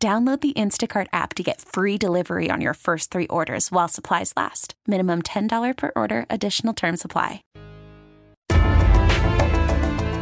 Download 0.00 0.40
the 0.40 0.52
Instacart 0.52 1.08
app 1.12 1.34
to 1.34 1.42
get 1.42 1.60
free 1.60 1.98
delivery 1.98 2.52
on 2.52 2.60
your 2.60 2.74
first 2.74 3.10
three 3.10 3.26
orders 3.26 3.72
while 3.72 3.88
supplies 3.88 4.32
last. 4.36 4.74
Minimum 4.86 5.22
$10 5.22 5.76
per 5.76 5.90
order, 5.96 6.24
additional 6.30 6.72
term 6.72 6.96
supply. 6.96 7.42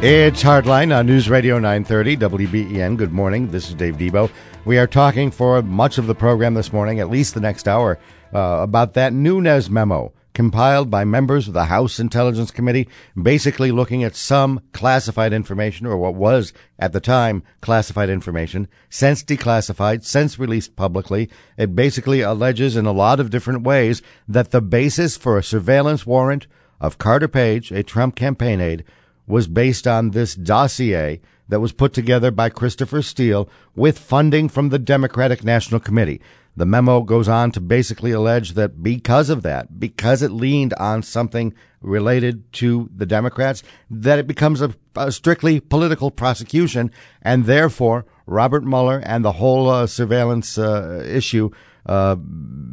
It's 0.01 0.41
Hardline 0.41 0.97
on 0.97 1.05
News 1.05 1.29
Radio 1.29 1.59
930 1.59 2.17
WBEN. 2.17 2.97
Good 2.97 3.11
morning. 3.11 3.51
This 3.51 3.69
is 3.69 3.75
Dave 3.75 3.97
Debo. 3.97 4.31
We 4.65 4.79
are 4.79 4.87
talking 4.87 5.29
for 5.29 5.61
much 5.61 5.99
of 5.99 6.07
the 6.07 6.15
program 6.15 6.55
this 6.55 6.73
morning, 6.73 6.99
at 6.99 7.11
least 7.11 7.35
the 7.35 7.39
next 7.39 7.67
hour, 7.67 7.99
uh, 8.33 8.59
about 8.61 8.95
that 8.95 9.13
Nunes 9.13 9.69
memo 9.69 10.11
compiled 10.37 10.91
by 10.91 11.03
members 11.03 11.47
of 11.47 11.55
the 11.55 11.65
House 11.65 11.99
Intelligence 11.99 12.51
Committee, 12.51 12.87
basically 13.19 13.71
looking 13.71 14.03
at 14.03 14.15
some 14.15 14.61
classified 14.71 15.33
information, 15.33 15.87
or 15.87 15.97
what 15.97 16.13
was 16.13 16.53
at 16.77 16.93
the 16.93 16.99
time 16.99 17.41
classified 17.59 18.07
information, 18.07 18.67
since 18.87 19.23
declassified, 19.23 20.03
since 20.05 20.37
released 20.37 20.75
publicly. 20.75 21.27
It 21.57 21.75
basically 21.75 22.21
alleges 22.21 22.75
in 22.75 22.85
a 22.85 22.91
lot 22.91 23.19
of 23.19 23.31
different 23.31 23.63
ways 23.63 24.03
that 24.27 24.51
the 24.51 24.61
basis 24.61 25.17
for 25.17 25.39
a 25.39 25.43
surveillance 25.43 26.05
warrant 26.05 26.45
of 26.79 26.99
Carter 26.99 27.27
Page, 27.27 27.71
a 27.71 27.81
Trump 27.81 28.15
campaign 28.15 28.61
aide, 28.61 28.83
was 29.25 29.47
based 29.47 29.87
on 29.87 30.11
this 30.11 30.35
dossier 30.35 31.19
that 31.49 31.61
was 31.61 31.71
put 31.71 31.93
together 31.93 32.29
by 32.29 32.49
Christopher 32.49 33.01
Steele 33.01 33.49
with 33.75 33.97
funding 33.97 34.49
from 34.49 34.69
the 34.69 34.77
Democratic 34.77 35.43
National 35.43 35.79
Committee. 35.79 36.21
The 36.57 36.65
memo 36.65 37.01
goes 37.01 37.29
on 37.29 37.51
to 37.51 37.61
basically 37.61 38.11
allege 38.11 38.53
that 38.53 38.81
because 38.81 39.29
of 39.29 39.43
that, 39.43 39.79
because 39.79 40.23
it 40.23 40.31
leaned 40.31 40.73
on 40.73 41.03
something 41.03 41.53
related 41.81 42.51
to 42.53 42.89
the 42.95 43.05
Democrats, 43.05 43.61
that 43.91 44.17
it 44.17 44.25
becomes 44.25 44.59
a, 44.59 44.73
a 44.95 45.11
strictly 45.11 45.59
political 45.59 46.09
prosecution, 46.09 46.91
and 47.21 47.45
therefore 47.45 48.07
Robert 48.25 48.63
Mueller 48.63 49.03
and 49.05 49.23
the 49.23 49.33
whole 49.33 49.69
uh, 49.69 49.85
surveillance 49.85 50.57
uh, 50.57 51.05
issue 51.07 51.51
uh, 51.87 52.15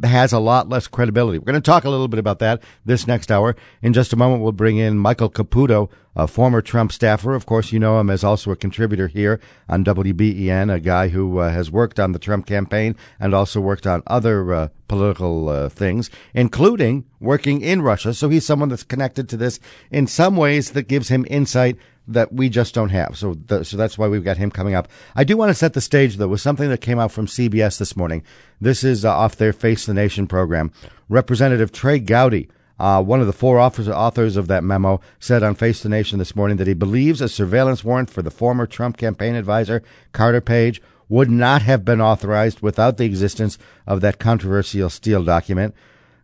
has 0.03 0.33
a 0.33 0.39
lot 0.39 0.69
less 0.69 0.87
credibility. 0.87 1.39
We're 1.39 1.45
going 1.45 1.55
to 1.55 1.61
talk 1.61 1.83
a 1.83 1.89
little 1.89 2.07
bit 2.07 2.19
about 2.19 2.39
that 2.39 2.61
this 2.85 3.07
next 3.07 3.31
hour. 3.31 3.55
In 3.81 3.93
just 3.93 4.13
a 4.13 4.15
moment, 4.15 4.43
we'll 4.43 4.51
bring 4.51 4.77
in 4.77 4.97
Michael 4.97 5.29
Caputo, 5.29 5.89
a 6.15 6.27
former 6.27 6.61
Trump 6.61 6.91
staffer. 6.91 7.33
Of 7.33 7.45
course, 7.45 7.71
you 7.71 7.79
know 7.79 7.99
him 7.99 8.09
as 8.09 8.23
also 8.23 8.51
a 8.51 8.55
contributor 8.55 9.07
here 9.07 9.39
on 9.67 9.83
WBEN, 9.83 10.73
a 10.73 10.79
guy 10.79 11.09
who 11.09 11.39
uh, 11.39 11.49
has 11.49 11.71
worked 11.71 11.99
on 11.99 12.11
the 12.11 12.19
Trump 12.19 12.45
campaign 12.45 12.95
and 13.19 13.33
also 13.33 13.59
worked 13.59 13.87
on 13.87 14.03
other 14.07 14.53
uh, 14.53 14.67
political 14.87 15.49
uh, 15.49 15.69
things, 15.69 16.09
including 16.33 17.05
working 17.19 17.61
in 17.61 17.81
Russia. 17.81 18.13
So 18.13 18.29
he's 18.29 18.45
someone 18.45 18.69
that's 18.69 18.83
connected 18.83 19.27
to 19.29 19.37
this 19.37 19.59
in 19.91 20.07
some 20.07 20.35
ways 20.35 20.71
that 20.71 20.87
gives 20.87 21.09
him 21.09 21.25
insight 21.29 21.77
that 22.07 22.33
we 22.33 22.49
just 22.49 22.73
don't 22.73 22.89
have. 22.89 23.17
So, 23.17 23.33
the, 23.33 23.63
so 23.63 23.77
that's 23.77 23.97
why 23.97 24.07
we've 24.07 24.23
got 24.23 24.37
him 24.37 24.51
coming 24.51 24.75
up. 24.75 24.87
I 25.15 25.23
do 25.23 25.37
want 25.37 25.49
to 25.49 25.55
set 25.55 25.73
the 25.73 25.81
stage 25.81 26.17
though 26.17 26.27
with 26.27 26.41
something 26.41 26.69
that 26.69 26.81
came 26.81 26.99
out 26.99 27.11
from 27.11 27.25
CBS 27.25 27.77
this 27.77 27.95
morning. 27.95 28.23
This 28.61 28.83
is 28.83 29.03
uh, 29.03 29.11
off 29.11 29.35
their 29.35 29.53
Face 29.53 29.85
the 29.85 29.93
Nation 29.93 30.27
program. 30.27 30.71
Representative 31.09 31.71
Trey 31.71 31.99
Gowdy, 31.99 32.49
uh, 32.79 33.01
one 33.01 33.21
of 33.21 33.27
the 33.27 33.33
four 33.33 33.59
authors 33.59 34.37
of 34.37 34.47
that 34.47 34.63
memo, 34.63 34.99
said 35.19 35.43
on 35.43 35.55
Face 35.55 35.81
the 35.81 35.89
Nation 35.89 36.19
this 36.19 36.35
morning 36.35 36.57
that 36.57 36.67
he 36.67 36.73
believes 36.73 37.21
a 37.21 37.29
surveillance 37.29 37.83
warrant 37.83 38.09
for 38.09 38.21
the 38.21 38.31
former 38.31 38.67
Trump 38.67 38.97
campaign 38.97 39.35
advisor 39.35 39.81
Carter 40.11 40.41
Page 40.41 40.81
would 41.07 41.29
not 41.29 41.61
have 41.61 41.85
been 41.85 42.01
authorized 42.01 42.61
without 42.61 42.97
the 42.97 43.05
existence 43.05 43.57
of 43.85 44.01
that 44.01 44.19
controversial 44.19 44.89
Steele 44.89 45.23
document. 45.23 45.75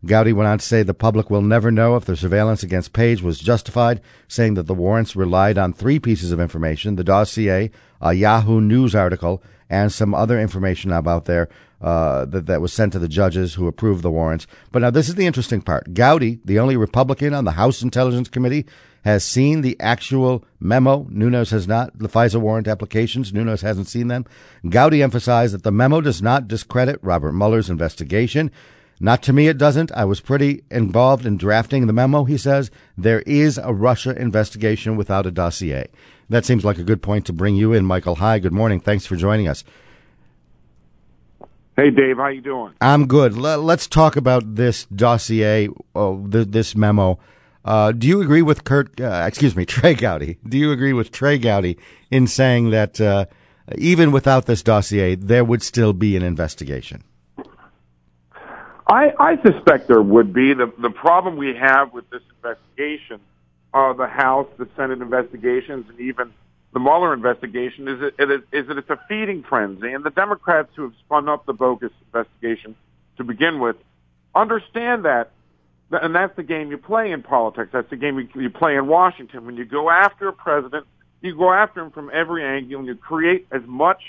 Gowdy 0.05 0.33
went 0.33 0.47
on 0.47 0.57
to 0.57 0.65
say 0.65 0.81
the 0.81 0.93
public 0.93 1.29
will 1.29 1.41
never 1.41 1.71
know 1.71 1.95
if 1.95 2.05
the 2.05 2.15
surveillance 2.15 2.63
against 2.63 2.93
Page 2.93 3.21
was 3.21 3.39
justified, 3.39 4.01
saying 4.27 4.55
that 4.55 4.67
the 4.67 4.73
warrants 4.73 5.15
relied 5.15 5.57
on 5.57 5.73
three 5.73 5.99
pieces 5.99 6.31
of 6.31 6.39
information 6.39 6.95
the 6.95 7.03
dossier, 7.03 7.69
a 8.01 8.13
Yahoo 8.13 8.59
News 8.59 8.95
article, 8.95 9.43
and 9.69 9.91
some 9.91 10.13
other 10.13 10.39
information 10.39 10.91
about 10.91 11.25
there 11.25 11.49
uh, 11.81 12.25
that, 12.25 12.45
that 12.47 12.61
was 12.61 12.73
sent 12.73 12.93
to 12.93 12.99
the 12.99 13.07
judges 13.07 13.53
who 13.53 13.67
approved 13.67 14.03
the 14.03 14.11
warrants. 14.11 14.47
But 14.71 14.81
now 14.81 14.89
this 14.89 15.07
is 15.07 15.15
the 15.15 15.25
interesting 15.25 15.61
part. 15.61 15.93
Gowdy, 15.93 16.39
the 16.45 16.59
only 16.59 16.77
Republican 16.77 17.33
on 17.33 17.45
the 17.45 17.51
House 17.51 17.81
Intelligence 17.81 18.27
Committee, 18.27 18.65
has 19.03 19.23
seen 19.23 19.61
the 19.61 19.79
actual 19.79 20.43
memo. 20.59 21.07
Nunes 21.09 21.49
has 21.49 21.67
not. 21.67 21.97
The 21.97 22.09
FISA 22.09 22.39
warrant 22.39 22.67
applications, 22.67 23.33
Nunes 23.33 23.61
hasn't 23.61 23.87
seen 23.87 24.09
them. 24.09 24.25
Gowdy 24.67 25.01
emphasized 25.01 25.53
that 25.53 25.63
the 25.63 25.71
memo 25.71 26.01
does 26.01 26.21
not 26.21 26.47
discredit 26.47 26.99
Robert 27.01 27.33
Mueller's 27.33 27.69
investigation. 27.69 28.51
Not 29.03 29.23
to 29.23 29.33
me, 29.33 29.47
it 29.47 29.57
doesn't. 29.57 29.91
I 29.93 30.05
was 30.05 30.21
pretty 30.21 30.63
involved 30.69 31.25
in 31.25 31.35
drafting 31.35 31.87
the 31.87 31.93
memo, 31.93 32.23
he 32.23 32.37
says. 32.37 32.69
There 32.95 33.21
is 33.21 33.57
a 33.57 33.73
Russia 33.73 34.11
investigation 34.15 34.95
without 34.95 35.25
a 35.25 35.31
dossier. 35.31 35.87
That 36.29 36.45
seems 36.45 36.63
like 36.63 36.77
a 36.77 36.83
good 36.83 37.01
point 37.01 37.25
to 37.25 37.33
bring 37.33 37.55
you 37.55 37.73
in, 37.73 37.83
Michael. 37.83 38.17
Hi, 38.17 38.37
good 38.37 38.53
morning. 38.53 38.79
Thanks 38.79 39.07
for 39.07 39.15
joining 39.15 39.47
us. 39.47 39.63
Hey, 41.75 41.89
Dave, 41.89 42.17
how 42.17 42.27
you 42.27 42.41
doing? 42.41 42.75
I'm 42.79 43.07
good. 43.07 43.35
Let's 43.35 43.87
talk 43.87 44.17
about 44.17 44.55
this 44.55 44.85
dossier, 44.85 45.69
oh, 45.95 46.23
this 46.27 46.75
memo. 46.75 47.17
Uh, 47.65 47.93
do 47.93 48.05
you 48.05 48.21
agree 48.21 48.43
with 48.43 48.65
Kurt? 48.65 49.01
Uh, 49.01 49.23
excuse 49.25 49.55
me, 49.55 49.65
Trey 49.65 49.95
Gowdy. 49.95 50.37
Do 50.47 50.59
you 50.59 50.71
agree 50.71 50.93
with 50.93 51.11
Trey 51.11 51.39
Gowdy 51.39 51.79
in 52.11 52.27
saying 52.27 52.69
that 52.69 53.01
uh, 53.01 53.25
even 53.79 54.11
without 54.11 54.45
this 54.45 54.61
dossier, 54.61 55.15
there 55.15 55.43
would 55.43 55.63
still 55.63 55.93
be 55.93 56.15
an 56.15 56.21
investigation? 56.21 57.03
I, 58.87 59.13
I 59.19 59.41
suspect 59.41 59.87
there 59.87 60.01
would 60.01 60.33
be. 60.33 60.53
The, 60.53 60.71
the 60.81 60.89
problem 60.89 61.37
we 61.37 61.55
have 61.55 61.93
with 61.93 62.09
this 62.09 62.21
investigation, 62.37 63.19
uh, 63.73 63.93
the 63.93 64.07
House, 64.07 64.47
the 64.57 64.67
Senate 64.75 65.01
investigations, 65.01 65.85
and 65.89 65.99
even 65.99 66.33
the 66.73 66.79
Mueller 66.79 67.13
investigation 67.13 67.87
is, 67.87 68.01
it, 68.01 68.15
it 68.17 68.31
is, 68.31 68.41
is 68.51 68.67
that 68.67 68.77
it's 68.77 68.89
a 68.89 68.99
feeding 69.07 69.43
frenzy. 69.43 69.91
And 69.93 70.03
the 70.03 70.09
Democrats 70.09 70.69
who 70.75 70.83
have 70.83 70.93
spun 71.05 71.29
up 71.29 71.45
the 71.45 71.53
bogus 71.53 71.91
investigation 72.07 72.75
to 73.17 73.23
begin 73.23 73.59
with 73.59 73.75
understand 74.33 75.05
that. 75.05 75.31
And 75.91 76.15
that's 76.15 76.35
the 76.37 76.43
game 76.43 76.71
you 76.71 76.77
play 76.77 77.11
in 77.11 77.21
politics. 77.21 77.71
That's 77.73 77.89
the 77.89 77.97
game 77.97 78.17
you, 78.17 78.41
you 78.41 78.49
play 78.49 78.77
in 78.77 78.87
Washington. 78.87 79.45
When 79.45 79.57
you 79.57 79.65
go 79.65 79.89
after 79.89 80.29
a 80.29 80.33
president, 80.33 80.85
you 81.19 81.35
go 81.35 81.51
after 81.51 81.81
him 81.81 81.91
from 81.91 82.09
every 82.13 82.43
angle 82.43 82.79
and 82.79 82.87
you 82.87 82.95
create 82.95 83.47
as 83.51 83.61
much 83.65 84.01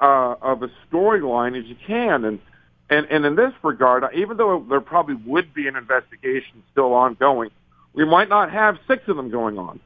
uh, 0.00 0.34
of 0.42 0.62
a 0.64 0.70
storyline 0.90 1.58
as 1.58 1.64
you 1.66 1.76
can. 1.86 2.24
And 2.24 2.40
and, 2.88 3.06
and 3.10 3.24
in 3.24 3.34
this 3.34 3.52
regard, 3.62 4.04
even 4.14 4.36
though 4.36 4.64
there 4.68 4.80
probably 4.80 5.14
would 5.14 5.52
be 5.52 5.66
an 5.66 5.76
investigation 5.76 6.62
still 6.72 6.92
ongoing, 6.92 7.50
we 7.92 8.04
might 8.04 8.28
not 8.28 8.52
have 8.52 8.78
six 8.86 9.02
of 9.08 9.16
them 9.16 9.30
going 9.30 9.58
on. 9.58 9.80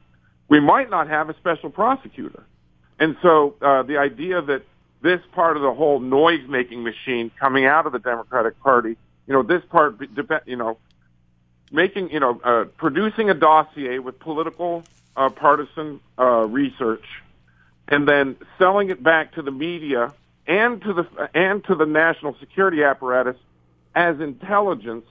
We 0.49 0.59
might 0.59 0.89
not 0.89 1.07
have 1.07 1.29
a 1.29 1.35
special 1.35 1.69
prosecutor. 1.69 2.43
And 2.99 3.15
so 3.21 3.55
uh, 3.61 3.83
the 3.83 3.97
idea 3.97 4.41
that 4.41 4.63
this 5.01 5.21
part 5.33 5.57
of 5.57 5.63
the 5.63 5.73
whole 5.73 5.99
noise-making 5.99 6.83
machine 6.83 7.31
coming 7.39 7.65
out 7.65 7.87
of 7.87 7.93
the 7.93 7.99
Democratic 7.99 8.59
Party, 8.59 8.97
you 9.25 9.33
know, 9.33 9.41
this 9.41 9.63
part, 9.69 9.95
you 10.45 10.55
know, 10.55 10.77
making, 11.71 12.11
you 12.11 12.19
know, 12.19 12.39
uh, 12.43 12.65
producing 12.77 13.29
a 13.29 13.33
dossier 13.33 13.97
with 13.97 14.19
political 14.19 14.83
uh, 15.15 15.29
partisan 15.29 15.99
uh, 16.19 16.45
research 16.45 17.05
and 17.87 18.07
then 18.07 18.35
selling 18.59 18.89
it 18.89 19.01
back 19.01 19.33
to 19.33 19.41
the 19.41 19.51
media 19.51 20.13
and 20.47 20.81
to 20.81 20.93
the 20.93 21.29
and 21.33 21.63
to 21.65 21.75
the 21.75 21.85
national 21.85 22.35
security 22.39 22.83
apparatus 22.83 23.37
as 23.95 24.19
intelligence 24.19 25.05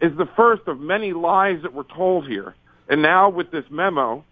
is 0.00 0.16
the 0.16 0.28
first 0.36 0.62
of 0.66 0.80
many 0.80 1.12
lies 1.12 1.62
that 1.62 1.72
were 1.72 1.84
told 1.84 2.26
here. 2.26 2.54
And 2.88 3.02
now 3.02 3.28
with 3.28 3.50
this 3.50 3.64
memo, 3.70 4.24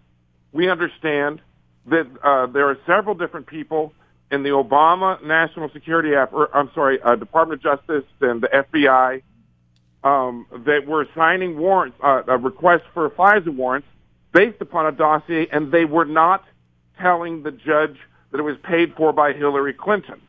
we 0.51 0.69
understand 0.69 1.41
that 1.87 2.07
uh, 2.23 2.47
there 2.47 2.69
are 2.69 2.77
several 2.85 3.15
different 3.15 3.47
people 3.47 3.93
in 4.31 4.43
the 4.43 4.49
Obama 4.49 5.23
National 5.23 5.69
Security 5.69 6.15
app, 6.15 6.33
or, 6.33 6.55
I'm 6.55 6.69
sorry, 6.73 7.01
uh, 7.01 7.15
Department 7.15 7.65
of 7.65 7.79
Justice 7.79 8.03
and 8.19 8.41
the 8.41 8.47
FBI 8.47 9.21
um, 10.03 10.45
that 10.65 10.85
were 10.85 11.07
signing 11.15 11.57
warrants, 11.57 11.97
uh, 12.03 12.23
a 12.27 12.37
request 12.37 12.83
for 12.93 13.09
FISA 13.09 13.55
warrants 13.55 13.87
based 14.33 14.61
upon 14.61 14.85
a 14.85 14.91
dossier, 14.91 15.47
and 15.51 15.71
they 15.71 15.85
were 15.85 16.05
not 16.05 16.43
telling 16.99 17.43
the 17.43 17.51
judge 17.51 17.97
that 18.31 18.39
it 18.39 18.43
was 18.43 18.57
paid 18.63 18.93
for 18.95 19.13
by 19.13 19.33
Hillary 19.33 19.73
Clinton. 19.73 20.21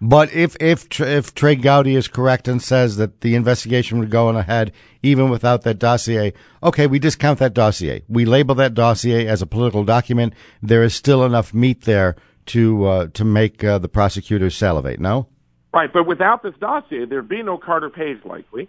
But 0.00 0.32
if 0.32 0.56
if 0.60 1.00
if 1.00 1.34
Trey 1.34 1.56
Gowdy 1.56 1.94
is 1.94 2.08
correct 2.08 2.48
and 2.48 2.62
says 2.62 2.96
that 2.96 3.20
the 3.20 3.34
investigation 3.34 3.98
would 3.98 4.10
go 4.10 4.28
on 4.28 4.36
ahead 4.36 4.72
even 5.02 5.28
without 5.28 5.62
that 5.62 5.78
dossier, 5.78 6.32
okay, 6.62 6.86
we 6.86 6.98
discount 6.98 7.38
that 7.40 7.52
dossier. 7.52 8.02
We 8.08 8.24
label 8.24 8.54
that 8.54 8.72
dossier 8.72 9.26
as 9.26 9.42
a 9.42 9.46
political 9.46 9.84
document. 9.84 10.32
There 10.62 10.82
is 10.82 10.94
still 10.94 11.22
enough 11.22 11.52
meat 11.52 11.82
there 11.82 12.16
to 12.46 12.84
uh, 12.86 13.06
to 13.08 13.24
make 13.26 13.62
uh, 13.62 13.78
the 13.78 13.88
prosecutors 13.88 14.56
salivate. 14.56 15.00
No. 15.00 15.28
Right, 15.72 15.92
but 15.92 16.06
without 16.06 16.42
this 16.42 16.54
dossier, 16.58 17.04
there'd 17.04 17.28
be 17.28 17.42
no 17.42 17.58
Carter 17.58 17.90
Page 17.90 18.24
likely. 18.24 18.68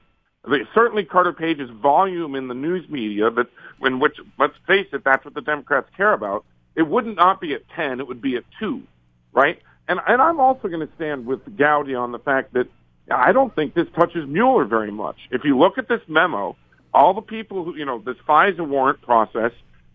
Certainly 0.73 1.05
Carter 1.05 1.33
Page's 1.33 1.69
volume 1.69 2.35
in 2.35 2.47
the 2.47 2.53
news 2.53 2.87
media, 2.89 3.31
but 3.31 3.47
when 3.79 3.99
which 3.99 4.17
let's 4.37 4.55
face 4.67 4.87
it, 4.91 5.03
that's 5.05 5.23
what 5.23 5.33
the 5.33 5.41
Democrats 5.41 5.87
care 5.95 6.13
about. 6.13 6.43
It 6.75 6.83
would 6.83 7.05
not 7.05 7.39
be 7.39 7.53
at 7.53 7.61
ten; 7.69 8.01
it 8.01 8.07
would 8.07 8.21
be 8.21 8.35
at 8.35 8.43
two, 8.59 8.83
right? 9.31 9.61
And 9.87 9.99
and 10.07 10.21
I'm 10.21 10.39
also 10.39 10.67
going 10.67 10.85
to 10.85 10.93
stand 10.95 11.25
with 11.25 11.41
Gowdy 11.57 11.95
on 11.95 12.11
the 12.11 12.19
fact 12.19 12.53
that 12.53 12.67
I 13.09 13.31
don't 13.31 13.53
think 13.53 13.73
this 13.73 13.87
touches 13.95 14.27
Mueller 14.27 14.65
very 14.65 14.91
much. 14.91 15.17
If 15.31 15.43
you 15.43 15.57
look 15.57 15.77
at 15.77 15.87
this 15.87 16.01
memo, 16.07 16.55
all 16.93 17.13
the 17.13 17.21
people 17.21 17.63
who 17.63 17.75
you 17.75 17.85
know 17.85 17.99
this 17.99 18.17
FISA 18.27 18.65
warrant 18.67 19.01
process, 19.01 19.51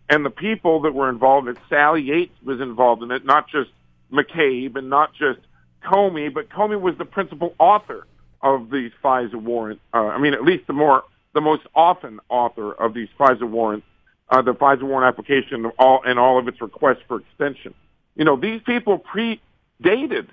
and 0.08 0.24
the 0.24 0.30
people 0.30 0.82
that 0.82 0.94
were 0.94 1.08
involved 1.08 1.48
in 1.48 1.56
it, 1.56 1.62
Sally 1.68 2.02
Yates 2.02 2.34
was 2.44 2.60
involved 2.60 3.02
in 3.02 3.10
it, 3.10 3.24
not 3.24 3.48
just 3.48 3.70
McCabe 4.12 4.76
and 4.76 4.90
not 4.90 5.12
just 5.14 5.40
Comey, 5.84 6.32
but 6.32 6.48
Comey 6.48 6.80
was 6.80 6.96
the 6.98 7.04
principal 7.04 7.54
author 7.58 8.06
of 8.42 8.70
these 8.70 8.92
FISA 9.02 9.34
warrant. 9.34 9.80
Uh, 9.92 10.06
I 10.08 10.18
mean, 10.18 10.34
at 10.34 10.42
least 10.42 10.66
the 10.66 10.72
more, 10.72 11.04
the 11.34 11.40
most 11.40 11.62
often 11.74 12.20
author 12.28 12.72
of 12.72 12.94
these 12.94 13.08
FISA 13.18 13.48
warrants, 13.48 13.86
uh, 14.30 14.42
the 14.42 14.54
FISA 14.54 14.82
warrant 14.82 15.08
application, 15.08 15.66
all 15.78 16.02
and 16.04 16.18
all 16.18 16.38
of 16.38 16.48
its 16.48 16.60
requests 16.60 17.02
for 17.08 17.20
extension. 17.20 17.74
You 18.14 18.24
know, 18.24 18.36
these 18.36 18.60
people 18.62 18.98
predated 19.82 20.28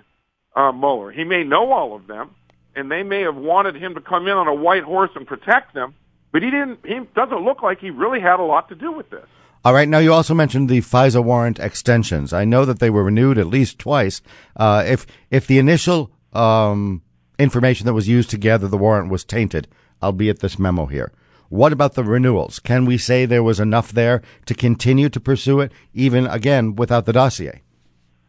uh, 0.55 0.71
Mueller. 0.71 1.11
He 1.11 1.23
may 1.23 1.43
know 1.43 1.71
all 1.71 1.95
of 1.95 2.07
them, 2.07 2.31
and 2.75 2.91
they 2.91 3.03
may 3.03 3.21
have 3.21 3.35
wanted 3.35 3.75
him 3.75 3.95
to 3.95 4.01
come 4.01 4.27
in 4.27 4.33
on 4.33 4.47
a 4.47 4.53
white 4.53 4.83
horse 4.83 5.11
and 5.15 5.27
protect 5.27 5.73
them, 5.73 5.95
but 6.31 6.43
he 6.43 6.49
didn't. 6.49 6.79
He 6.85 6.99
doesn't 7.15 7.43
look 7.43 7.61
like 7.61 7.79
he 7.79 7.89
really 7.89 8.19
had 8.19 8.39
a 8.39 8.43
lot 8.43 8.69
to 8.69 8.75
do 8.75 8.91
with 8.91 9.09
this. 9.09 9.25
All 9.65 9.73
right. 9.73 9.87
Now, 9.87 9.99
you 9.99 10.11
also 10.11 10.33
mentioned 10.33 10.67
the 10.67 10.81
FISA 10.81 11.23
warrant 11.23 11.57
extensions. 11.57 12.33
I 12.33 12.43
know 12.43 12.65
that 12.65 12.79
they 12.79 12.89
were 12.89 13.03
renewed 13.03 13.37
at 13.37 13.47
least 13.47 13.79
twice. 13.79 14.21
Uh, 14.55 14.83
if 14.85 15.05
if 15.29 15.47
the 15.47 15.59
initial 15.59 16.11
um, 16.33 17.01
information 17.39 17.85
that 17.85 17.93
was 17.93 18.07
used 18.07 18.29
to 18.31 18.37
gather 18.37 18.67
the 18.67 18.77
warrant 18.77 19.09
was 19.09 19.23
tainted, 19.23 19.67
albeit 20.01 20.39
this 20.39 20.59
memo 20.59 20.87
here, 20.87 21.13
what 21.49 21.71
about 21.71 21.93
the 21.93 22.03
renewals? 22.03 22.59
Can 22.59 22.85
we 22.85 22.97
say 22.97 23.25
there 23.25 23.43
was 23.43 23.59
enough 23.59 23.91
there 23.91 24.21
to 24.47 24.53
continue 24.53 25.07
to 25.09 25.19
pursue 25.19 25.61
it, 25.61 25.71
even 25.93 26.25
again 26.27 26.75
without 26.75 27.05
the 27.05 27.13
dossier? 27.13 27.61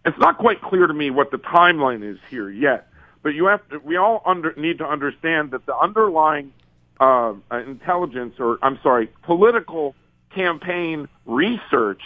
It's 0.04 0.18
not 0.18 0.38
quite 0.38 0.60
clear 0.60 0.86
to 0.86 0.94
me 0.94 1.10
what 1.10 1.30
the 1.30 1.38
timeline 1.38 2.08
is 2.08 2.18
here 2.30 2.50
yet, 2.50 2.88
but 3.22 3.30
you 3.30 3.46
have 3.46 3.66
to. 3.70 3.78
We 3.78 3.96
all 3.96 4.22
under, 4.26 4.52
need 4.56 4.78
to 4.78 4.86
understand 4.86 5.52
that 5.52 5.64
the 5.64 5.76
underlying 5.76 6.52
uh, 7.00 7.34
intelligence, 7.50 8.34
or 8.38 8.58
I'm 8.62 8.78
sorry, 8.82 9.08
political 9.22 9.94
campaign 10.34 11.08
research 11.24 12.02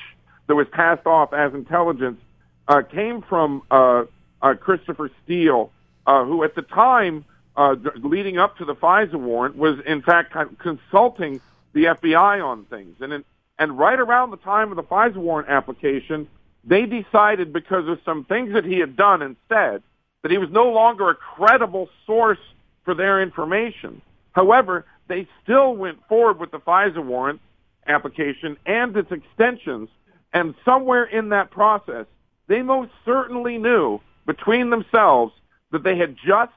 that 0.46 0.54
was 0.54 0.66
passed 0.70 1.06
off 1.06 1.32
as 1.32 1.54
intelligence 1.54 2.20
uh, 2.68 2.82
came 2.82 3.22
from 3.22 3.62
uh, 3.70 4.04
uh, 4.42 4.54
Christopher 4.54 5.10
Steele, 5.24 5.72
uh, 6.06 6.24
who 6.24 6.44
at 6.44 6.54
the 6.54 6.62
time 6.62 7.24
uh, 7.56 7.74
leading 7.96 8.38
up 8.38 8.56
to 8.58 8.64
the 8.64 8.74
FISA 8.74 9.14
warrant 9.14 9.56
was 9.56 9.78
in 9.86 10.02
fact 10.02 10.36
consulting 10.58 11.40
the 11.72 11.84
FBI 11.84 12.44
on 12.44 12.64
things. 12.66 12.96
And 13.00 13.12
in, 13.12 13.24
and 13.58 13.76
right 13.76 13.98
around 13.98 14.30
the 14.30 14.36
time 14.36 14.70
of 14.70 14.76
the 14.76 14.84
FISA 14.84 15.16
warrant 15.16 15.48
application, 15.48 16.28
they 16.64 16.86
decided 16.86 17.52
because 17.52 17.88
of 17.88 17.98
some 18.04 18.24
things 18.24 18.52
that 18.52 18.64
he 18.64 18.78
had 18.78 18.96
done 18.96 19.22
and 19.22 19.36
said 19.48 19.82
that 20.22 20.30
he 20.30 20.38
was 20.38 20.50
no 20.50 20.70
longer 20.70 21.10
a 21.10 21.14
credible 21.14 21.88
source 22.06 22.38
for 22.84 22.94
their 22.94 23.22
information. 23.22 24.02
However, 24.32 24.84
they 25.08 25.26
still 25.42 25.74
went 25.74 25.98
forward 26.08 26.38
with 26.38 26.50
the 26.50 26.58
FISA 26.58 27.04
warrant 27.04 27.40
application 27.86 28.56
and 28.66 28.96
its 28.96 29.10
extensions. 29.10 29.88
And 30.32 30.54
somewhere 30.64 31.04
in 31.04 31.30
that 31.30 31.50
process, 31.50 32.06
they 32.46 32.62
most 32.62 32.90
certainly 33.04 33.58
knew 33.58 34.00
between 34.26 34.70
themselves 34.70 35.32
that 35.72 35.82
they 35.82 35.96
had 35.96 36.16
just 36.16 36.52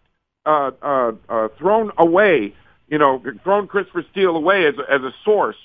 uh, 0.46 0.72
uh, 0.82 1.12
uh, 1.30 1.48
thrown 1.58 1.92
away, 1.98 2.54
you 2.88 2.98
know, 2.98 3.22
thrown 3.44 3.68
Christopher 3.68 4.06
Steele 4.12 4.36
away 4.36 4.66
as 4.66 4.76
a, 4.78 4.92
as 4.92 5.02
a 5.02 5.14
source 5.24 5.58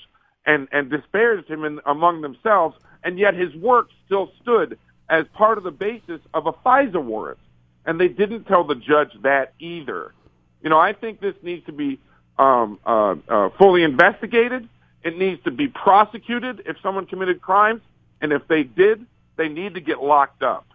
and, 0.45 0.67
and 0.71 0.89
disparaged 0.89 1.49
him 1.49 1.65
in, 1.65 1.79
among 1.85 2.21
themselves, 2.21 2.75
and 3.03 3.17
yet 3.19 3.33
his 3.33 3.53
work 3.55 3.89
still 4.05 4.31
stood 4.41 4.77
as 5.09 5.25
part 5.33 5.57
of 5.57 5.63
the 5.63 5.71
basis 5.71 6.19
of 6.33 6.47
a 6.47 6.53
FISA 6.53 7.03
warrant. 7.03 7.39
And 7.85 7.99
they 7.99 8.09
didn't 8.09 8.43
tell 8.45 8.65
the 8.65 8.75
judge 8.75 9.11
that 9.23 9.53
either. 9.59 10.13
You 10.61 10.69
know, 10.69 10.79
I 10.79 10.93
think 10.93 11.21
this 11.21 11.35
needs 11.41 11.65
to 11.67 11.71
be 11.71 11.99
um, 12.37 12.79
uh, 12.85 13.15
uh, 13.27 13.49
fully 13.57 13.83
investigated. 13.83 14.67
It 15.03 15.17
needs 15.17 15.41
to 15.43 15.51
be 15.51 15.67
prosecuted 15.67 16.63
if 16.65 16.77
someone 16.81 17.05
committed 17.05 17.41
crimes, 17.41 17.81
and 18.19 18.33
if 18.33 18.47
they 18.47 18.63
did, 18.63 19.05
they 19.37 19.47
need 19.47 19.75
to 19.75 19.79
get 19.79 20.01
locked 20.01 20.43
up. 20.43 20.65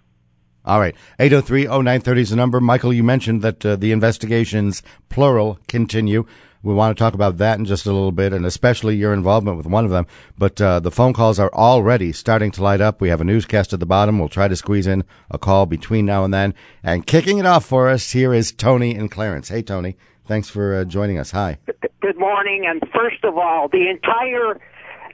All 0.65 0.79
right. 0.79 0.95
803-0930 1.19 2.19
is 2.19 2.31
the 2.31 2.37
number. 2.37 2.61
Michael, 2.61 2.93
you 2.93 3.03
mentioned 3.03 3.43
that 3.43 3.67
uh, 3.67 3.77
the 3.77 3.93
investigations, 3.93 4.83
plural, 5.09 5.59
continue. 5.67 6.25
We 6.65 6.75
want 6.75 6.97
to 6.97 7.03
talk 7.03 7.15
about 7.15 7.39
that 7.39 7.59
in 7.59 7.65
just 7.65 7.87
a 7.87 7.93
little 7.93 8.13
bit, 8.13 8.33
and 8.33 8.47
especially 8.47 8.95
your 8.95 9.13
involvement 9.13 9.57
with 9.57 9.67
one 9.67 9.85
of 9.85 9.91
them. 9.91 10.07
But 10.39 10.61
uh, 10.61 10.79
the 10.79 10.93
phone 10.93 11.13
calls 11.13 11.41
are 11.41 11.53
already 11.53 12.13
starting 12.13 12.53
to 12.53 12.63
light 12.63 12.81
up. 12.81 13.01
We 13.01 13.09
have 13.09 13.21
a 13.21 13.25
newscast 13.25 13.73
at 13.73 13.81
the 13.81 13.87
bottom. 13.87 14.19
We'll 14.19 14.29
try 14.29 14.47
to 14.47 14.55
squeeze 14.55 14.87
in 14.87 15.03
a 15.31 15.39
call 15.39 15.67
between 15.67 16.07
now 16.07 16.25
and 16.25 16.33
then. 16.33 16.55
And 16.83 17.05
kicking 17.07 17.39
it 17.39 17.47
off 17.47 17.65
for 17.65 17.89
us, 17.89 18.13
here 18.13 18.33
is 18.33 18.53
Tony 18.53 18.95
and 18.95 19.11
Clarence. 19.11 19.49
Hey, 19.49 19.63
Tony. 19.63 19.97
Thanks 20.27 20.49
for 20.49 20.77
uh, 20.77 20.85
joining 20.85 21.19
us. 21.19 21.33
Hi. 21.33 21.59
Good 22.01 22.19
morning. 22.19 22.65
And 22.67 22.81
first 22.95 23.25
of 23.25 23.37
all, 23.37 23.69
the 23.69 23.91
entire 23.91 24.61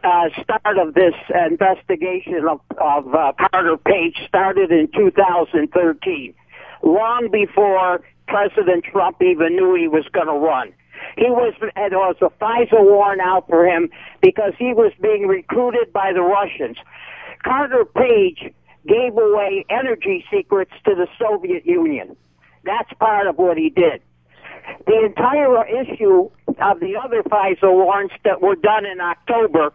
uh, 0.05 0.29
start 0.43 0.79
of 0.79 0.93
this 0.93 1.15
investigation 1.51 2.47
of, 2.49 2.61
of 2.79 3.15
uh, 3.15 3.33
Carter 3.39 3.79
Page 3.79 4.17
started 4.27 4.71
in 4.71 4.89
2013, 4.95 6.35
long 6.83 7.31
before 7.33 8.03
President 8.27 8.85
Trump 8.85 9.23
even 9.23 9.57
knew 9.57 9.75
he 9.75 9.89
was 9.89 10.05
going 10.13 10.27
to 10.27 10.35
run. 10.35 10.73
He 11.17 11.31
was, 11.31 11.55
there 11.61 11.91
was 11.91 12.17
a 12.21 12.31
FISA 12.43 12.81
warrant 12.81 13.21
out 13.21 13.49
for 13.49 13.67
him 13.67 13.91
because 14.23 14.53
he 14.59 14.73
was 14.73 14.93
being 15.01 15.27
recruited 15.27 15.93
by 15.93 16.13
the 16.13 16.23
Russians. 16.23 16.77
Carter 17.45 17.85
Page 17.85 18.53
gave 18.87 19.17
away 19.17 19.65
energy 19.71 20.25
secrets 20.31 20.73
to 20.85 20.95
the 20.95 21.07
Soviet 21.19 21.67
Union. 21.67 22.17
That's 22.65 22.93
part 22.99 23.27
of 23.27 23.37
what 23.37 23.57
he 23.57 23.71
did. 23.71 24.03
The 24.87 25.05
entire 25.05 25.67
issue 25.67 26.31
of 26.61 26.81
the 26.81 26.97
other 27.03 27.23
FISA 27.23 27.73
warrants 27.73 28.15
that 28.25 28.43
were 28.43 28.57
done 28.57 28.85
in 28.85 29.01
October 29.01 29.73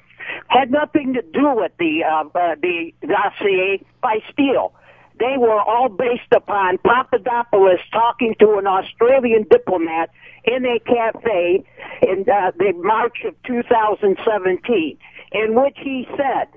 had 0.47 0.71
nothing 0.71 1.13
to 1.13 1.21
do 1.21 1.53
with 1.55 1.71
the 1.79 2.03
uh, 2.03 2.23
uh, 2.37 2.55
the 2.61 2.93
dossier 3.01 3.83
by 4.01 4.19
Steele. 4.31 4.73
They 5.19 5.37
were 5.37 5.59
all 5.59 5.89
based 5.89 6.31
upon 6.35 6.77
Papadopoulos 6.79 7.79
talking 7.91 8.35
to 8.39 8.57
an 8.57 8.67
Australian 8.67 9.45
diplomat 9.49 10.09
in 10.45 10.65
a 10.65 10.79
cafe 10.79 11.63
in 12.01 12.25
uh, 12.29 12.51
the 12.57 12.73
March 12.75 13.19
of 13.25 13.35
2017, 13.43 14.97
in 15.31 15.55
which 15.55 15.77
he 15.81 16.07
said 16.17 16.47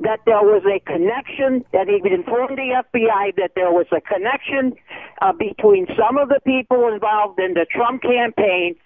that 0.00 0.20
there 0.26 0.42
was 0.42 0.62
a 0.66 0.80
connection, 0.80 1.64
that 1.72 1.88
he 1.88 2.00
informed 2.08 2.58
the 2.58 2.82
FBI 2.84 3.34
that 3.36 3.52
there 3.54 3.72
was 3.72 3.86
a 3.92 4.00
connection 4.00 4.74
uh, 5.22 5.32
between 5.32 5.86
some 5.98 6.18
of 6.18 6.28
the 6.28 6.40
people 6.44 6.88
involved 6.88 7.38
in 7.38 7.54
the 7.54 7.66
Trump 7.70 8.02
campaign 8.02 8.76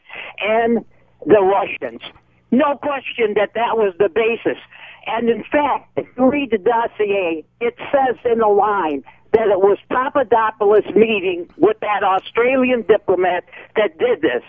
and 0.40 0.84
the 1.26 1.40
Russians. 1.40 2.00
No 2.50 2.76
question 2.76 3.34
that 3.34 3.50
that 3.54 3.76
was 3.76 3.94
the 3.98 4.08
basis. 4.08 4.58
And 5.06 5.28
in 5.28 5.44
fact, 5.44 5.90
if 5.96 6.06
you 6.16 6.30
read 6.30 6.50
the 6.50 6.58
dossier, 6.58 7.44
it 7.60 7.74
says 7.92 8.16
in 8.24 8.38
the 8.38 8.48
line 8.48 9.02
that 9.32 9.48
it 9.48 9.60
was 9.60 9.78
Papadopoulos 9.90 10.86
meeting 10.94 11.48
with 11.56 11.78
that 11.80 12.02
Australian 12.02 12.82
diplomat 12.82 13.44
that 13.76 13.98
did 13.98 14.22
this. 14.22 14.42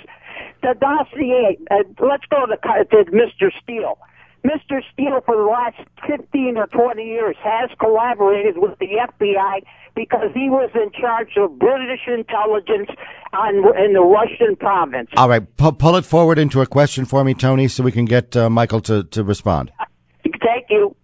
The 0.61 0.75
dossier, 0.79 1.57
uh, 1.71 1.83
let's 2.05 2.25
go 2.29 2.45
to, 2.45 2.55
to 2.57 3.11
Mr. 3.11 3.51
Steele. 3.61 3.97
Mr. 4.43 4.81
Steele, 4.93 5.19
for 5.25 5.35
the 5.35 5.43
last 5.43 5.77
15 6.07 6.57
or 6.57 6.67
20 6.67 7.03
years, 7.03 7.35
has 7.43 7.69
collaborated 7.79 8.57
with 8.57 8.77
the 8.79 8.87
FBI 8.87 9.61
because 9.95 10.31
he 10.33 10.49
was 10.49 10.69
in 10.75 10.91
charge 10.91 11.31
of 11.35 11.59
British 11.59 12.07
intelligence 12.07 12.89
on, 13.33 13.55
in 13.83 13.93
the 13.93 14.01
Russian 14.01 14.55
province. 14.55 15.09
All 15.17 15.27
right, 15.27 15.45
P- 15.57 15.71
pull 15.73 15.97
it 15.97 16.05
forward 16.05 16.39
into 16.39 16.61
a 16.61 16.65
question 16.65 17.03
for 17.03 17.23
me, 17.25 17.33
Tony, 17.33 17.67
so 17.67 17.83
we 17.83 17.91
can 17.91 18.05
get 18.05 18.35
uh, 18.37 18.49
Michael 18.49 18.79
to, 18.81 19.03
to 19.03 19.23
respond. 19.23 19.71
Thank 20.23 20.67
you. 20.69 20.95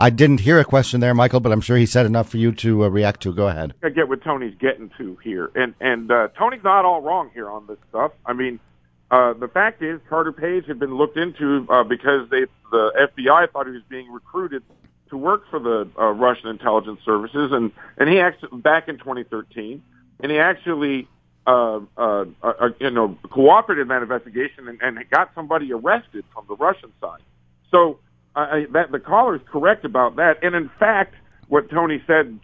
I 0.00 0.08
didn't 0.08 0.40
hear 0.40 0.58
a 0.58 0.64
question 0.64 1.00
there, 1.00 1.12
Michael, 1.12 1.40
but 1.40 1.52
I'm 1.52 1.60
sure 1.60 1.76
he 1.76 1.84
said 1.84 2.06
enough 2.06 2.30
for 2.30 2.38
you 2.38 2.52
to 2.52 2.84
uh, 2.84 2.88
react 2.88 3.20
to. 3.24 3.34
Go 3.34 3.48
ahead. 3.48 3.74
I 3.84 3.90
get 3.90 4.08
what 4.08 4.24
Tony's 4.24 4.54
getting 4.58 4.90
to 4.96 5.18
here, 5.22 5.50
and 5.54 5.74
and 5.78 6.10
uh, 6.10 6.28
Tony's 6.38 6.64
not 6.64 6.86
all 6.86 7.02
wrong 7.02 7.30
here 7.34 7.50
on 7.50 7.66
this 7.66 7.76
stuff. 7.90 8.12
I 8.24 8.32
mean, 8.32 8.58
uh, 9.10 9.34
the 9.34 9.46
fact 9.46 9.82
is, 9.82 10.00
Carter 10.08 10.32
Page 10.32 10.64
had 10.66 10.78
been 10.78 10.96
looked 10.96 11.18
into 11.18 11.66
uh, 11.68 11.84
because 11.84 12.30
they, 12.30 12.46
the 12.70 13.10
FBI 13.18 13.52
thought 13.52 13.66
he 13.66 13.72
was 13.72 13.82
being 13.90 14.10
recruited 14.10 14.62
to 15.10 15.18
work 15.18 15.42
for 15.50 15.58
the 15.58 15.86
uh, 15.98 16.12
Russian 16.12 16.48
intelligence 16.48 17.00
services, 17.04 17.52
and 17.52 17.70
and 17.98 18.08
he 18.08 18.20
actually 18.20 18.58
back 18.58 18.88
in 18.88 18.96
2013, 18.96 19.82
and 20.20 20.32
he 20.32 20.38
actually 20.38 21.08
uh, 21.46 21.80
uh, 21.98 22.24
uh, 22.42 22.68
you 22.80 22.90
know 22.90 23.18
cooperated 23.30 23.82
in 23.82 23.88
that 23.88 24.00
investigation 24.00 24.66
and, 24.66 24.80
and 24.80 25.10
got 25.10 25.30
somebody 25.34 25.70
arrested 25.74 26.24
from 26.32 26.46
the 26.48 26.56
Russian 26.56 26.90
side. 27.02 27.20
So 27.70 27.98
uh, 28.36 28.60
that 28.72 28.92
the 28.92 29.00
caller 29.00 29.36
is 29.36 29.42
correct 29.50 29.84
about 29.84 30.16
that, 30.16 30.42
and 30.42 30.54
in 30.54 30.70
fact, 30.78 31.14
what 31.48 31.70
Tony 31.70 32.02
said 32.06 32.38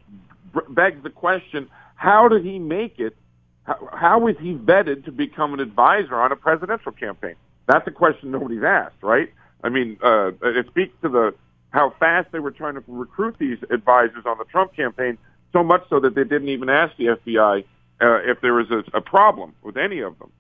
begs 0.69 1.03
the 1.03 1.11
question: 1.11 1.69
How 1.95 2.29
did 2.29 2.45
he 2.45 2.59
make 2.59 2.99
it? 2.99 3.17
How, 3.65 3.89
how 3.93 4.19
was 4.21 4.37
he 4.41 4.55
vetted 4.55 5.05
to 5.05 5.13
become 5.13 5.55
an 5.55 5.61
advisor 5.61 6.15
on 6.15 6.33
a 6.33 6.37
presidential 6.37 6.93
campaign? 6.93 7.35
That's 7.67 7.87
a 7.87 7.91
question 7.91 8.31
nobody's 8.31 8.63
asked, 8.63 9.03
right? 9.03 9.33
I 9.63 9.69
mean, 9.69 9.99
uh, 10.03 10.31
it 10.43 10.67
speaks 10.69 10.95
to 11.03 11.09
the 11.09 11.35
how 11.71 11.93
fast 11.99 12.31
they 12.33 12.39
were 12.39 12.51
trying 12.53 12.75
to 12.75 12.83
recruit 12.87 13.37
these 13.39 13.59
advisors 13.71 14.25
on 14.25 14.39
the 14.39 14.45
Trump 14.45 14.75
campaign, 14.75 15.19
so 15.53 15.63
much 15.63 15.83
so 15.91 16.01
that 16.01 16.15
they 16.15 16.25
didn't 16.25 16.49
even 16.49 16.69
ask 16.69 16.97
the 16.97 17.07
FBI 17.07 17.65
uh, 18.01 18.19
if 18.25 18.41
there 18.41 18.55
was 18.55 18.71
a, 18.71 18.83
a 18.97 19.01
problem 19.01 19.55
with 19.63 19.77
any 19.77 20.01
of 20.01 20.19
them. 20.19 20.31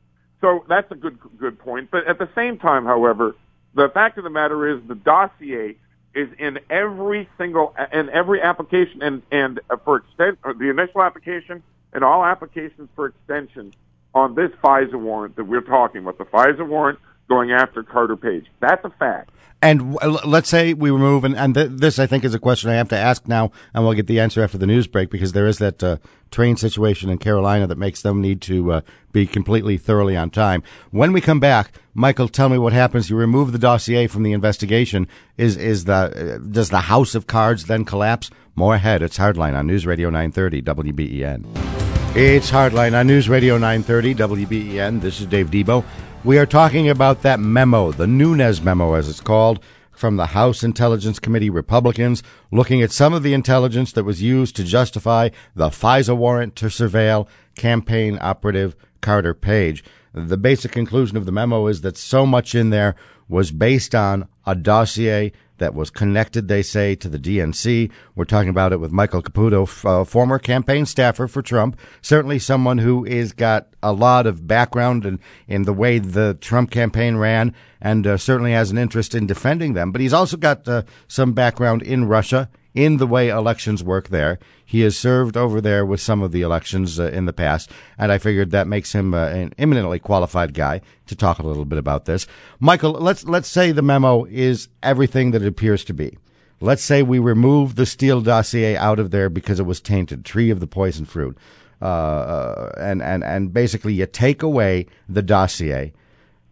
So 0.41 0.65
that's 0.69 0.91
a 0.93 0.95
good 0.95 1.19
good 1.39 1.59
point. 1.59 1.91
But 1.91 2.07
at 2.07 2.19
the 2.19 2.29
same 2.35 2.59
time, 2.59 2.85
however, 2.85 3.35
the 3.77 3.89
fact 3.91 4.19
of 4.19 4.25
the 4.25 4.31
matter 4.31 4.69
is 4.69 4.81
the 4.89 4.95
dossier 4.95 5.77
is 6.15 6.29
in 6.39 6.59
every 6.71 7.29
single 7.37 7.75
in 7.93 8.09
every 8.09 8.41
application 8.41 9.03
and 9.03 9.23
and 9.31 9.61
for 9.85 9.99
extent 9.99 10.39
the 10.59 10.71
initial 10.71 11.03
application 11.03 11.63
and 11.93 12.03
all 12.03 12.25
applications 12.25 12.89
for 12.97 13.07
extension 13.07 13.73
on 14.15 14.35
this 14.35 14.51
FISA 14.65 14.95
warrant 14.95 15.37
that 15.37 15.45
we're 15.45 15.61
talking 15.61 16.01
about, 16.01 16.17
the 16.17 16.25
FISA 16.25 16.67
warrant 16.67 16.99
going 17.29 17.53
after 17.53 17.83
Carter 17.83 18.17
Page. 18.17 18.47
That's 18.61 18.85
a 18.85 18.91
fact. 18.91 19.31
And 19.63 19.97
let's 20.25 20.51
say 20.51 20.75
we 20.75 20.91
remove, 20.91 21.25
and, 21.25 21.35
and 21.35 21.55
th- 21.55 21.71
this 21.73 21.99
I 21.99 22.07
think 22.07 22.25
is 22.25 22.35
a 22.35 22.39
question 22.39 22.69
I 22.69 22.75
have 22.75 22.91
to 22.91 22.97
ask 22.97 23.27
now, 23.27 23.53
and 23.73 23.85
we'll 23.85 23.95
get 23.95 24.07
the 24.07 24.21
answer 24.21 24.43
after 24.43 24.59
the 24.59 24.67
news 24.67 24.87
break 24.87 25.09
because 25.09 25.33
there 25.33 25.47
is 25.47 25.59
that 25.59 25.83
uh, 25.83 25.97
train 26.31 26.57
situation 26.57 27.09
in 27.09 27.17
Carolina 27.17 27.67
that 27.67 27.79
makes 27.79 28.03
them 28.03 28.21
need 28.21 28.43
to 28.43 28.73
uh, 28.73 28.81
be 29.13 29.27
completely 29.27 29.79
thoroughly 29.79 30.15
on 30.15 30.29
time. 30.29 30.63
When 30.91 31.13
we 31.13 31.23
come 31.23 31.41
back, 31.41 31.73
Michael, 31.95 32.29
tell 32.29 32.51
me 32.51 32.59
what 32.59 32.75
happens. 32.75 33.09
You 33.09 33.17
remove 33.17 33.53
the 33.53 33.59
dossier 33.59 34.07
from 34.07 34.25
the 34.25 34.33
investigation. 34.33 35.09
Is 35.39 35.57
is 35.57 35.87
the 35.87 35.95
uh, 36.37 36.39
does 36.39 36.69
the 36.69 36.83
house 36.83 37.15
of 37.15 37.27
cards 37.27 37.65
then 37.65 37.87
collapse? 37.87 38.31
More 38.55 38.75
ahead. 38.75 39.03
It's 39.03 39.19
Hardline 39.19 39.57
on 39.57 39.67
News 39.67 39.87
Radio 39.87 40.11
930 40.11 40.63
WBEN. 40.63 41.86
It's 42.19 42.51
Hardline 42.51 42.99
on 42.99 43.09
News 43.09 43.29
Radio 43.29 43.59
930 43.59 44.15
WBEN. 44.15 45.03
This 45.03 45.21
is 45.21 45.27
Dave 45.27 45.51
Debo. 45.51 45.85
We 46.25 46.39
are 46.39 46.47
talking 46.47 46.89
about 46.89 47.21
that 47.21 47.41
memo, 47.41 47.93
the 47.93 48.07
Nunes 48.07 48.63
memo, 48.63 48.95
as 48.95 49.11
it's 49.11 49.21
called, 49.21 49.63
from 49.91 50.17
the 50.17 50.25
House 50.25 50.65
Intelligence 50.65 51.19
Committee 51.19 51.51
Republicans, 51.51 52.23
looking 52.51 52.81
at 52.81 52.91
some 52.91 53.13
of 53.13 53.23
the 53.23 53.35
intelligence 53.35 53.93
that 53.93 54.05
was 54.05 54.23
used 54.23 54.57
to 54.57 54.65
justify 54.65 55.29
the 55.55 55.69
FISA 55.69 56.17
warrant 56.17 56.57
to 56.57 56.67
surveil 56.67 57.29
campaign 57.55 58.19
operative 58.23 58.75
Carter 59.03 59.35
Page. 59.35 59.85
The 60.15 60.39
basic 60.39 60.73
conclusion 60.73 61.19
of 61.19 61.27
the 61.27 61.33
memo 61.33 61.67
is 61.67 61.83
that 61.83 61.99
so 61.99 62.25
much 62.25 62.55
in 62.55 62.71
there 62.71 62.97
was 63.29 63.51
based 63.51 63.95
on 63.95 64.27
a 64.47 64.55
dossier 64.55 65.33
that 65.59 65.75
was 65.75 65.91
connected, 65.91 66.49
they 66.49 66.63
say, 66.63 66.95
to 66.97 67.09
the 67.09 67.19
DNC. 67.19 67.91
We're 68.15 68.25
talking 68.25 68.49
about 68.49 68.73
it 68.73 68.81
with 68.81 68.93
Michael 68.93 69.23
Caputo, 69.23 69.67
uh, 69.85 70.05
former 70.05 70.39
campaign 70.39 70.87
staffer 70.87 71.27
for 71.27 71.43
Trump, 71.43 71.79
certainly 72.03 72.39
someone 72.39 72.79
who 72.79 73.05
is 73.05 73.33
got 73.33 73.69
a 73.83 73.93
lot 73.93 74.27
of 74.27 74.47
background 74.47 75.07
in, 75.07 75.21
in 75.47 75.63
the 75.63 75.73
way 75.73 75.99
the 75.99 76.37
Trump 76.41 76.71
campaign 76.71 77.17
ran 77.17 77.55
and 77.81 78.07
uh, 78.07 78.17
certainly 78.17 78.53
has 78.53 78.71
an 78.71 78.79
interest 78.79 79.15
in 79.15 79.27
defending 79.27 79.75
them. 79.75 79.93
But 79.93 80.01
he's 80.01 80.13
also 80.13 80.37
got 80.37 80.67
uh, 80.67 80.83
some 81.09 81.33
background 81.33 81.83
in 81.83 82.07
Russia 82.07 82.49
in 82.77 82.99
the 82.99 83.07
way 83.07 83.31
elections 83.31 83.83
work 83.83 84.11
there. 84.11 84.39
He 84.65 84.83
has 84.83 84.97
served 84.97 85.37
over 85.37 85.61
there 85.61 85.85
with 85.85 86.01
some 86.01 86.23
of 86.23 86.31
the 86.31 86.43
elections 86.43 87.01
uh, 87.01 87.05
in 87.05 87.25
the 87.25 87.33
past, 87.33 87.71
and 87.99 88.13
I 88.13 88.19
figured 88.19 88.51
that 88.51 88.69
makes 88.69 88.93
him 88.93 89.15
uh, 89.15 89.29
an 89.29 89.55
eminently 89.59 89.99
qualified 89.99 90.55
guy 90.55 90.83
to 91.07 91.17
talk 91.17 91.39
a 91.39 91.47
little 91.47 91.65
bit 91.65 91.79
about 91.79 92.05
this. 92.05 92.27
Michael, 92.61 92.93
let's 92.93 93.25
let's 93.25 93.49
say 93.49 93.73
the 93.73 93.83
memo 93.83 94.27
is 94.27 94.69
everything 94.83 95.31
that 95.31 95.43
it 95.43 95.49
appears 95.49 95.85
to 95.85 95.95
be. 95.95 96.19
Let's 96.61 96.85
say 96.85 97.03
we 97.03 97.19
remove 97.19 97.75
the 97.75 97.87
Steele 97.87 98.21
dossier 98.21 98.77
out 98.77 98.99
of 98.99 99.11
there 99.11 99.29
because 99.29 99.59
it 99.59 99.67
was 99.67 99.81
tainted, 99.81 100.25
tree 100.25 100.51
of 100.51 100.61
the 100.61 100.67
poison 100.67 101.07
fruit, 101.07 101.37
uh, 101.81 101.85
uh 101.85 102.73
and 102.79 103.03
and 103.03 103.25
and 103.25 103.53
basically 103.53 103.95
you 103.95 104.07
take 104.07 104.43
away 104.43 104.87
the 105.09 105.23
dossier. 105.23 105.95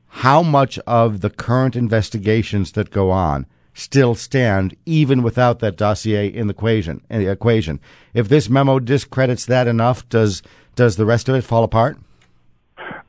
How 0.09 0.43
much 0.43 0.78
of 0.87 1.21
the 1.21 1.31
current 1.31 1.75
investigations 1.75 2.73
that 2.73 2.90
go 2.90 3.11
on 3.11 3.47
still 3.75 4.14
stand 4.14 4.76
even 4.87 5.23
without 5.23 5.59
that 5.59 5.76
dossier 5.76 6.28
in 6.28 6.47
the 6.47 6.54
equation. 6.54 7.02
In 7.11 7.19
the 7.23 7.31
equation. 7.31 7.81
If 8.14 8.28
this 8.28 8.49
memo 8.49 8.78
discredits 8.78 9.45
that 9.47 9.66
enough, 9.66 10.09
does 10.09 10.43
does 10.76 10.97
the 10.97 11.04
rest 11.04 11.28
of 11.28 11.35
it 11.35 11.43
fall 11.43 11.64
apart? 11.64 11.99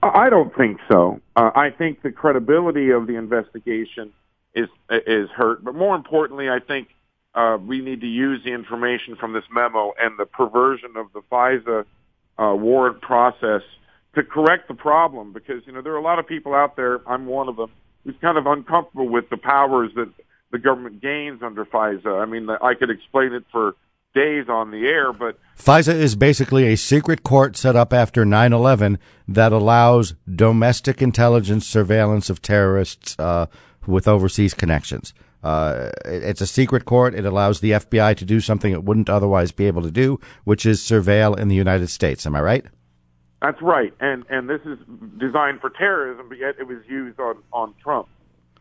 I 0.03 0.29
don't 0.29 0.55
think 0.55 0.79
so. 0.91 1.19
Uh, 1.35 1.51
I 1.55 1.69
think 1.69 2.01
the 2.01 2.11
credibility 2.11 2.91
of 2.91 3.07
the 3.07 3.15
investigation 3.15 4.11
is 4.53 4.67
is 4.89 5.29
hurt, 5.29 5.63
but 5.63 5.75
more 5.75 5.95
importantly, 5.95 6.49
I 6.49 6.59
think 6.59 6.89
uh, 7.33 7.57
we 7.59 7.81
need 7.81 8.01
to 8.01 8.07
use 8.07 8.43
the 8.43 8.51
information 8.51 9.15
from 9.15 9.33
this 9.33 9.43
memo 9.51 9.93
and 9.99 10.17
the 10.17 10.25
perversion 10.25 10.95
of 10.95 11.07
the 11.13 11.21
FISA 11.31 11.85
uh, 12.37 12.55
warrant 12.55 13.01
process 13.01 13.61
to 14.15 14.23
correct 14.23 14.67
the 14.67 14.73
problem. 14.73 15.33
Because 15.33 15.65
you 15.65 15.73
know 15.73 15.81
there 15.81 15.93
are 15.93 15.97
a 15.97 16.03
lot 16.03 16.19
of 16.19 16.27
people 16.27 16.53
out 16.53 16.75
there. 16.75 17.01
I'm 17.09 17.25
one 17.25 17.49
of 17.49 17.55
them 17.55 17.71
who's 18.03 18.15
kind 18.21 18.37
of 18.37 18.45
uncomfortable 18.45 19.09
with 19.09 19.29
the 19.29 19.37
powers 19.37 19.91
that 19.95 20.09
the 20.55 20.59
government 20.59 21.01
gains 21.01 21.43
under 21.43 21.65
FISA. 21.65 22.21
I 22.21 22.25
mean, 22.25 22.49
I 22.49 22.75
could 22.75 22.89
explain 22.89 23.33
it 23.33 23.43
for 23.51 23.75
days 24.13 24.47
on 24.47 24.71
the 24.71 24.87
air, 24.87 25.11
but 25.11 25.37
FISA 25.57 25.93
is 25.93 26.15
basically 26.15 26.71
a 26.71 26.77
secret 26.77 27.23
court 27.23 27.57
set 27.57 27.75
up 27.75 27.91
after 27.91 28.23
9/11 28.23 28.97
that 29.27 29.51
allows 29.51 30.15
domestic 30.33 31.01
intelligence 31.01 31.67
surveillance 31.67 32.29
of 32.29 32.41
terrorists 32.41 33.17
uh, 33.19 33.47
with 33.85 34.07
overseas 34.07 34.53
connections. 34.53 35.13
Uh, 35.43 35.91
it's 36.05 36.39
a 36.39 36.47
secret 36.47 36.85
court. 36.85 37.13
It 37.13 37.25
allows 37.25 37.59
the 37.59 37.71
FBI 37.71 38.15
to 38.15 38.23
do 38.23 38.39
something 38.39 38.71
it 38.71 38.85
wouldn't 38.85 39.09
otherwise 39.09 39.51
be 39.51 39.67
able 39.67 39.81
to 39.81 39.91
do, 39.91 40.21
which 40.45 40.65
is 40.65 40.79
surveil 40.79 41.37
in 41.37 41.49
the 41.49 41.55
United 41.55 41.89
States. 41.89 42.25
Am 42.25 42.33
I 42.33 42.39
right? 42.39 42.65
That's 43.41 43.61
right. 43.61 43.93
And 43.99 44.23
and 44.29 44.49
this 44.49 44.61
is 44.61 44.79
designed 45.19 45.59
for 45.59 45.69
terrorism, 45.69 46.29
but 46.29 46.37
yet 46.37 46.55
it 46.57 46.65
was 46.65 46.79
used 46.87 47.19
on 47.19 47.43
on 47.51 47.73
Trump 47.83 48.07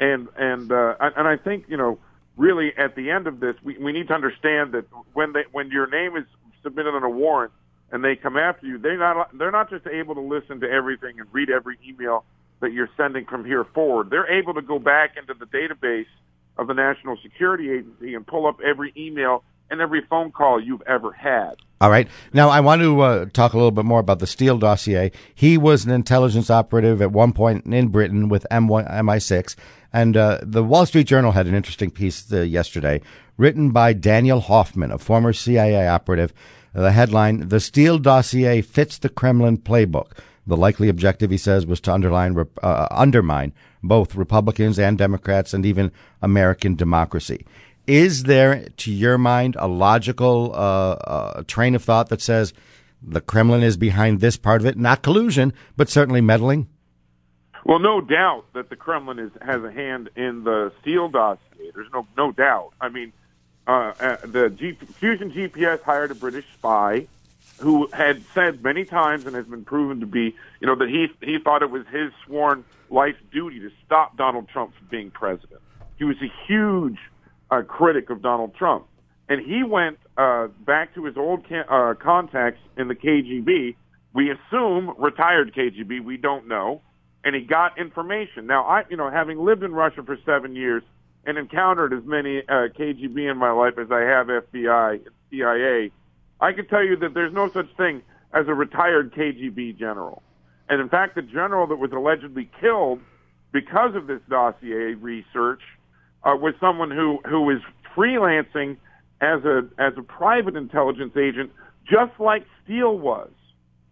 and 0.00 0.28
and 0.36 0.72
uh, 0.72 0.94
and 1.00 1.28
I 1.28 1.36
think 1.36 1.66
you 1.68 1.76
know 1.76 1.98
really 2.36 2.72
at 2.76 2.96
the 2.96 3.10
end 3.10 3.26
of 3.26 3.40
this, 3.40 3.54
we, 3.62 3.78
we 3.78 3.92
need 3.92 4.08
to 4.08 4.14
understand 4.14 4.72
that 4.72 4.86
when 5.12 5.32
they 5.32 5.44
when 5.52 5.70
your 5.70 5.86
name 5.86 6.16
is 6.16 6.24
submitted 6.62 6.94
on 6.94 7.02
a 7.02 7.10
warrant 7.10 7.52
and 7.92 8.02
they 8.02 8.16
come 8.16 8.36
after 8.36 8.66
you, 8.66 8.78
they're 8.78 8.98
not 8.98 9.36
they're 9.36 9.50
not 9.50 9.70
just 9.70 9.86
able 9.86 10.14
to 10.14 10.20
listen 10.20 10.60
to 10.60 10.70
everything 10.70 11.20
and 11.20 11.28
read 11.32 11.50
every 11.50 11.78
email 11.86 12.24
that 12.60 12.72
you're 12.72 12.90
sending 12.96 13.24
from 13.26 13.44
here 13.44 13.64
forward. 13.64 14.10
They're 14.10 14.30
able 14.30 14.54
to 14.54 14.62
go 14.62 14.78
back 14.78 15.16
into 15.16 15.34
the 15.34 15.46
database 15.46 16.06
of 16.56 16.66
the 16.66 16.74
National 16.74 17.16
Security 17.22 17.70
Agency 17.70 18.14
and 18.14 18.26
pull 18.26 18.46
up 18.46 18.60
every 18.60 18.92
email 18.96 19.44
and 19.70 19.80
every 19.80 20.02
phone 20.08 20.30
call 20.30 20.62
you've 20.62 20.82
ever 20.86 21.12
had. 21.12 21.54
All 21.80 21.90
right. 21.90 22.08
Now, 22.32 22.48
I 22.48 22.60
want 22.60 22.80
to 22.82 23.00
uh, 23.00 23.26
talk 23.26 23.52
a 23.52 23.56
little 23.56 23.70
bit 23.70 23.84
more 23.84 23.98
about 23.98 24.18
the 24.18 24.26
Steele 24.26 24.58
dossier. 24.58 25.10
He 25.34 25.58
was 25.58 25.84
an 25.84 25.90
intelligence 25.90 26.48
operative 26.48 27.02
at 27.02 27.12
one 27.12 27.32
point 27.32 27.66
in 27.66 27.88
Britain 27.88 28.28
with 28.28 28.46
M1, 28.50 28.90
MI6. 28.90 29.56
And 29.94 30.16
uh, 30.16 30.40
the 30.42 30.64
Wall 30.64 30.86
Street 30.86 31.06
Journal 31.06 31.30
had 31.30 31.46
an 31.46 31.54
interesting 31.54 31.92
piece 31.92 32.30
uh, 32.32 32.40
yesterday, 32.40 33.00
written 33.36 33.70
by 33.70 33.92
Daniel 33.92 34.40
Hoffman, 34.40 34.90
a 34.90 34.98
former 34.98 35.32
CIA 35.32 35.86
operative. 35.86 36.34
The 36.72 36.90
headline: 36.90 37.48
"The 37.48 37.60
Steele 37.60 38.00
dossier 38.00 38.60
fits 38.60 38.98
the 38.98 39.08
Kremlin 39.08 39.56
playbook." 39.56 40.18
The 40.48 40.56
likely 40.56 40.88
objective, 40.88 41.30
he 41.30 41.38
says, 41.38 41.64
was 41.64 41.80
to 41.82 41.92
underline, 41.92 42.36
uh, 42.60 42.88
undermine 42.90 43.52
both 43.84 44.16
Republicans 44.16 44.80
and 44.80 44.98
Democrats, 44.98 45.54
and 45.54 45.64
even 45.64 45.92
American 46.20 46.74
democracy. 46.74 47.46
Is 47.86 48.24
there, 48.24 48.66
to 48.78 48.92
your 48.92 49.16
mind, 49.16 49.54
a 49.60 49.68
logical 49.68 50.52
uh, 50.54 50.56
uh, 50.56 51.42
train 51.46 51.76
of 51.76 51.84
thought 51.84 52.08
that 52.08 52.20
says 52.20 52.52
the 53.00 53.20
Kremlin 53.20 53.62
is 53.62 53.76
behind 53.76 54.20
this 54.20 54.36
part 54.36 54.60
of 54.60 54.66
it? 54.66 54.76
Not 54.76 55.02
collusion, 55.02 55.52
but 55.76 55.88
certainly 55.88 56.20
meddling. 56.20 56.66
Well, 57.64 57.78
no 57.78 58.00
doubt 58.00 58.44
that 58.54 58.68
the 58.68 58.76
Kremlin 58.76 59.18
is, 59.18 59.30
has 59.40 59.62
a 59.64 59.72
hand 59.72 60.10
in 60.16 60.44
the 60.44 60.70
Steele 60.80 61.08
dossier. 61.08 61.70
There's 61.74 61.90
no 61.92 62.06
no 62.16 62.30
doubt. 62.30 62.72
I 62.80 62.90
mean, 62.90 63.12
uh, 63.66 63.70
uh, 63.98 64.16
the 64.26 64.50
G- 64.50 64.78
Fusion 65.00 65.32
GPS 65.32 65.82
hired 65.82 66.10
a 66.10 66.14
British 66.14 66.44
spy 66.58 67.08
who 67.58 67.88
had 67.92 68.24
said 68.34 68.62
many 68.62 68.84
times 68.84 69.26
and 69.26 69.34
has 69.34 69.46
been 69.46 69.64
proven 69.64 70.00
to 70.00 70.06
be, 70.06 70.34
you 70.60 70.66
know, 70.66 70.74
that 70.76 70.88
he 70.88 71.06
he 71.24 71.38
thought 71.38 71.62
it 71.62 71.70
was 71.70 71.86
his 71.90 72.12
sworn 72.26 72.64
life 72.90 73.16
duty 73.32 73.60
to 73.60 73.70
stop 73.86 74.16
Donald 74.16 74.48
Trump 74.48 74.74
from 74.76 74.88
being 74.90 75.10
president. 75.10 75.60
He 75.96 76.04
was 76.04 76.16
a 76.20 76.30
huge 76.46 76.98
uh, 77.50 77.62
critic 77.62 78.10
of 78.10 78.20
Donald 78.20 78.54
Trump, 78.56 78.86
and 79.28 79.40
he 79.40 79.62
went 79.62 79.98
uh, 80.18 80.48
back 80.66 80.94
to 80.96 81.04
his 81.04 81.16
old 81.16 81.48
ca- 81.48 81.64
uh, 81.68 81.94
contacts 81.94 82.60
in 82.76 82.88
the 82.88 82.94
KGB. 82.94 83.76
We 84.12 84.30
assume 84.30 84.94
retired 84.98 85.54
KGB. 85.54 86.04
We 86.04 86.18
don't 86.18 86.46
know 86.46 86.82
and 87.24 87.34
he 87.34 87.40
got 87.40 87.78
information. 87.78 88.46
Now, 88.46 88.64
I, 88.64 88.84
you 88.90 88.96
know, 88.96 89.10
having 89.10 89.38
lived 89.38 89.62
in 89.62 89.72
Russia 89.72 90.02
for 90.04 90.16
seven 90.24 90.54
years 90.54 90.82
and 91.26 91.38
encountered 91.38 91.92
as 91.94 92.04
many 92.04 92.40
uh, 92.40 92.68
KGB 92.78 93.30
in 93.30 93.38
my 93.38 93.50
life 93.50 93.78
as 93.78 93.90
I 93.90 94.00
have 94.00 94.26
FBI 94.26 95.00
CIA, 95.30 95.90
I 96.40 96.52
can 96.52 96.66
tell 96.66 96.84
you 96.84 96.96
that 96.96 97.14
there's 97.14 97.32
no 97.32 97.48
such 97.48 97.74
thing 97.76 98.02
as 98.34 98.46
a 98.46 98.54
retired 98.54 99.14
KGB 99.14 99.78
general. 99.78 100.22
And 100.68 100.80
in 100.80 100.88
fact, 100.88 101.14
the 101.14 101.22
general 101.22 101.66
that 101.68 101.76
was 101.76 101.92
allegedly 101.92 102.50
killed 102.60 103.00
because 103.52 103.94
of 103.94 104.06
this 104.06 104.20
dossier 104.28 104.94
research 104.94 105.62
uh, 106.24 106.34
was 106.36 106.54
someone 106.60 106.90
who 106.90 107.20
who 107.28 107.42
was 107.42 107.60
freelancing 107.96 108.76
as 109.20 109.44
a 109.44 109.62
as 109.78 109.92
a 109.96 110.02
private 110.02 110.56
intelligence 110.56 111.16
agent 111.16 111.50
just 111.88 112.18
like 112.18 112.44
Steele 112.62 112.98
was. 112.98 113.30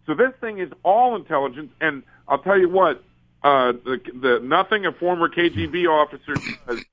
So 0.07 0.15
this 0.15 0.33
thing 0.41 0.59
is 0.59 0.71
all 0.83 1.15
intelligence, 1.15 1.71
and 1.81 2.03
I'll 2.27 2.43
tell 2.43 2.59
you 2.59 2.69
what, 2.69 3.03
uh, 3.45 3.73
the, 3.73 4.01
the 4.15 4.41
nothing 4.43 4.87
a 4.87 4.93
former 4.93 5.29
KGB 5.29 5.89
officer 5.89 6.35
does 6.67 6.85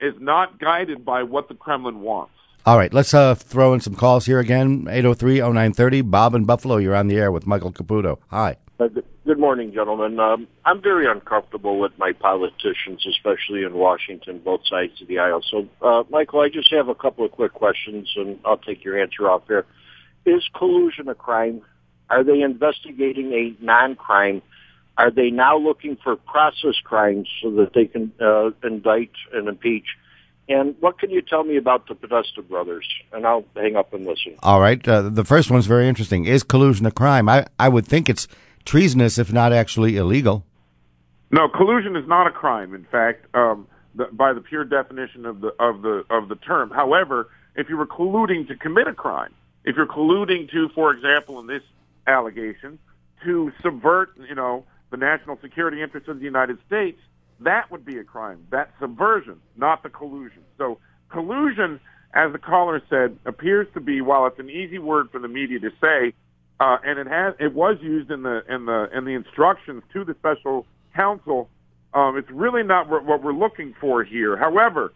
is 0.00 0.14
not 0.20 0.58
guided 0.58 1.04
by 1.04 1.22
what 1.22 1.48
the 1.48 1.54
Kremlin 1.54 2.00
wants. 2.00 2.32
All 2.66 2.78
right, 2.78 2.92
let's 2.92 3.12
uh, 3.12 3.34
throw 3.34 3.74
in 3.74 3.80
some 3.80 3.94
calls 3.94 4.26
here 4.26 4.38
again. 4.38 4.84
803-0930. 4.84 6.10
Bob 6.10 6.34
in 6.34 6.44
Buffalo, 6.44 6.78
you're 6.78 6.94
on 6.94 7.08
the 7.08 7.16
air 7.16 7.30
with 7.30 7.46
Michael 7.46 7.72
Caputo. 7.72 8.18
Hi. 8.28 8.56
Uh, 8.80 8.88
good 9.26 9.38
morning, 9.38 9.72
gentlemen. 9.72 10.18
Um, 10.18 10.48
I'm 10.64 10.82
very 10.82 11.06
uncomfortable 11.06 11.78
with 11.78 11.92
my 11.98 12.12
politicians, 12.12 13.06
especially 13.06 13.64
in 13.64 13.74
Washington, 13.74 14.40
both 14.42 14.62
sides 14.66 15.00
of 15.02 15.08
the 15.08 15.18
aisle. 15.18 15.42
So, 15.48 15.68
uh, 15.82 16.04
Michael, 16.10 16.40
I 16.40 16.48
just 16.48 16.72
have 16.72 16.88
a 16.88 16.94
couple 16.94 17.24
of 17.24 17.32
quick 17.32 17.52
questions, 17.52 18.12
and 18.16 18.38
I'll 18.44 18.56
take 18.56 18.82
your 18.82 19.00
answer 19.00 19.28
off 19.28 19.42
here. 19.46 19.66
Is 20.24 20.42
collusion 20.56 21.08
a 21.08 21.14
crime? 21.14 21.60
Are 22.08 22.24
they 22.24 22.40
investigating 22.40 23.32
a 23.32 23.62
non-crime? 23.62 24.42
Are 24.96 25.10
they 25.10 25.30
now 25.30 25.58
looking 25.58 25.96
for 26.02 26.16
process 26.16 26.76
crimes 26.82 27.28
so 27.42 27.50
that 27.52 27.72
they 27.74 27.86
can 27.86 28.12
uh, 28.20 28.50
indict 28.62 29.10
and 29.32 29.48
impeach? 29.48 29.86
And 30.48 30.76
what 30.80 30.98
can 30.98 31.10
you 31.10 31.22
tell 31.22 31.42
me 31.42 31.56
about 31.56 31.88
the 31.88 31.94
Podesta 31.94 32.42
brothers? 32.42 32.86
And 33.12 33.26
I'll 33.26 33.44
hang 33.56 33.76
up 33.76 33.92
and 33.94 34.04
listen. 34.04 34.36
All 34.42 34.60
right. 34.60 34.86
Uh, 34.86 35.08
the 35.08 35.24
first 35.24 35.50
one's 35.50 35.66
very 35.66 35.88
interesting. 35.88 36.26
Is 36.26 36.42
collusion 36.42 36.86
a 36.86 36.90
crime? 36.90 37.28
I, 37.28 37.46
I 37.58 37.68
would 37.68 37.86
think 37.86 38.08
it's 38.08 38.28
treasonous, 38.64 39.18
if 39.18 39.32
not 39.32 39.52
actually 39.52 39.96
illegal. 39.96 40.44
No, 41.30 41.48
collusion 41.48 41.96
is 41.96 42.06
not 42.06 42.26
a 42.26 42.30
crime. 42.30 42.74
In 42.74 42.84
fact, 42.84 43.26
um, 43.34 43.66
the, 43.94 44.04
by 44.12 44.32
the 44.32 44.40
pure 44.40 44.64
definition 44.64 45.26
of 45.26 45.40
the 45.40 45.48
of 45.58 45.82
the 45.82 46.04
of 46.10 46.28
the 46.28 46.36
term. 46.36 46.70
However, 46.70 47.28
if 47.56 47.68
you 47.68 47.76
were 47.76 47.86
colluding 47.86 48.46
to 48.48 48.54
commit 48.54 48.86
a 48.86 48.94
crime, 48.94 49.34
if 49.64 49.76
you're 49.76 49.86
colluding 49.86 50.50
to, 50.50 50.68
for 50.74 50.92
example, 50.92 51.40
in 51.40 51.46
this 51.46 51.62
allegation, 52.06 52.78
to 53.24 53.50
subvert, 53.62 54.10
you 54.28 54.34
know, 54.34 54.64
the 54.90 54.96
national 54.96 55.38
security 55.42 55.82
interests 55.82 56.08
of 56.08 56.18
the 56.18 56.24
United 56.24 56.58
States, 56.66 56.98
that 57.40 57.70
would 57.70 57.84
be 57.84 57.98
a 57.98 58.04
crime. 58.04 58.46
That 58.50 58.70
subversion, 58.80 59.40
not 59.56 59.82
the 59.82 59.88
collusion. 59.88 60.42
So 60.58 60.78
collusion, 61.10 61.80
as 62.14 62.32
the 62.32 62.38
caller 62.38 62.80
said, 62.88 63.18
appears 63.26 63.66
to 63.74 63.80
be, 63.80 64.00
while 64.00 64.26
it's 64.26 64.38
an 64.38 64.50
easy 64.50 64.78
word 64.78 65.10
for 65.10 65.18
the 65.18 65.28
media 65.28 65.58
to 65.60 65.70
say, 65.80 66.14
uh, 66.60 66.78
and 66.84 66.98
it 66.98 67.06
has 67.08 67.34
it 67.40 67.52
was 67.52 67.76
used 67.82 68.10
in 68.10 68.22
the 68.22 68.42
in 68.48 68.66
the 68.66 68.88
in 68.96 69.04
the 69.04 69.12
instructions 69.12 69.82
to 69.92 70.04
the 70.04 70.14
special 70.14 70.66
counsel. 70.94 71.48
Um, 71.92 72.16
it's 72.16 72.30
really 72.30 72.62
not 72.62 72.88
what 72.88 73.22
we're 73.22 73.32
looking 73.32 73.74
for 73.80 74.02
here. 74.02 74.36
However, 74.36 74.92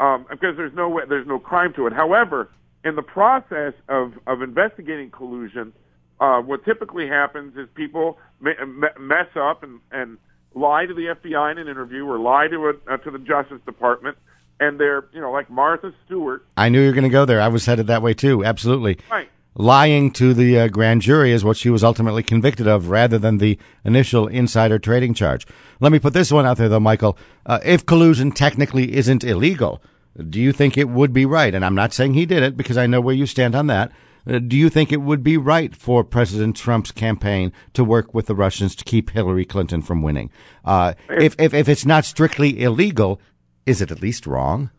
um, 0.00 0.26
because 0.30 0.56
there's 0.56 0.74
no 0.74 1.00
there's 1.08 1.26
no 1.26 1.38
crime 1.38 1.72
to 1.74 1.86
it. 1.86 1.92
However, 1.92 2.50
in 2.84 2.94
the 2.94 3.02
process 3.02 3.72
of 3.88 4.12
of 4.26 4.42
investigating 4.42 5.10
collusion, 5.10 5.72
uh, 6.20 6.40
what 6.40 6.64
typically 6.64 7.08
happens 7.08 7.56
is 7.56 7.68
people 7.74 8.18
mess 8.40 9.28
up 9.36 9.62
and 9.62 9.80
and 9.90 10.18
lie 10.54 10.86
to 10.86 10.94
the 10.94 11.14
FBI 11.22 11.52
in 11.52 11.58
an 11.58 11.68
interview 11.68 12.04
or 12.04 12.18
lie 12.18 12.48
to 12.48 12.68
a, 12.68 12.92
uh, 12.92 12.96
to 12.98 13.10
the 13.10 13.18
Justice 13.18 13.60
Department, 13.64 14.16
and 14.60 14.78
they're 14.78 15.04
you 15.12 15.20
know 15.20 15.30
like 15.30 15.50
Martha 15.50 15.92
Stewart. 16.06 16.44
I 16.56 16.68
knew 16.68 16.80
you 16.80 16.88
were 16.88 16.94
going 16.94 17.04
to 17.04 17.10
go 17.10 17.24
there. 17.24 17.40
I 17.40 17.48
was 17.48 17.66
headed 17.66 17.86
that 17.88 18.02
way 18.02 18.14
too. 18.14 18.44
Absolutely. 18.44 18.98
Right 19.10 19.28
lying 19.58 20.12
to 20.12 20.32
the 20.32 20.58
uh, 20.58 20.68
grand 20.68 21.02
jury 21.02 21.32
is 21.32 21.44
what 21.44 21.56
she 21.56 21.68
was 21.68 21.82
ultimately 21.82 22.22
convicted 22.22 22.66
of 22.66 22.88
rather 22.88 23.18
than 23.18 23.38
the 23.38 23.58
initial 23.84 24.28
insider 24.28 24.78
trading 24.78 25.12
charge. 25.12 25.46
Let 25.80 25.92
me 25.92 25.98
put 25.98 26.14
this 26.14 26.30
one 26.32 26.46
out 26.46 26.56
there 26.56 26.68
though, 26.68 26.80
Michael. 26.80 27.18
Uh, 27.44 27.58
if 27.64 27.84
collusion 27.84 28.30
technically 28.30 28.94
isn't 28.94 29.24
illegal, 29.24 29.82
do 30.30 30.40
you 30.40 30.52
think 30.52 30.78
it 30.78 30.88
would 30.88 31.12
be 31.12 31.26
right? 31.26 31.54
And 31.54 31.64
I'm 31.64 31.74
not 31.74 31.92
saying 31.92 32.14
he 32.14 32.24
did 32.24 32.42
it 32.42 32.56
because 32.56 32.78
I 32.78 32.86
know 32.86 33.00
where 33.00 33.14
you 33.14 33.26
stand 33.26 33.54
on 33.54 33.66
that. 33.66 33.90
Uh, 34.28 34.38
do 34.38 34.56
you 34.56 34.68
think 34.68 34.92
it 34.92 35.00
would 35.00 35.22
be 35.22 35.36
right 35.36 35.74
for 35.74 36.04
President 36.04 36.56
Trump's 36.56 36.92
campaign 36.92 37.52
to 37.72 37.82
work 37.82 38.12
with 38.12 38.26
the 38.26 38.34
Russians 38.34 38.74
to 38.76 38.84
keep 38.84 39.10
Hillary 39.10 39.44
Clinton 39.44 39.80
from 39.80 40.02
winning? 40.02 40.30
Uh, 40.64 40.94
if, 41.08 41.34
if, 41.38 41.54
if 41.54 41.68
it's 41.68 41.86
not 41.86 42.04
strictly 42.04 42.62
illegal, 42.62 43.20
is 43.64 43.80
it 43.80 43.90
at 43.90 44.02
least 44.02 44.26
wrong? 44.26 44.70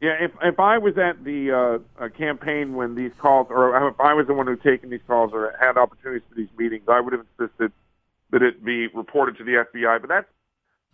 Yeah, 0.00 0.14
if 0.20 0.30
if 0.42 0.60
I 0.60 0.78
was 0.78 0.96
at 0.96 1.24
the 1.24 1.50
uh, 2.00 2.04
uh, 2.04 2.08
campaign 2.10 2.74
when 2.74 2.94
these 2.94 3.10
calls, 3.18 3.48
or 3.50 3.88
if 3.88 4.00
I 4.00 4.14
was 4.14 4.28
the 4.28 4.34
one 4.34 4.46
who 4.46 4.54
taken 4.54 4.90
these 4.90 5.00
calls 5.08 5.32
or 5.34 5.52
had 5.60 5.76
opportunities 5.76 6.22
for 6.28 6.36
these 6.36 6.48
meetings, 6.56 6.84
I 6.86 7.00
would 7.00 7.12
have 7.12 7.26
insisted 7.36 7.72
that 8.30 8.42
it 8.42 8.64
be 8.64 8.86
reported 8.88 9.38
to 9.38 9.44
the 9.44 9.64
FBI. 9.64 10.00
But 10.00 10.08
that's, 10.08 10.28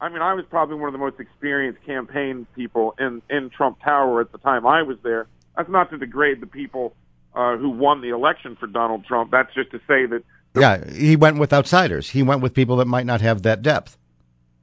I 0.01 0.09
mean, 0.09 0.23
I 0.23 0.33
was 0.33 0.47
probably 0.49 0.77
one 0.77 0.89
of 0.89 0.95
the 0.95 0.99
most 0.99 1.21
experienced 1.21 1.85
campaign 1.85 2.47
people 2.57 2.95
in 2.99 3.21
in 3.29 3.51
Trump 3.51 3.79
Tower 3.85 4.23
at 4.23 4.33
the 4.33 4.39
time 4.39 4.67
I 4.67 4.81
was 4.81 4.97
there. 5.03 5.27
That's 5.55 5.69
not 5.69 5.91
to 5.91 5.99
degrade 5.99 6.41
the 6.41 6.47
people 6.47 6.97
uh, 7.35 7.57
who 7.57 7.71
won 7.71 8.01
the 8.01 8.11
election 8.11 8.57
for 8.57 8.67
Donald 8.67 9.05
Trump. 9.05 9.31
That's 9.31 9.53
just 9.55 9.71
to 9.73 9.79
say 9.89 10.07
that. 10.07 10.23
Yeah, 10.57 10.89
he 10.91 11.17
went 11.17 11.39
with 11.39 11.53
outsiders. 11.53 12.11
He 12.11 12.23
went 12.23 12.41
with 12.41 12.55
people 12.55 12.77
that 12.77 12.87
might 12.87 13.07
not 13.07 13.21
have 13.21 13.43
that 13.43 13.63
depth. 13.63 13.99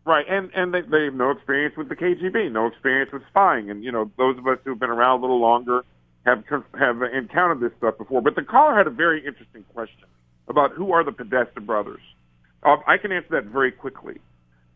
Right, 0.06 0.26
and 0.28 0.50
and 0.56 0.74
they, 0.74 0.82
they 0.82 1.06
have 1.06 1.14
no 1.14 1.32
experience 1.32 1.76
with 1.78 1.90
the 1.90 1.96
KGB, 1.96 2.52
no 2.52 2.68
experience 2.68 3.12
with 3.12 3.22
spying, 3.30 3.70
and 3.70 3.84
you 3.84 3.92
know 3.92 4.10
those 4.18 4.38
of 4.38 4.48
us 4.48 4.58
who've 4.64 4.80
been 4.80 4.90
around 4.90 5.20
a 5.20 5.22
little 5.22 5.40
longer 5.40 5.84
have 6.26 6.44
have 6.80 7.02
encountered 7.04 7.60
this 7.60 7.72
stuff 7.78 7.98
before. 7.98 8.22
But 8.22 8.36
the 8.36 8.42
caller 8.42 8.76
had 8.76 8.88
a 8.88 8.92
very 8.92 9.26
interesting 9.26 9.64
question 9.74 10.06
about 10.48 10.72
who 10.72 10.92
are 10.92 11.04
the 11.04 11.12
Podesta 11.12 11.62
brothers. 11.62 12.02
Uh, 12.64 12.78
I 12.88 12.98
can 12.98 13.12
answer 13.12 13.30
that 13.32 13.46
very 13.46 13.72
quickly. 13.72 14.20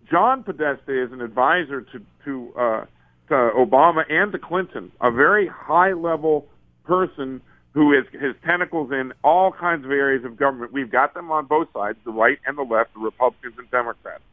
John 0.10 0.43
Podesta 0.43 1.03
is 1.03 1.12
an 1.12 1.21
advisor 1.21 1.81
to 1.81 2.01
to, 2.25 2.53
uh, 2.55 2.86
to 3.29 3.34
Obama 3.34 4.03
and 4.10 4.31
to 4.31 4.39
Clinton, 4.39 4.91
a 5.01 5.12
very 5.12 5.47
high 5.47 5.93
level 5.93 6.47
person 6.84 7.41
who 7.75 7.91
is 7.91 8.05
his 8.13 8.33
tentacles 8.45 8.89
in 8.91 9.11
all 9.21 9.51
kinds 9.51 9.83
of 9.83 9.91
areas 9.91 10.23
of 10.23 10.38
government. 10.38 10.71
We've 10.71 10.89
got 10.89 11.13
them 11.13 11.29
on 11.29 11.45
both 11.45 11.67
sides, 11.73 11.97
the 12.05 12.11
right 12.11 12.39
and 12.47 12.57
the 12.57 12.63
left, 12.63 12.93
the 12.93 13.01
Republicans 13.01 13.55
and 13.57 13.69
Democrats. 13.69 14.23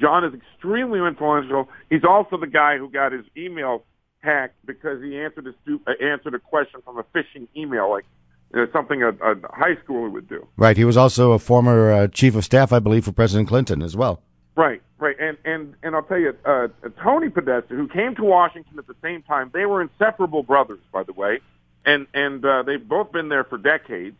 John 0.00 0.24
is 0.24 0.32
extremely 0.32 1.00
influential. 1.00 1.68
He's 1.90 2.04
also 2.08 2.38
the 2.38 2.46
guy 2.46 2.78
who 2.78 2.88
got 2.88 3.10
his 3.10 3.24
email 3.36 3.82
hacked 4.20 4.54
because 4.64 5.02
he 5.02 5.18
answered 5.18 5.48
a 5.48 5.52
stu- 5.62 5.80
uh, 5.84 5.92
answered 6.00 6.34
a 6.34 6.38
question 6.38 6.80
from 6.84 6.96
a 6.96 7.02
phishing 7.02 7.48
email, 7.56 7.90
like 7.90 8.04
you 8.54 8.60
know, 8.60 8.66
something 8.72 9.02
a, 9.02 9.08
a 9.08 9.34
high 9.52 9.74
schooler 9.84 10.10
would 10.10 10.28
do. 10.28 10.46
Right. 10.56 10.76
He 10.76 10.84
was 10.84 10.96
also 10.96 11.32
a 11.32 11.40
former 11.40 11.92
uh, 11.92 12.06
chief 12.06 12.36
of 12.36 12.44
staff, 12.44 12.72
I 12.72 12.78
believe, 12.78 13.04
for 13.04 13.12
President 13.12 13.48
Clinton 13.48 13.82
as 13.82 13.96
well. 13.96 14.22
Right. 14.56 14.80
Right. 14.98 15.16
And 15.18 15.36
and 15.44 15.74
and 15.82 15.96
I'll 15.96 16.04
tell 16.04 16.20
you, 16.20 16.34
uh, 16.44 16.68
Tony 17.02 17.30
Podesta, 17.30 17.74
who 17.74 17.88
came 17.88 18.14
to 18.14 18.22
Washington 18.22 18.78
at 18.78 18.86
the 18.86 18.96
same 19.02 19.22
time, 19.22 19.50
they 19.52 19.66
were 19.66 19.82
inseparable 19.82 20.44
brothers, 20.44 20.80
by 20.92 21.02
the 21.02 21.12
way, 21.12 21.40
and 21.84 22.06
and 22.14 22.44
uh, 22.44 22.62
they've 22.62 22.86
both 22.86 23.12
been 23.12 23.28
there 23.28 23.44
for 23.44 23.58
decades. 23.58 24.16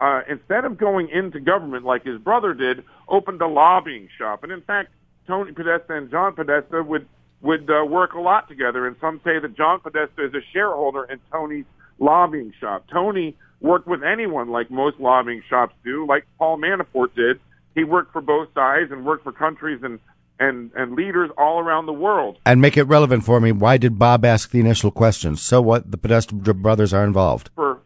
Uh, 0.00 0.22
instead 0.28 0.64
of 0.64 0.78
going 0.78 1.08
into 1.10 1.38
government 1.38 1.84
like 1.84 2.04
his 2.04 2.18
brother 2.18 2.54
did, 2.54 2.82
opened 3.08 3.40
a 3.40 3.46
lobbying 3.46 4.08
shop, 4.18 4.42
and 4.42 4.50
in 4.50 4.60
fact 4.62 4.90
Tony 5.26 5.52
Podesta 5.52 5.94
and 5.94 6.10
John 6.10 6.34
Podesta 6.34 6.82
would 6.82 7.06
would 7.40 7.68
uh, 7.70 7.84
work 7.84 8.14
a 8.14 8.20
lot 8.20 8.48
together. 8.48 8.86
And 8.86 8.96
some 9.00 9.20
say 9.24 9.38
that 9.38 9.56
John 9.56 9.80
Podesta 9.80 10.24
is 10.24 10.34
a 10.34 10.40
shareholder 10.52 11.04
in 11.04 11.20
Tony's 11.30 11.64
lobbying 11.98 12.52
shop. 12.60 12.86
Tony 12.90 13.36
worked 13.60 13.86
with 13.86 14.02
anyone 14.02 14.50
like 14.50 14.70
most 14.70 14.98
lobbying 14.98 15.42
shops 15.48 15.74
do, 15.84 16.06
like 16.06 16.26
Paul 16.38 16.58
Manafort 16.58 17.14
did. 17.14 17.40
He 17.74 17.84
worked 17.84 18.12
for 18.12 18.20
both 18.20 18.48
sides 18.54 18.90
and 18.92 19.04
worked 19.04 19.24
for 19.24 19.32
countries 19.32 19.80
and 19.82 19.98
and 20.42 20.70
and 20.74 20.94
leaders 20.94 21.30
all 21.38 21.58
around 21.60 21.86
the 21.86 21.92
world. 22.06 22.38
And 22.44 22.60
make 22.60 22.76
it 22.76 22.84
relevant 22.84 23.24
for 23.24 23.40
me. 23.40 23.52
Why 23.52 23.76
did 23.76 23.98
Bob 23.98 24.24
ask 24.24 24.50
the 24.50 24.60
initial 24.60 24.90
questions? 24.90 25.40
So 25.40 25.62
what? 25.62 25.90
The 25.90 25.98
Podesta 25.98 26.34
brothers 26.34 26.92
are 26.92 27.04
involved. 27.04 27.50
For 27.54 27.78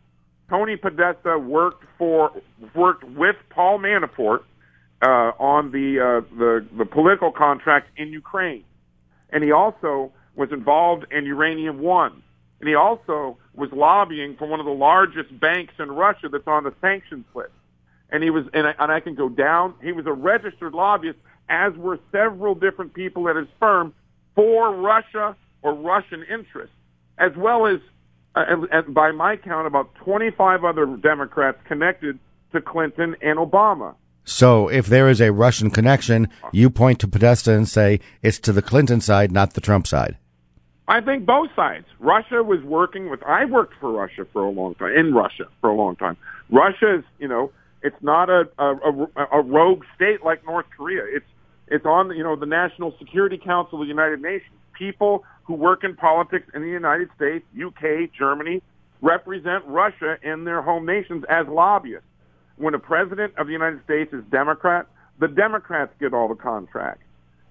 Tony 0.49 0.77
Podesta 0.77 1.39
worked 1.39 1.85
for 1.99 2.33
worked 2.75 3.05
with 3.05 3.37
Paul 3.51 3.79
Manafort 3.79 4.41
uh, 5.03 5.33
on 5.39 5.71
the, 5.73 6.01
uh, 6.01 6.37
the 6.37 6.67
the 6.77 6.85
political 6.85 7.31
contract 7.31 7.89
in 7.97 8.09
Ukraine, 8.09 8.65
and 9.31 9.45
he 9.45 9.53
also 9.53 10.13
was 10.35 10.51
involved 10.53 11.07
in 11.11 11.25
Uranium 11.27 11.81
One, 11.81 12.23
and 12.61 12.69
he 12.69 12.75
also 12.75 13.39
was 13.55 13.71
lobbying 13.73 14.37
for 14.39 14.47
one 14.47 14.61
of 14.61 14.67
the 14.67 14.73
largest 14.73 15.39
banks 15.41 15.75
in 15.79 15.91
Russia 15.91 16.29
that's 16.31 16.47
on 16.47 16.65
the 16.65 16.75
sanctions 16.81 17.27
list. 17.35 17.51
And 18.09 18.23
he 18.23 18.31
was, 18.31 18.45
and 18.55 18.69
I, 18.69 18.75
and 18.79 18.93
I 18.93 19.01
can 19.01 19.17
go 19.17 19.29
down. 19.29 19.75
He 19.83 19.91
was 19.91 20.07
a 20.07 20.13
registered 20.13 20.75
lobbyist, 20.75 21.19
as 21.49 21.75
were 21.75 21.99
several 22.13 22.55
different 22.55 22.95
people 22.95 23.29
at 23.29 23.37
his 23.37 23.49
firm 23.59 23.95
for 24.35 24.75
Russia 24.75 25.37
or 25.63 25.75
Russian 25.75 26.25
interests, 26.31 26.75
as 27.19 27.33
well 27.37 27.67
as, 27.67 27.81
uh, 28.35 28.45
and, 28.49 28.69
and 28.71 28.95
by 28.95 29.13
my 29.13 29.37
count, 29.37 29.67
about 29.67 29.95
25 29.97 30.65
other 30.65 30.87
Democrats 30.97 31.59
connected 31.67 32.19
to 32.53 32.61
Clinton 32.61 33.17
and 33.21 33.39
Obama. 33.39 33.95
So 34.25 34.69
if 34.69 34.87
there 34.87 35.09
is 35.09 35.21
a 35.21 35.33
Russian 35.33 35.71
connection, 35.71 36.29
you 36.53 36.69
point 36.69 36.99
to 37.01 37.09
Podesta 37.09 37.53
and 37.53 37.69
say 37.69 38.01
it's 38.23 38.41
to 38.41 38.53
the 38.53 38.63
Clinton 38.63 39.01
side, 39.01 39.31
not 39.31 39.55
the 39.55 39.61
Trump 39.61 39.87
side. 39.87 40.17
I 40.89 41.01
think 41.01 41.27
both 41.27 41.51
sides. 41.57 41.87
Russia 41.99 42.43
was 42.43 42.63
working 42.63 43.11
with. 43.11 43.23
I 43.25 43.45
worked 43.45 43.75
for 43.81 43.91
Russia 43.91 44.27
for 44.33 44.43
a 44.45 44.51
long 44.51 44.75
time 44.77 44.97
in 44.97 45.15
Russia 45.15 45.45
for 45.61 45.71
a 45.71 45.75
long 45.75 45.97
time. 45.97 46.17
Russia 46.51 46.99
is, 46.99 47.05
you 47.19 47.27
know, 47.27 47.51
it's 47.83 48.01
not 48.03 48.31
a 48.31 48.49
a, 48.59 48.75
a, 49.17 49.27
a 49.33 49.43
rogue 49.43 49.85
state 49.95 50.25
like 50.25 50.45
North 50.45 50.67
Korea. 50.77 51.03
It's 51.05 51.27
it's 51.69 51.85
on, 51.85 52.15
you 52.17 52.23
know, 52.23 52.37
the 52.37 52.47
National 52.47 52.95
Security 52.99 53.39
Council 53.39 53.81
of 53.81 53.87
the 53.87 53.89
United 53.89 54.21
Nations. 54.21 54.53
People 54.77 55.25
who 55.45 55.55
work 55.55 55.85
in 55.85 55.97
politics 55.97 56.47
in 56.55 56.63
the 56.63 56.69
United 56.69 57.09
States, 57.17 57.45
UK, 57.57 58.13
Germany, 58.17 58.63
represent 59.01 59.65
Russia 59.67 60.17
in 60.23 60.45
their 60.45 60.63
home 60.63 60.87
nations 60.87 61.25
as 61.29 61.47
lobbyists. 61.49 62.07
When 62.57 62.75
a 62.75 62.79
president 62.79 63.35
of 63.37 63.47
the 63.47 63.53
United 63.53 63.83
States 63.85 64.13
is 64.13 64.25
Democrat, 64.31 64.87
the 65.19 65.29
Democrats 65.29 65.93
get 66.01 66.15
all 66.15 66.29
the 66.29 66.35
contracts. 66.35 67.03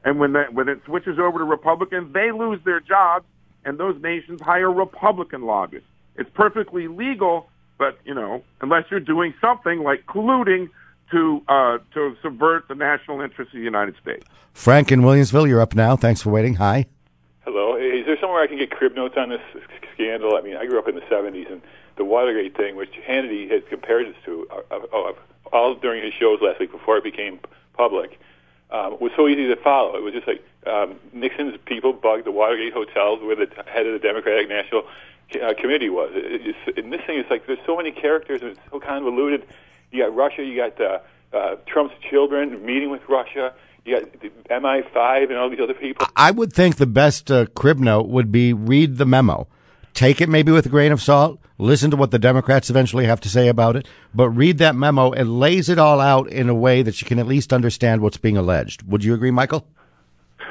And 0.04 0.20
when 0.20 0.34
that, 0.34 0.54
when 0.54 0.70
it 0.70 0.80
switches 0.86 1.18
over 1.20 1.40
to 1.40 1.44
Republicans, 1.44 2.14
they 2.14 2.32
lose 2.32 2.60
their 2.64 2.80
jobs, 2.80 3.26
and 3.66 3.80
those 3.80 4.00
nations 4.02 4.40
hire 4.42 4.72
Republican 4.72 5.44
lobbyists. 5.44 5.88
It's 6.16 6.30
perfectly 6.34 6.88
legal, 6.88 7.50
but 7.78 7.98
you 8.06 8.14
know, 8.14 8.44
unless 8.62 8.84
you're 8.90 9.00
doing 9.00 9.34
something 9.42 9.84
like 9.84 10.06
colluding 10.06 10.70
to 11.12 11.44
uh, 11.48 11.78
to 11.94 12.16
subvert 12.22 12.68
the 12.68 12.76
national 12.76 13.22
interest 13.22 13.54
of 13.54 13.58
the 13.58 13.64
United 13.64 13.96
States. 14.02 14.26
Frank 14.54 14.92
in 14.92 15.02
Williamsville, 15.02 15.48
you're 15.48 15.62
up 15.62 15.76
now. 15.76 15.96
Thanks 15.96 16.22
for 16.22 16.30
waiting. 16.30 16.56
Hi. 16.56 16.86
Hello. 17.42 17.76
Is 17.76 18.06
there 18.06 18.18
somewhere 18.20 18.42
I 18.42 18.48
can 18.48 18.58
get 18.58 18.72
crib 18.72 18.96
notes 18.96 19.16
on 19.18 19.30
this 19.30 19.42
scandal? 19.94 20.36
I 20.36 20.42
mean, 20.42 20.56
I 20.56 20.66
grew 20.66 20.80
up 20.80 20.88
in 20.88 20.96
the 20.96 21.02
'70s, 21.02 21.52
and 21.52 21.62
the 21.98 22.06
Watergate 22.06 22.56
thing, 22.56 22.76
which 22.76 22.92
Hannity 23.08 23.50
has 23.52 23.64
compared 23.70 24.08
this 24.08 24.16
to, 24.26 24.48
uh, 24.72 24.76
uh, 24.76 25.14
all 25.54 25.76
during 25.76 26.04
his 26.04 26.14
shows 26.14 26.40
last 26.42 26.60
week 26.60 26.72
before 26.72 26.98
it 26.98 27.04
became 27.04 27.40
public, 27.74 28.20
um, 28.72 28.98
was 29.00 29.12
so 29.16 29.28
easy 29.28 29.48
to 29.48 29.56
follow. 29.56 29.96
It 29.96 30.04
was 30.04 30.14
just 30.14 30.28
like 30.28 30.44
um, 30.66 31.00
Nixon's 31.14 31.58
people 31.66 31.94
bugged 31.94 32.26
the 32.26 32.32
Watergate 32.32 32.74
hotels 32.74 33.22
where 33.22 33.36
the 33.36 33.48
head 33.68 33.86
of 33.86 33.94
the 33.94 34.00
Democratic 34.00 34.50
National 34.50 34.84
uh, 35.42 35.54
Committee 35.54 35.90
was. 35.90 36.12
It, 36.14 36.56
it, 36.68 36.78
and 36.78 36.92
this 36.92 37.02
thing 37.06 37.20
is 37.20 37.26
like 37.30 37.46
there's 37.46 37.60
so 37.66 37.78
many 37.78 37.92
characters 37.92 38.42
and 38.42 38.52
it's 38.52 38.60
so 38.72 38.80
convoluted. 38.80 39.46
You 39.92 40.04
got 40.04 40.16
Russia, 40.16 40.44
you 40.44 40.56
got 40.56 40.82
uh, 40.82 41.00
uh, 41.36 41.56
Trump's 41.68 41.96
children 42.10 42.66
meeting 42.66 42.90
with 42.90 43.02
Russia. 43.08 43.54
You 43.86 44.00
got 44.00 44.12
MI5 44.50 45.30
and 45.30 45.38
all 45.38 45.50
these 45.50 45.60
other 45.62 45.74
people. 45.74 46.08
I 46.16 46.32
would 46.32 46.52
think 46.52 46.78
the 46.78 46.88
best 46.88 47.30
uh, 47.30 47.46
crib 47.56 47.80
note 47.80 48.08
would 48.08 48.32
be 48.32 48.52
read 48.52 48.98
the 48.98 49.06
memo. 49.06 49.48
Take 49.94 50.22
it 50.22 50.28
maybe 50.28 50.52
with 50.52 50.66
a 50.66 50.70
grain 50.70 50.92
of 50.92 51.02
salt. 51.02 51.40
Listen 51.58 51.90
to 51.92 51.98
what 51.98 52.12
the 52.12 52.20
Democrats 52.20 52.70
eventually 52.70 53.06
have 53.06 53.22
to 53.22 53.30
say 53.30 53.48
about 53.48 53.78
it, 53.78 53.88
but 54.14 54.30
read 54.30 54.58
that 54.58 54.76
memo. 54.76 55.12
It 55.12 55.24
lays 55.24 55.70
it 55.70 55.80
all 55.80 56.02
out 56.02 56.28
in 56.30 56.50
a 56.50 56.54
way 56.54 56.82
that 56.82 57.02
you 57.02 57.08
can 57.08 57.18
at 57.18 57.28
least 57.28 57.54
understand 57.54 58.02
what's 58.02 58.18
being 58.18 58.36
alleged. 58.36 58.84
Would 58.90 59.06
you 59.06 59.14
agree, 59.14 59.32
Michael? 59.32 59.66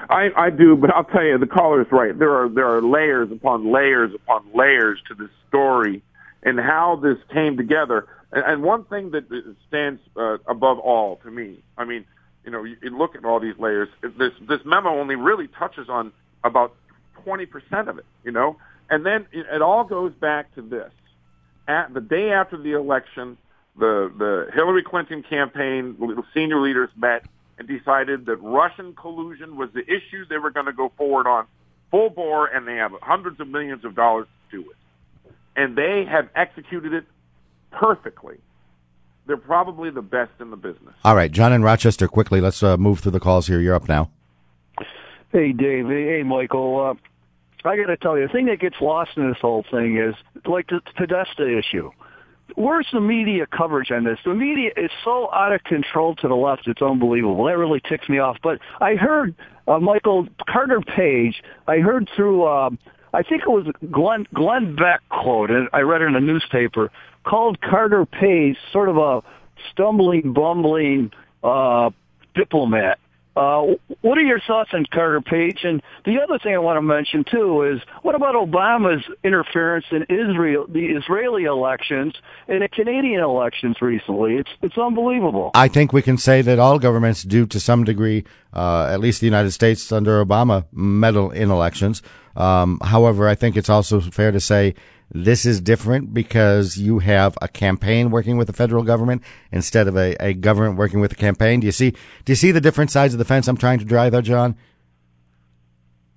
I, 0.09 0.31
I 0.37 0.51
do, 0.51 0.77
but 0.77 0.95
I'll 0.95 1.05
tell 1.05 1.25
you, 1.25 1.37
the 1.37 1.47
caller 1.47 1.83
is 1.83 1.89
right. 1.91 2.19
There 2.19 2.35
are 2.35 2.49
there 2.49 2.67
are 2.67 2.83
layers 2.83 3.31
upon 3.31 3.71
layers 3.71 4.15
upon 4.15 4.45
layers 4.55 4.99
to 5.09 5.15
this 5.15 5.31
story, 5.49 6.03
and 6.43 6.59
how 6.59 6.99
this 7.03 7.19
came 7.33 7.57
together. 7.57 8.07
And, 8.35 8.45
and 8.45 8.63
one 8.63 8.85
thing 8.85 9.13
that 9.13 9.25
stands 9.69 10.01
uh, 10.17 10.39
above 10.47 10.79
all 10.79 11.17
to 11.25 11.31
me, 11.31 11.63
I 11.79 11.85
mean, 11.85 12.05
you 12.45 12.51
know, 12.51 12.65
you, 12.65 12.77
you 12.83 12.97
look 12.97 13.15
at 13.15 13.25
all 13.25 13.41
these 13.41 13.59
layers. 13.59 13.89
This 14.03 14.33
this 14.47 14.61
memo 14.67 14.91
only 14.91 15.15
really 15.15 15.49
touches 15.49 15.89
on 15.89 16.13
about 16.43 16.75
twenty 17.23 17.47
percent 17.47 17.89
of 17.89 17.99
it. 17.99 18.05
You 18.25 18.33
know, 18.33 18.57
and 18.91 19.07
then 19.07 19.27
it, 19.33 19.47
it 19.51 19.63
all 19.63 19.85
goes 19.85 20.13
back 20.21 20.55
to 20.57 20.63
this. 20.63 20.91
At 21.67 21.95
the 21.95 22.01
day 22.03 22.31
after 22.33 22.59
the 22.59 22.73
election, 22.73 23.39
the 23.79 24.13
the 24.19 24.51
Hillary 24.55 24.83
Clinton 24.83 25.23
campaign 25.23 25.97
senior 26.35 26.61
leaders 26.61 26.91
met 26.97 27.25
and 27.57 27.69
decided 27.69 28.27
that 28.27 28.37
Russian 28.43 28.95
collusion 28.95 29.57
was 29.57 29.71
the 29.73 29.83
issue 29.83 30.27
they 30.29 30.39
were 30.39 30.51
going 30.51 30.67
to 30.67 30.73
go 30.73 30.93
forward 30.99 31.27
on 31.27 31.47
full 31.91 32.11
bore, 32.11 32.49
and 32.49 32.67
they 32.67 32.75
have 32.75 32.91
hundreds 33.01 33.39
of 33.41 33.49
millions 33.49 33.85
of 33.85 33.95
dollars 33.95 34.27
to 34.51 34.63
do 34.63 34.71
it. 34.71 34.77
And 35.57 35.79
they 35.79 36.05
have 36.11 36.29
executed 36.35 36.93
it 36.93 37.05
perfectly. 37.79 38.37
They're 39.27 39.37
probably 39.37 39.91
the 39.91 40.03
best 40.03 40.33
in 40.41 40.51
the 40.51 40.57
business. 40.57 40.95
All 41.05 41.17
right, 41.17 41.33
John 41.33 41.53
in 41.53 41.63
Rochester, 41.63 42.09
quickly, 42.09 42.41
let's 42.41 42.63
uh, 42.63 42.77
move 42.77 43.01
through 43.01 43.13
the 43.13 43.21
calls 43.21 43.47
here. 43.47 43.61
You're 43.61 43.75
up 43.75 43.89
now. 43.89 44.11
Hey, 45.33 45.53
Dave. 45.53 45.87
Hey, 45.87 46.23
Michael. 46.23 46.99
Uh, 47.65 47.69
I 47.69 47.77
got 47.77 47.87
to 47.87 47.97
tell 47.97 48.19
you, 48.19 48.27
the 48.27 48.33
thing 48.33 48.47
that 48.47 48.61
gets 48.61 48.77
lost 48.81 49.13
in 49.17 49.29
this 49.29 49.39
whole 49.41 49.65
thing 49.71 49.97
is 49.97 50.15
like 50.47 50.69
the 50.69 50.81
Podesta 50.97 51.59
issue. 51.59 51.91
Where's 52.57 52.87
the 52.93 53.01
media 53.01 53.47
coverage 53.47 53.91
on 53.91 54.05
this? 54.05 54.19
The 54.25 54.35
media 54.35 54.71
is 54.77 54.91
so 55.03 55.33
out 55.33 55.53
of 55.53 55.65
control 55.65 56.15
to 56.17 56.29
the 56.29 56.35
left; 56.37 56.69
it's 56.69 56.83
unbelievable. 56.83 57.45
That 57.47 57.57
really 57.57 57.81
ticks 57.81 58.09
me 58.09 58.19
off. 58.19 58.37
But 58.43 58.59
I 58.81 58.97
heard 58.97 59.35
uh, 59.67 59.79
Michael 59.79 60.29
Carter 60.47 60.81
Page. 60.83 61.43
I 61.67 61.79
heard 61.79 62.09
through. 62.15 62.45
Uh, 62.45 62.71
I 63.15 63.23
think 63.23 63.43
it 63.43 63.49
was 63.49 63.67
Glenn 63.93 64.27
Glenn 64.35 64.75
Beck 64.75 65.01
quote, 65.09 65.51
and 65.51 65.69
I 65.73 65.81
read 65.81 66.03
it 66.03 66.07
in 66.07 66.17
a 66.17 66.21
newspaper, 66.21 66.91
called 67.25 67.61
Carter 67.61 68.05
Page 68.05 68.57
sort 68.73 68.89
of 68.89 68.97
a 68.97 69.23
stumbling, 69.71 70.33
bumbling 70.33 71.13
uh, 71.45 71.91
diplomat. 72.35 72.99
Uh, 73.37 73.75
what 74.03 74.17
are 74.17 74.23
your 74.23 74.41
thoughts 74.47 74.71
on 74.73 74.87
Carter 74.93 75.21
Page? 75.21 75.61
And 75.65 75.83
the 76.05 76.21
other 76.23 76.39
thing 76.39 76.55
I 76.55 76.59
want 76.59 76.77
to 76.77 76.83
mention 76.83 77.25
too 77.25 77.63
is 77.63 77.81
what 78.03 78.15
about 78.15 78.35
Obama's 78.35 79.05
interference 79.25 79.87
in 79.91 80.03
Israel, 80.09 80.67
the 80.69 80.87
Israeli 80.87 81.45
elections 81.45 82.15
and 82.47 82.63
the 82.63 82.69
Canadian 82.69 83.21
elections 83.21 83.81
recently? 83.81 84.37
It's 84.37 84.51
it's 84.63 84.79
unbelievable. 84.79 85.51
I 85.55 85.69
think 85.69 85.93
we 85.93 86.03
can 86.03 86.17
say 86.17 86.43
that 86.43 86.59
all 86.59 86.79
governments 86.79 87.23
do 87.23 87.47
to 87.47 87.59
some 87.59 87.83
degree, 87.83 88.25
uh, 88.53 88.89
at 88.93 89.01
least 89.01 89.21
the 89.21 89.27
United 89.27 89.51
States 89.51 89.91
under 89.91 90.25
Obama, 90.25 90.67
meddle 90.73 91.31
in 91.31 91.51
elections. 91.51 92.03
Um, 92.37 92.79
however, 92.83 93.29
I 93.29 93.35
think 93.35 93.57
it's 93.57 93.71
also 93.71 94.01
fair 94.01 94.33
to 94.33 94.41
say 94.41 94.75
this 95.11 95.47
is 95.47 95.61
different 95.61 96.13
because 96.13 96.77
you 96.77 96.99
have 96.99 97.39
a 97.41 97.49
campaign 97.49 98.11
working 98.11 98.37
with 98.37 98.47
the 98.47 98.53
federal 98.53 98.83
government 98.83 99.23
instead 99.53 99.87
of 99.87 99.97
a, 99.97 100.17
a 100.21 100.35
government 100.35 100.77
working 100.77 101.01
with 101.01 101.13
a 101.13 101.17
campaign. 101.17 101.61
Do 101.61 101.67
you 101.67 101.73
see? 101.73 101.91
Do 102.25 102.33
you 102.33 102.37
see 102.37 102.51
the 102.51 102.61
different 102.61 102.91
sides 102.91 103.15
of 103.15 103.19
the 103.19 103.25
fence 103.25 103.47
I'm 103.47 103.57
trying 103.57 103.79
to 103.79 103.85
drive 103.85 104.13
there, 104.13 104.23
John? 104.23 104.57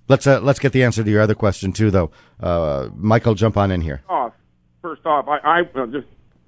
Let's 0.07 0.25
uh, 0.25 0.39
let's 0.39 0.59
get 0.59 0.71
the 0.71 0.83
answer 0.83 1.03
to 1.03 1.09
your 1.09 1.21
other 1.21 1.35
question 1.35 1.73
too, 1.73 1.91
though. 1.91 2.11
Uh, 2.39 2.89
Michael, 2.95 3.35
jump 3.35 3.57
on 3.57 3.71
in 3.71 3.81
here. 3.81 4.01
First 4.81 5.05
off, 5.05 5.27
I, 5.27 5.39
I 5.43 5.63
just 5.87 6.07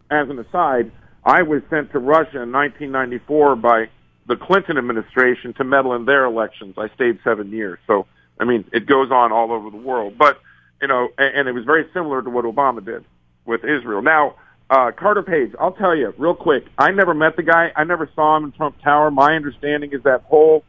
as 0.09 0.29
an 0.29 0.39
aside, 0.39 0.91
I 1.25 1.41
was 1.43 1.61
sent 1.69 1.91
to 1.91 1.99
Russia 1.99 2.41
in 2.41 2.51
1994 2.51 3.55
by 3.57 3.89
the 4.27 4.37
Clinton 4.37 4.77
administration 4.77 5.53
to 5.55 5.63
meddle 5.63 5.93
in 5.93 6.05
their 6.05 6.25
elections. 6.25 6.75
I 6.77 6.87
stayed 6.95 7.19
seven 7.23 7.51
years, 7.51 7.79
so 7.85 8.07
I 8.39 8.45
mean 8.45 8.65
it 8.71 8.85
goes 8.85 9.11
on 9.11 9.31
all 9.31 9.51
over 9.51 9.69
the 9.69 9.77
world, 9.77 10.17
but 10.17 10.39
you 10.81 10.87
know, 10.87 11.09
and, 11.17 11.39
and 11.39 11.47
it 11.47 11.51
was 11.51 11.65
very 11.65 11.85
similar 11.93 12.21
to 12.21 12.29
what 12.29 12.45
Obama 12.45 12.83
did 12.83 13.03
with 13.45 13.63
Israel. 13.63 14.01
Now, 14.01 14.35
uh, 14.69 14.91
Carter 14.91 15.23
Page, 15.23 15.53
I'll 15.59 15.73
tell 15.73 15.95
you 15.95 16.13
real 16.17 16.35
quick. 16.35 16.65
I 16.77 16.91
never 16.91 17.13
met 17.13 17.35
the 17.35 17.43
guy. 17.43 17.71
I 17.75 17.83
never 17.83 18.09
saw 18.15 18.37
him 18.37 18.45
in 18.45 18.51
Trump 18.51 18.81
Tower. 18.81 19.09
My 19.11 19.35
understanding 19.35 19.91
is 19.93 20.03
that 20.03 20.21
whole 20.23 20.63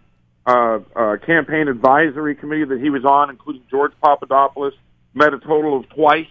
uh, 0.46 0.78
uh, 0.96 1.16
campaign 1.18 1.68
advisory 1.68 2.35
committee 2.35 2.64
that 2.64 2.80
he 2.80 2.90
was 2.90 3.04
on, 3.04 3.30
including 3.30 3.62
George 3.70 3.92
Papadopoulos, 4.02 4.72
met 5.12 5.35
a 5.35 5.38
total 5.38 5.78
of 5.78 5.88
twice. 5.90 6.26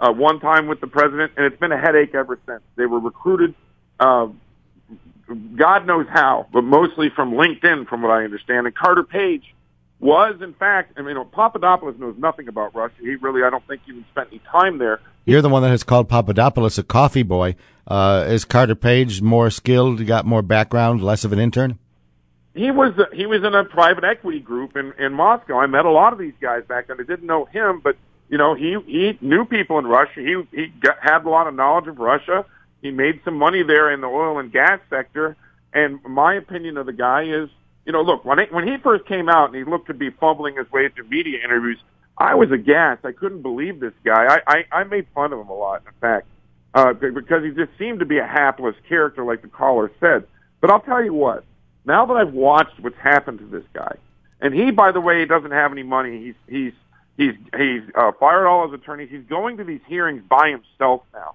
Uh, 0.00 0.12
one 0.12 0.40
time 0.40 0.66
with 0.66 0.80
the 0.80 0.88
president, 0.88 1.32
and 1.36 1.46
it's 1.46 1.58
been 1.60 1.70
a 1.70 1.78
headache 1.78 2.16
ever 2.16 2.36
since. 2.46 2.62
They 2.74 2.84
were 2.84 2.98
recruited, 2.98 3.54
uh, 4.00 4.26
God 5.56 5.86
knows 5.86 6.06
how, 6.10 6.48
but 6.52 6.62
mostly 6.62 7.10
from 7.14 7.32
LinkedIn, 7.32 7.88
from 7.88 8.02
what 8.02 8.10
I 8.10 8.24
understand. 8.24 8.66
And 8.66 8.74
Carter 8.74 9.04
Page 9.04 9.53
was 10.04 10.42
in 10.42 10.52
fact, 10.52 10.98
I 10.98 11.02
mean, 11.02 11.16
Papadopoulos 11.32 11.98
knows 11.98 12.14
nothing 12.18 12.46
about 12.46 12.74
Russia. 12.74 12.94
He 13.00 13.16
really, 13.16 13.42
I 13.42 13.48
don't 13.48 13.66
think, 13.66 13.80
even 13.88 14.04
spent 14.12 14.28
any 14.30 14.40
time 14.50 14.76
there. 14.78 15.00
You're 15.24 15.40
the 15.40 15.48
one 15.48 15.62
that 15.62 15.70
has 15.70 15.82
called 15.82 16.10
Papadopoulos 16.10 16.76
a 16.76 16.82
coffee 16.82 17.22
boy. 17.22 17.56
Uh, 17.86 18.26
is 18.28 18.44
Carter 18.44 18.74
Page 18.74 19.22
more 19.22 19.48
skilled, 19.48 20.06
got 20.06 20.26
more 20.26 20.42
background, 20.42 21.02
less 21.02 21.24
of 21.24 21.32
an 21.32 21.38
intern? 21.38 21.78
He 22.54 22.70
was 22.70 22.92
he 23.14 23.26
was 23.26 23.42
in 23.42 23.54
a 23.54 23.64
private 23.64 24.04
equity 24.04 24.40
group 24.40 24.76
in 24.76 24.92
in 24.98 25.14
Moscow. 25.14 25.58
I 25.58 25.66
met 25.66 25.86
a 25.86 25.90
lot 25.90 26.12
of 26.12 26.18
these 26.18 26.34
guys 26.40 26.64
back 26.68 26.86
then. 26.86 26.98
I 27.00 27.04
didn't 27.04 27.26
know 27.26 27.46
him, 27.46 27.80
but 27.82 27.96
you 28.28 28.38
know 28.38 28.54
he 28.54 28.76
he 28.86 29.18
knew 29.22 29.44
people 29.46 29.78
in 29.78 29.86
Russia. 29.86 30.20
He 30.20 30.40
he 30.52 30.66
got, 30.66 30.98
had 31.00 31.24
a 31.24 31.30
lot 31.30 31.48
of 31.48 31.54
knowledge 31.54 31.88
of 31.88 31.98
Russia. 31.98 32.44
He 32.82 32.90
made 32.90 33.22
some 33.24 33.38
money 33.38 33.62
there 33.62 33.90
in 33.90 34.02
the 34.02 34.06
oil 34.06 34.38
and 34.38 34.52
gas 34.52 34.78
sector. 34.90 35.36
And 35.72 36.00
my 36.04 36.34
opinion 36.34 36.76
of 36.76 36.86
the 36.86 36.92
guy 36.92 37.24
is 37.24 37.48
you 37.84 37.92
know, 37.92 38.02
look, 38.02 38.24
when, 38.24 38.38
when 38.50 38.66
he 38.66 38.76
first 38.78 39.06
came 39.06 39.28
out 39.28 39.46
and 39.46 39.56
he 39.56 39.64
looked 39.64 39.88
to 39.88 39.94
be 39.94 40.10
fumbling 40.10 40.56
his 40.56 40.70
way 40.72 40.88
through 40.88 41.08
media 41.08 41.38
interviews, 41.44 41.78
I 42.16 42.34
was 42.34 42.50
aghast. 42.50 43.04
I 43.04 43.12
couldn't 43.12 43.42
believe 43.42 43.80
this 43.80 43.92
guy. 44.04 44.36
I, 44.36 44.40
I, 44.46 44.80
I 44.80 44.84
made 44.84 45.06
fun 45.14 45.32
of 45.32 45.40
him 45.40 45.48
a 45.48 45.54
lot, 45.54 45.82
in 45.86 45.92
fact, 46.00 46.26
uh, 46.72 46.92
because 46.92 47.42
he 47.42 47.50
just 47.50 47.76
seemed 47.78 48.00
to 48.00 48.06
be 48.06 48.18
a 48.18 48.26
hapless 48.26 48.76
character, 48.88 49.24
like 49.24 49.42
the 49.42 49.48
caller 49.48 49.90
said. 50.00 50.24
But 50.60 50.70
I'll 50.70 50.80
tell 50.80 51.04
you 51.04 51.12
what, 51.12 51.44
now 51.84 52.06
that 52.06 52.14
I've 52.14 52.32
watched 52.32 52.80
what's 52.80 52.96
happened 52.96 53.40
to 53.40 53.46
this 53.46 53.64
guy, 53.74 53.96
and 54.40 54.54
he, 54.54 54.70
by 54.70 54.92
the 54.92 55.00
way, 55.00 55.24
doesn't 55.24 55.50
have 55.50 55.72
any 55.72 55.82
money. 55.82 56.24
He's, 56.24 56.34
he's, 56.48 56.72
he's, 57.16 57.34
he's 57.56 57.82
uh, 57.94 58.12
fired 58.18 58.46
all 58.46 58.70
his 58.70 58.80
attorneys. 58.80 59.10
He's 59.10 59.24
going 59.28 59.56
to 59.58 59.64
these 59.64 59.80
hearings 59.86 60.22
by 60.28 60.50
himself 60.50 61.02
now. 61.12 61.34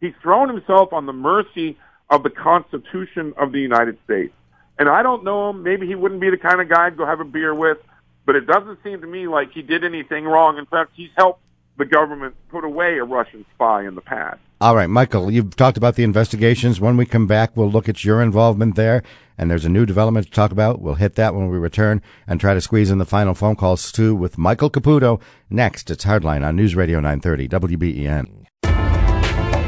He's 0.00 0.14
thrown 0.22 0.48
himself 0.48 0.92
on 0.92 1.06
the 1.06 1.12
mercy 1.12 1.78
of 2.10 2.22
the 2.22 2.30
Constitution 2.30 3.32
of 3.36 3.52
the 3.52 3.60
United 3.60 3.98
States. 4.04 4.34
And 4.78 4.88
I 4.88 5.02
don't 5.02 5.24
know 5.24 5.50
him. 5.50 5.62
Maybe 5.62 5.86
he 5.86 5.94
wouldn't 5.94 6.20
be 6.20 6.30
the 6.30 6.36
kind 6.36 6.60
of 6.60 6.68
guy 6.68 6.86
I'd 6.86 6.96
go 6.96 7.06
have 7.06 7.20
a 7.20 7.24
beer 7.24 7.54
with, 7.54 7.78
but 8.24 8.36
it 8.36 8.46
doesn't 8.46 8.82
seem 8.82 9.00
to 9.00 9.06
me 9.06 9.26
like 9.26 9.52
he 9.52 9.62
did 9.62 9.84
anything 9.84 10.24
wrong. 10.24 10.58
In 10.58 10.66
fact, 10.66 10.92
he's 10.94 11.10
helped 11.16 11.40
the 11.78 11.84
government 11.84 12.34
put 12.48 12.64
away 12.64 12.98
a 12.98 13.04
Russian 13.04 13.44
spy 13.54 13.86
in 13.86 13.94
the 13.94 14.00
past. 14.00 14.40
All 14.58 14.74
right, 14.74 14.88
Michael, 14.88 15.30
you've 15.30 15.54
talked 15.54 15.76
about 15.76 15.96
the 15.96 16.02
investigations. 16.02 16.80
When 16.80 16.96
we 16.96 17.04
come 17.04 17.26
back, 17.26 17.54
we'll 17.54 17.70
look 17.70 17.90
at 17.90 18.04
your 18.04 18.22
involvement 18.22 18.74
there. 18.74 19.02
And 19.36 19.50
there's 19.50 19.66
a 19.66 19.70
new 19.70 19.84
development 19.84 20.26
to 20.26 20.32
talk 20.32 20.50
about. 20.50 20.80
We'll 20.80 20.94
hit 20.94 21.14
that 21.16 21.34
when 21.34 21.50
we 21.50 21.58
return 21.58 22.00
and 22.26 22.40
try 22.40 22.54
to 22.54 22.60
squeeze 22.62 22.90
in 22.90 22.96
the 22.96 23.04
final 23.04 23.34
phone 23.34 23.54
calls 23.54 23.92
too 23.92 24.14
with 24.14 24.38
Michael 24.38 24.70
Caputo. 24.70 25.20
Next, 25.50 25.90
it's 25.90 26.06
Hardline 26.06 26.42
on 26.42 26.56
News 26.56 26.74
Radio 26.74 27.00
930 27.00 27.48
WBEN. 27.48 28.46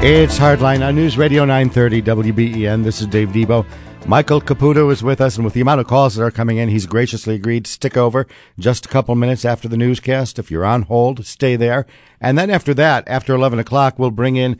It's 0.01 0.39
Hardline 0.39 0.83
on 0.83 0.95
News 0.95 1.19
Radio 1.19 1.45
930 1.45 2.01
WBEN. 2.01 2.83
This 2.83 2.99
is 2.99 3.07
Dave 3.07 3.29
Debo. 3.29 3.63
Michael 4.09 4.41
Caputo 4.41 4.91
is 4.91 5.03
with 5.03 5.21
us, 5.21 5.35
and 5.35 5.45
with 5.45 5.53
the 5.53 5.61
amount 5.61 5.81
of 5.81 5.85
calls 5.85 6.15
that 6.15 6.23
are 6.23 6.31
coming 6.31 6.57
in, 6.57 6.69
he's 6.69 6.87
graciously 6.87 7.35
agreed 7.35 7.65
to 7.65 7.71
stick 7.71 7.95
over 7.95 8.25
just 8.57 8.87
a 8.87 8.89
couple 8.89 9.13
minutes 9.13 9.45
after 9.45 9.67
the 9.67 9.77
newscast. 9.77 10.39
If 10.39 10.49
you're 10.49 10.65
on 10.65 10.81
hold, 10.81 11.27
stay 11.27 11.55
there. 11.55 11.85
And 12.19 12.35
then 12.35 12.49
after 12.49 12.73
that, 12.73 13.03
after 13.07 13.35
11 13.35 13.59
o'clock, 13.59 13.99
we'll 13.99 14.09
bring 14.09 14.35
in 14.35 14.59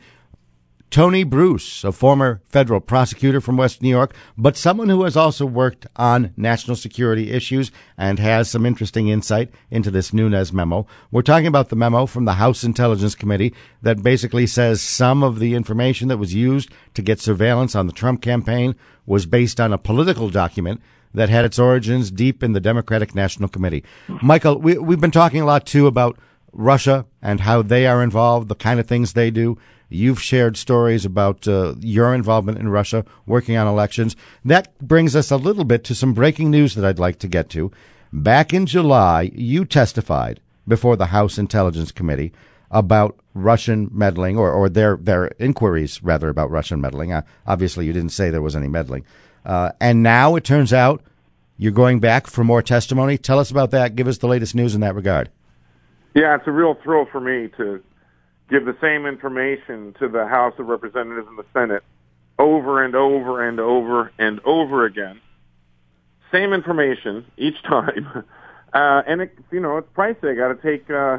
Tony 0.88 1.24
Bruce, 1.24 1.82
a 1.82 1.90
former 1.90 2.42
federal 2.48 2.80
prosecutor 2.80 3.40
from 3.40 3.56
West 3.56 3.82
New 3.82 3.88
York, 3.88 4.14
but 4.38 4.56
someone 4.56 4.88
who 4.88 5.02
has 5.02 5.16
also 5.16 5.46
worked 5.46 5.86
on 5.96 6.32
national 6.36 6.76
security 6.76 7.30
issues 7.30 7.72
and 7.96 8.18
has 8.18 8.50
some 8.50 8.66
interesting 8.66 9.08
insight 9.08 9.52
into 9.70 9.90
this 9.90 10.12
Nunes 10.12 10.52
memo. 10.52 10.86
We're 11.10 11.22
talking 11.22 11.46
about 11.46 11.70
the 11.70 11.76
memo 11.76 12.06
from 12.06 12.24
the 12.24 12.34
House 12.34 12.62
Intelligence 12.62 13.16
Committee 13.16 13.54
that 13.82 14.02
basically 14.02 14.48
says 14.48 14.80
some 14.80 15.24
of 15.24 15.38
the 15.40 15.54
information 15.54 16.06
that 16.08 16.18
was 16.18 16.34
used 16.34 16.70
to 16.94 17.02
get 17.02 17.20
surveillance 17.20 17.74
on 17.74 17.88
the 17.88 17.92
Trump 17.92 18.20
campaign 18.20 18.74
was 19.10 19.26
based 19.26 19.58
on 19.60 19.72
a 19.72 19.78
political 19.78 20.30
document 20.30 20.80
that 21.12 21.28
had 21.28 21.44
its 21.44 21.58
origins 21.58 22.12
deep 22.12 22.44
in 22.44 22.52
the 22.52 22.60
Democratic 22.60 23.12
National 23.12 23.48
Committee. 23.48 23.82
Michael, 24.22 24.56
we, 24.60 24.78
we've 24.78 25.00
been 25.00 25.10
talking 25.10 25.40
a 25.40 25.44
lot 25.44 25.66
too 25.66 25.88
about 25.88 26.16
Russia 26.52 27.04
and 27.20 27.40
how 27.40 27.60
they 27.60 27.88
are 27.88 28.04
involved, 28.04 28.46
the 28.46 28.54
kind 28.54 28.78
of 28.78 28.86
things 28.86 29.12
they 29.12 29.32
do. 29.32 29.58
You've 29.88 30.22
shared 30.22 30.56
stories 30.56 31.04
about 31.04 31.48
uh, 31.48 31.74
your 31.80 32.14
involvement 32.14 32.58
in 32.58 32.68
Russia, 32.68 33.04
working 33.26 33.56
on 33.56 33.66
elections. 33.66 34.14
That 34.44 34.78
brings 34.78 35.16
us 35.16 35.32
a 35.32 35.36
little 35.36 35.64
bit 35.64 35.82
to 35.84 35.94
some 35.96 36.14
breaking 36.14 36.52
news 36.52 36.76
that 36.76 36.84
I'd 36.84 37.00
like 37.00 37.18
to 37.18 37.28
get 37.28 37.50
to. 37.50 37.72
Back 38.12 38.54
in 38.54 38.64
July, 38.64 39.32
you 39.34 39.64
testified 39.64 40.38
before 40.68 40.96
the 40.96 41.06
House 41.06 41.36
Intelligence 41.36 41.90
Committee 41.90 42.32
about 42.70 43.18
Russian 43.34 43.90
meddling, 43.92 44.36
or, 44.36 44.50
or 44.50 44.68
their 44.68 44.96
their 44.96 45.26
inquiries 45.38 46.02
rather 46.02 46.28
about 46.28 46.50
Russian 46.50 46.80
meddling. 46.80 47.12
Uh, 47.12 47.22
obviously, 47.46 47.86
you 47.86 47.92
didn't 47.92 48.10
say 48.10 48.30
there 48.30 48.42
was 48.42 48.56
any 48.56 48.68
meddling, 48.68 49.04
uh, 49.44 49.72
and 49.80 50.02
now 50.02 50.36
it 50.36 50.44
turns 50.44 50.72
out 50.72 51.02
you're 51.56 51.72
going 51.72 52.00
back 52.00 52.26
for 52.26 52.44
more 52.44 52.62
testimony. 52.62 53.18
Tell 53.18 53.38
us 53.38 53.50
about 53.50 53.70
that. 53.72 53.96
Give 53.96 54.08
us 54.08 54.18
the 54.18 54.28
latest 54.28 54.54
news 54.54 54.74
in 54.74 54.80
that 54.80 54.94
regard. 54.94 55.30
Yeah, 56.14 56.34
it's 56.34 56.46
a 56.46 56.52
real 56.52 56.74
thrill 56.82 57.06
for 57.10 57.20
me 57.20 57.48
to 57.56 57.82
give 58.48 58.64
the 58.64 58.76
same 58.80 59.06
information 59.06 59.94
to 60.00 60.08
the 60.08 60.26
House 60.26 60.54
of 60.58 60.66
Representatives 60.66 61.28
and 61.28 61.38
the 61.38 61.46
Senate 61.52 61.84
over 62.38 62.82
and 62.82 62.94
over 62.94 63.46
and 63.46 63.60
over 63.60 64.10
and 64.18 64.40
over 64.44 64.86
again. 64.86 65.20
Same 66.32 66.52
information 66.52 67.24
each 67.36 67.62
time. 67.68 68.24
Uh, 68.72 69.02
and 69.06 69.20
it, 69.20 69.38
you 69.50 69.60
know, 69.60 69.78
it's 69.78 69.88
pricey. 69.94 70.32
I 70.32 70.34
got 70.34 70.48
to 70.48 70.62
take, 70.62 70.90
uh, 70.90 71.18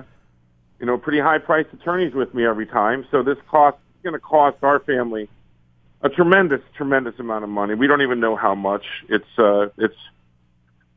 you 0.81 0.87
know, 0.87 0.97
pretty 0.97 1.19
high 1.19 1.37
priced 1.37 1.71
attorneys 1.73 2.13
with 2.13 2.33
me 2.33 2.43
every 2.43 2.65
time. 2.65 3.05
So 3.11 3.21
this 3.21 3.37
cost 3.47 3.77
is 3.77 4.03
going 4.03 4.13
to 4.13 4.19
cost 4.19 4.57
our 4.63 4.79
family 4.79 5.29
a 6.01 6.09
tremendous, 6.09 6.61
tremendous 6.75 7.13
amount 7.19 7.43
of 7.43 7.51
money. 7.51 7.75
We 7.75 7.85
don't 7.85 8.01
even 8.01 8.19
know 8.19 8.35
how 8.35 8.55
much. 8.55 8.83
It's, 9.07 9.23
uh, 9.37 9.67
it's 9.77 9.95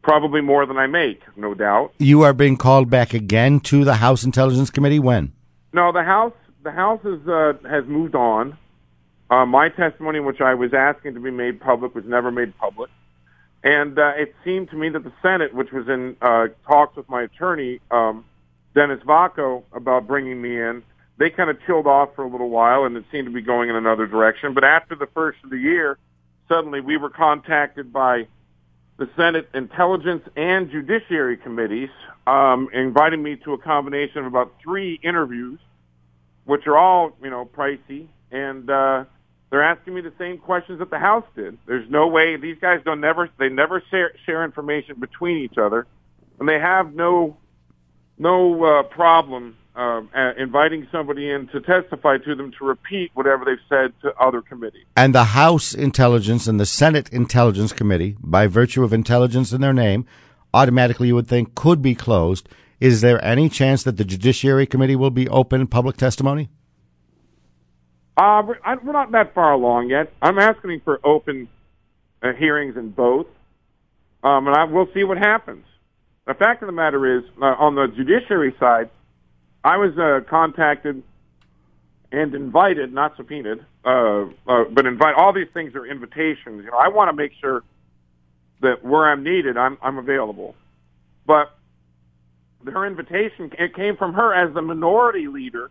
probably 0.03 0.41
more 0.41 0.65
than 0.65 0.79
I 0.79 0.87
make, 0.87 1.21
no 1.37 1.53
doubt. 1.53 1.93
You 1.99 2.23
are 2.23 2.33
being 2.33 2.57
called 2.57 2.89
back 2.89 3.13
again 3.13 3.61
to 3.61 3.85
the 3.85 3.97
House 3.97 4.25
Intelligence 4.25 4.71
Committee 4.71 4.99
when? 4.99 5.35
No, 5.75 5.93
the 5.93 6.03
House 6.03 6.33
the 6.63 6.73
House 6.73 7.05
is, 7.05 7.29
uh, 7.29 7.53
has 7.69 7.85
moved 7.87 8.15
on. 8.15 8.57
Uh, 9.29 9.45
my 9.45 9.69
testimony, 9.69 10.19
which 10.21 10.41
I 10.41 10.55
was 10.55 10.73
asking 10.73 11.13
to 11.13 11.21
be 11.21 11.31
made 11.31 11.61
public, 11.61 11.95
was 11.95 12.05
never 12.07 12.31
made 12.31 12.57
public. 12.57 12.91
And 13.63 13.99
uh, 13.99 14.13
it 14.17 14.35
seemed 14.45 14.71
to 14.71 14.77
me 14.77 14.89
that 14.89 15.05
the 15.05 15.13
Senate, 15.21 15.55
which 15.55 15.73
was 15.73 15.89
in 15.89 16.17
uh, 16.23 16.47
talks 16.67 16.97
with 16.97 17.09
my 17.11 17.25
attorney, 17.25 17.81
um, 17.91 18.25
Dennis 18.75 19.01
Vacco, 19.07 19.63
about 19.73 20.07
bringing 20.07 20.41
me 20.41 20.61
in, 20.61 20.83
they 21.17 21.31
kind 21.31 21.49
of 21.49 21.59
chilled 21.65 21.87
off 21.87 22.11
for 22.17 22.25
a 22.25 22.29
little 22.29 22.51
while, 22.51 22.85
and 22.85 22.97
it 22.97 23.05
seemed 23.13 23.27
to 23.27 23.33
be 23.33 23.41
going 23.41 23.71
in 23.71 23.77
another 23.77 24.07
direction. 24.07 24.53
But 24.53 24.65
after 24.65 24.95
the 24.97 25.07
first 25.15 25.39
of 25.45 25.51
the 25.51 25.59
year, 25.59 25.99
suddenly 26.49 26.81
we 26.81 26.97
were 26.97 27.11
contacted 27.11 27.93
by 27.93 28.27
the 28.97 29.09
Senate 29.17 29.49
Intelligence 29.55 30.23
and 30.37 30.71
Judiciary 30.71 31.37
Committees, 31.37 31.91
um, 32.27 32.69
inviting 32.73 33.23
me 33.23 33.37
to 33.45 33.53
a 33.53 33.59
combination 33.59 34.19
of 34.19 34.27
about 34.27 34.55
three 34.63 34.99
interviews, 35.03 35.59
which 36.45 36.67
are 36.67 36.77
all, 36.77 37.17
you 37.23 37.31
know, 37.31 37.45
pricey. 37.45 38.09
And, 38.31 38.69
uh, 38.69 39.05
they're 39.51 39.63
asking 39.63 39.95
me 39.95 40.01
the 40.01 40.13
same 40.19 40.39
questions 40.39 40.81
that 40.81 40.91
the 40.91 40.99
House 40.99 41.25
did. 41.37 41.59
There's 41.67 41.89
no 41.89 42.09
way 42.09 42.37
these 42.37 42.57
guys 42.61 42.81
don't 42.85 43.01
never, 43.01 43.31
they 43.39 43.49
never 43.49 43.81
share, 43.89 44.13
share 44.27 44.45
information 44.45 44.99
between 44.99 45.39
each 45.39 45.59
other. 45.59 45.87
And 46.41 46.49
they 46.49 46.59
have 46.59 46.93
no, 46.93 47.37
no, 48.19 48.65
uh, 48.65 48.83
problem 48.85 49.57
uh, 49.77 50.03
inviting 50.39 50.87
somebody 50.93 51.31
in 51.31 51.49
to 51.49 51.61
testify 51.61 52.19
to 52.19 52.35
them 52.35 52.53
to 52.59 52.65
repeat 52.65 53.11
whatever 53.15 53.45
they've 53.45 53.59
said 53.69 53.93
to 54.03 54.15
other 54.17 54.41
committees. 54.41 54.85
And 54.97 55.15
the 55.15 55.25
House 55.25 55.75
Intelligence 55.75 56.47
and 56.47 56.61
the 56.61 56.67
Senate 56.67 57.09
Intelligence 57.11 57.73
Committee, 57.73 58.17
by 58.21 58.47
virtue 58.47 58.85
of 58.85 58.93
intelligence 58.93 59.53
in 59.53 59.61
their 59.61 59.73
name, 59.73 60.07
automatically 60.53 61.09
you 61.09 61.15
would 61.17 61.27
think 61.27 61.55
could 61.55 61.83
be 61.83 61.95
closed. 61.95 62.49
Is 62.81 63.01
there 63.01 63.25
any 63.25 63.49
chance 63.49 63.83
that 63.83 63.97
the 63.97 64.05
Judiciary 64.05 64.67
Committee 64.67 64.97
will 64.97 65.11
be 65.11 65.29
open 65.29 65.67
public 65.67 65.97
testimony? 65.97 66.51
Uh, 68.17 68.43
we're, 68.47 68.59
I, 68.65 68.77
we're 68.77 68.93
not 68.93 69.11
that 69.13 69.35
far 69.35 69.53
along 69.53 69.91
yet. 69.91 70.13
I'm 70.23 70.39
asking 70.39 70.83
for 70.85 71.01
open 71.03 71.49
uh, 72.23 72.33
hearings 72.33 72.77
in 72.77 72.91
both, 72.91 73.27
um, 74.23 74.47
and 74.47 74.57
I, 74.57 74.65
we'll 74.65 74.89
see 74.95 75.03
what 75.03 75.19
happens. 75.19 75.65
The 76.27 76.35
fact 76.35 76.63
of 76.63 76.67
the 76.67 76.73
matter 76.73 77.19
is, 77.19 77.25
uh, 77.41 77.45
on 77.45 77.75
the 77.75 77.87
judiciary 77.87 78.55
side, 78.59 78.89
I 79.63 79.77
was 79.77 79.97
uh, 79.99 80.29
contacted 80.29 81.03
and 82.13 82.35
invited, 82.35 82.93
not 82.93 83.17
subpoenaed, 83.17 83.65
uh, 83.85 84.27
uh, 84.47 84.65
but 84.71 84.87
invite. 84.87 85.15
All 85.17 85.33
these 85.33 85.49
things 85.53 85.75
are 85.75 85.85
invitations. 85.87 86.65
You 86.65 86.71
know, 86.71 86.79
I 86.79 86.89
want 86.89 87.11
to 87.11 87.17
make 87.17 87.33
sure 87.41 87.63
that 88.61 88.85
where 88.85 89.07
I'm 89.07 89.23
needed, 89.23 89.57
I'm 89.57 89.77
I'm 89.83 89.99
available. 89.99 90.55
But 91.27 91.53
her 92.65 92.87
invitation 92.87 93.51
it 93.59 93.75
came 93.75 93.97
from 93.97 94.15
her 94.15 94.33
as 94.33 94.55
the 94.55 94.63
minority 94.63 95.29
leader 95.29 95.71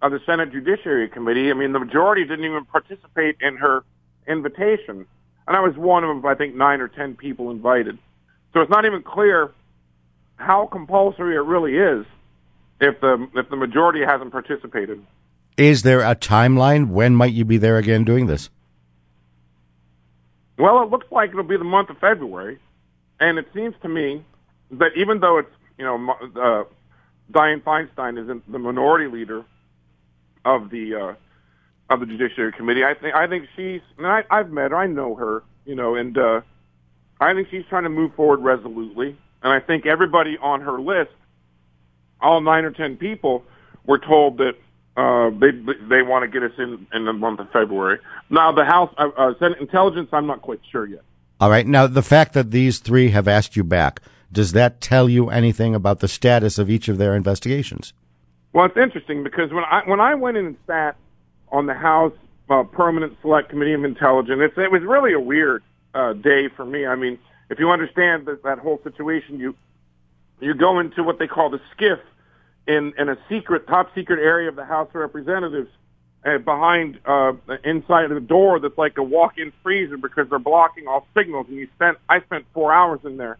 of 0.00 0.10
the 0.10 0.20
Senate 0.26 0.50
Judiciary 0.50 1.08
Committee. 1.08 1.50
I 1.50 1.54
mean, 1.54 1.72
the 1.72 1.78
majority 1.78 2.24
didn't 2.24 2.44
even 2.44 2.64
participate 2.64 3.36
in 3.40 3.56
her 3.56 3.84
invitation, 4.26 5.06
and 5.46 5.56
I 5.56 5.60
was 5.60 5.76
one 5.76 6.02
of 6.04 6.24
I 6.24 6.34
think 6.34 6.56
nine 6.56 6.80
or 6.80 6.88
ten 6.88 7.14
people 7.14 7.50
invited. 7.50 7.98
So 8.52 8.60
it's 8.60 8.70
not 8.70 8.84
even 8.84 9.02
clear 9.02 9.50
how 10.42 10.66
compulsory 10.66 11.36
it 11.36 11.40
really 11.40 11.76
is 11.76 12.06
if 12.80 13.00
the 13.00 13.28
if 13.34 13.48
the 13.48 13.56
majority 13.56 14.00
hasn't 14.04 14.32
participated. 14.32 15.04
Is 15.56 15.82
there 15.82 16.00
a 16.00 16.14
timeline? 16.14 16.88
When 16.88 17.14
might 17.14 17.32
you 17.32 17.44
be 17.44 17.58
there 17.58 17.78
again 17.78 18.04
doing 18.04 18.26
this? 18.26 18.50
Well, 20.58 20.82
it 20.82 20.90
looks 20.90 21.06
like 21.10 21.30
it'll 21.30 21.42
be 21.42 21.56
the 21.56 21.64
month 21.64 21.90
of 21.90 21.98
February, 21.98 22.58
and 23.20 23.38
it 23.38 23.46
seems 23.54 23.74
to 23.82 23.88
me 23.88 24.24
that 24.72 24.92
even 24.96 25.20
though 25.20 25.38
it's 25.38 25.50
you 25.78 25.84
know 25.84 26.10
uh, 26.36 26.64
Dianne 27.30 27.62
Feinstein 27.62 28.18
is 28.18 28.42
the 28.48 28.58
minority 28.58 29.06
leader 29.06 29.44
of 30.44 30.70
the 30.70 30.94
uh, 30.94 31.14
of 31.92 32.00
the 32.00 32.06
Judiciary 32.06 32.52
Committee, 32.52 32.84
I 32.84 32.94
think 32.94 33.14
I 33.14 33.26
think 33.26 33.46
she's. 33.56 33.80
And 33.98 34.06
I, 34.06 34.24
I've 34.30 34.50
met 34.50 34.70
her, 34.70 34.76
I 34.76 34.86
know 34.86 35.14
her, 35.14 35.42
you 35.64 35.74
know, 35.74 35.94
and 35.94 36.16
uh, 36.16 36.40
I 37.20 37.34
think 37.34 37.48
she's 37.50 37.64
trying 37.68 37.84
to 37.84 37.88
move 37.88 38.14
forward 38.14 38.40
resolutely. 38.40 39.16
And 39.42 39.52
I 39.52 39.60
think 39.60 39.86
everybody 39.86 40.38
on 40.38 40.60
her 40.60 40.80
list 40.80 41.10
all 42.22 42.40
nine 42.40 42.64
or 42.64 42.70
ten 42.70 42.96
people 42.96 43.44
were 43.84 43.98
told 43.98 44.38
that 44.38 44.54
uh, 44.96 45.30
they 45.30 45.50
they 45.88 46.02
want 46.02 46.22
to 46.22 46.28
get 46.28 46.42
us 46.42 46.56
in 46.58 46.86
in 46.92 47.04
the 47.04 47.12
month 47.12 47.40
of 47.40 47.50
February. 47.50 47.98
Now 48.30 48.52
the 48.52 48.64
House 48.64 48.94
uh, 48.96 49.08
uh, 49.16 49.34
Senate 49.38 49.58
Intelligence, 49.58 50.08
I'm 50.12 50.26
not 50.26 50.42
quite 50.42 50.60
sure 50.70 50.86
yet. 50.86 51.02
All 51.40 51.50
right. 51.50 51.66
Now 51.66 51.86
the 51.86 52.02
fact 52.02 52.34
that 52.34 52.50
these 52.50 52.78
three 52.78 53.10
have 53.10 53.26
asked 53.26 53.56
you 53.56 53.64
back, 53.64 54.00
does 54.30 54.52
that 54.52 54.80
tell 54.80 55.08
you 55.08 55.30
anything 55.30 55.74
about 55.74 56.00
the 56.00 56.08
status 56.08 56.58
of 56.58 56.70
each 56.70 56.88
of 56.88 56.98
their 56.98 57.16
investigations? 57.16 57.92
Well, 58.52 58.66
it's 58.66 58.76
interesting 58.76 59.24
because 59.24 59.50
when 59.52 59.64
I 59.64 59.82
when 59.86 60.00
I 60.00 60.14
went 60.14 60.36
in 60.36 60.46
and 60.46 60.56
sat 60.66 60.96
on 61.50 61.66
the 61.66 61.74
House 61.74 62.12
uh, 62.50 62.62
Permanent 62.64 63.16
Select 63.22 63.48
Committee 63.48 63.72
of 63.72 63.84
Intelligence, 63.84 64.52
it 64.56 64.70
was 64.70 64.82
really 64.82 65.14
a 65.14 65.20
weird 65.20 65.62
uh, 65.94 66.12
day 66.12 66.48
for 66.54 66.64
me. 66.64 66.86
I 66.86 66.94
mean, 66.96 67.18
if 67.52 67.58
you 67.58 67.70
understand 67.70 68.26
that 68.26 68.42
that 68.44 68.58
whole 68.58 68.80
situation, 68.82 69.38
you 69.38 69.54
you 70.40 70.54
go 70.54 70.80
into 70.80 71.04
what 71.04 71.18
they 71.18 71.26
call 71.26 71.50
the 71.50 71.60
SCIF 71.76 72.00
in 72.66 72.94
in 72.98 73.10
a 73.10 73.18
secret, 73.28 73.66
top 73.66 73.94
secret 73.94 74.18
area 74.18 74.48
of 74.48 74.56
the 74.56 74.64
House 74.64 74.88
of 74.88 74.94
Representatives, 74.94 75.68
uh, 76.24 76.38
behind 76.38 76.98
uh, 77.04 77.32
inside 77.62 78.04
of 78.04 78.10
the 78.10 78.20
door 78.20 78.58
that's 78.58 78.78
like 78.78 78.96
a 78.96 79.02
walk-in 79.02 79.52
freezer 79.62 79.98
because 79.98 80.30
they're 80.30 80.38
blocking 80.38 80.88
all 80.88 81.06
signals. 81.14 81.46
And 81.48 81.58
you 81.58 81.68
spent 81.74 81.98
I 82.08 82.22
spent 82.22 82.46
four 82.54 82.72
hours 82.72 83.00
in 83.04 83.18
there, 83.18 83.36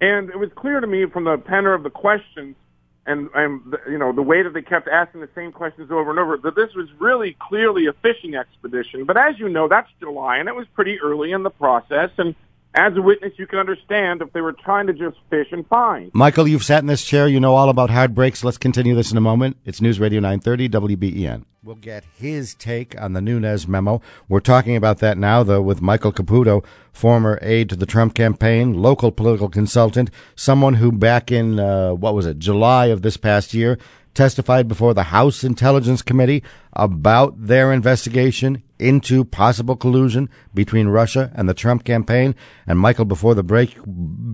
and 0.00 0.30
it 0.30 0.38
was 0.38 0.48
clear 0.56 0.80
to 0.80 0.86
me 0.86 1.04
from 1.04 1.24
the 1.24 1.36
tenor 1.36 1.74
of 1.74 1.82
the 1.82 1.90
questions 1.90 2.56
and 3.04 3.28
and 3.34 3.60
you 3.90 3.98
know 3.98 4.12
the 4.12 4.22
way 4.22 4.42
that 4.42 4.54
they 4.54 4.62
kept 4.62 4.88
asking 4.88 5.20
the 5.20 5.28
same 5.34 5.52
questions 5.52 5.90
over 5.90 6.08
and 6.08 6.18
over 6.18 6.38
that 6.38 6.54
this 6.54 6.72
was 6.74 6.88
really 6.98 7.36
clearly 7.40 7.88
a 7.88 7.92
fishing 7.92 8.36
expedition. 8.36 9.04
But 9.04 9.18
as 9.18 9.38
you 9.38 9.50
know, 9.50 9.68
that's 9.68 9.90
July, 10.00 10.38
and 10.38 10.48
it 10.48 10.54
was 10.54 10.66
pretty 10.74 10.98
early 10.98 11.32
in 11.32 11.42
the 11.42 11.50
process, 11.50 12.10
and 12.16 12.34
as 12.74 12.96
a 12.96 13.02
witness, 13.02 13.32
you 13.36 13.46
can 13.46 13.58
understand 13.58 14.22
if 14.22 14.32
they 14.32 14.40
were 14.40 14.52
trying 14.52 14.86
to 14.86 14.92
just 14.92 15.16
fish 15.28 15.48
and 15.52 15.66
find. 15.66 16.10
Michael, 16.14 16.48
you've 16.48 16.64
sat 16.64 16.80
in 16.80 16.86
this 16.86 17.04
chair. 17.04 17.28
You 17.28 17.40
know 17.40 17.54
all 17.54 17.68
about 17.68 17.90
hard 17.90 18.14
breaks. 18.14 18.42
Let's 18.44 18.58
continue 18.58 18.94
this 18.94 19.10
in 19.10 19.18
a 19.18 19.20
moment. 19.22 19.56
It's 19.64 19.80
News 19.80 20.00
Radio 20.00 20.20
930 20.20 20.68
WBEN. 20.68 21.44
We'll 21.64 21.76
get 21.76 22.04
his 22.16 22.54
take 22.54 23.00
on 23.00 23.12
the 23.12 23.20
Nunes 23.20 23.68
memo. 23.68 24.00
We're 24.28 24.40
talking 24.40 24.74
about 24.74 24.98
that 24.98 25.16
now, 25.16 25.44
though, 25.44 25.62
with 25.62 25.80
Michael 25.80 26.12
Caputo, 26.12 26.64
former 26.92 27.38
aide 27.40 27.68
to 27.68 27.76
the 27.76 27.86
Trump 27.86 28.14
campaign, 28.14 28.74
local 28.74 29.12
political 29.12 29.48
consultant, 29.48 30.10
someone 30.34 30.74
who 30.74 30.90
back 30.90 31.30
in, 31.30 31.60
uh, 31.60 31.92
what 31.94 32.14
was 32.14 32.26
it, 32.26 32.40
July 32.40 32.86
of 32.86 33.02
this 33.02 33.16
past 33.16 33.54
year, 33.54 33.78
testified 34.14 34.68
before 34.68 34.94
the 34.94 35.04
House 35.04 35.44
Intelligence 35.44 36.02
Committee 36.02 36.42
about 36.72 37.34
their 37.46 37.72
investigation 37.72 38.62
into 38.78 39.24
possible 39.24 39.76
collusion 39.76 40.28
between 40.52 40.88
Russia 40.88 41.30
and 41.34 41.48
the 41.48 41.54
Trump 41.54 41.84
campaign. 41.84 42.34
And 42.66 42.78
Michael, 42.78 43.04
before 43.04 43.34
the 43.34 43.42
break, 43.42 43.76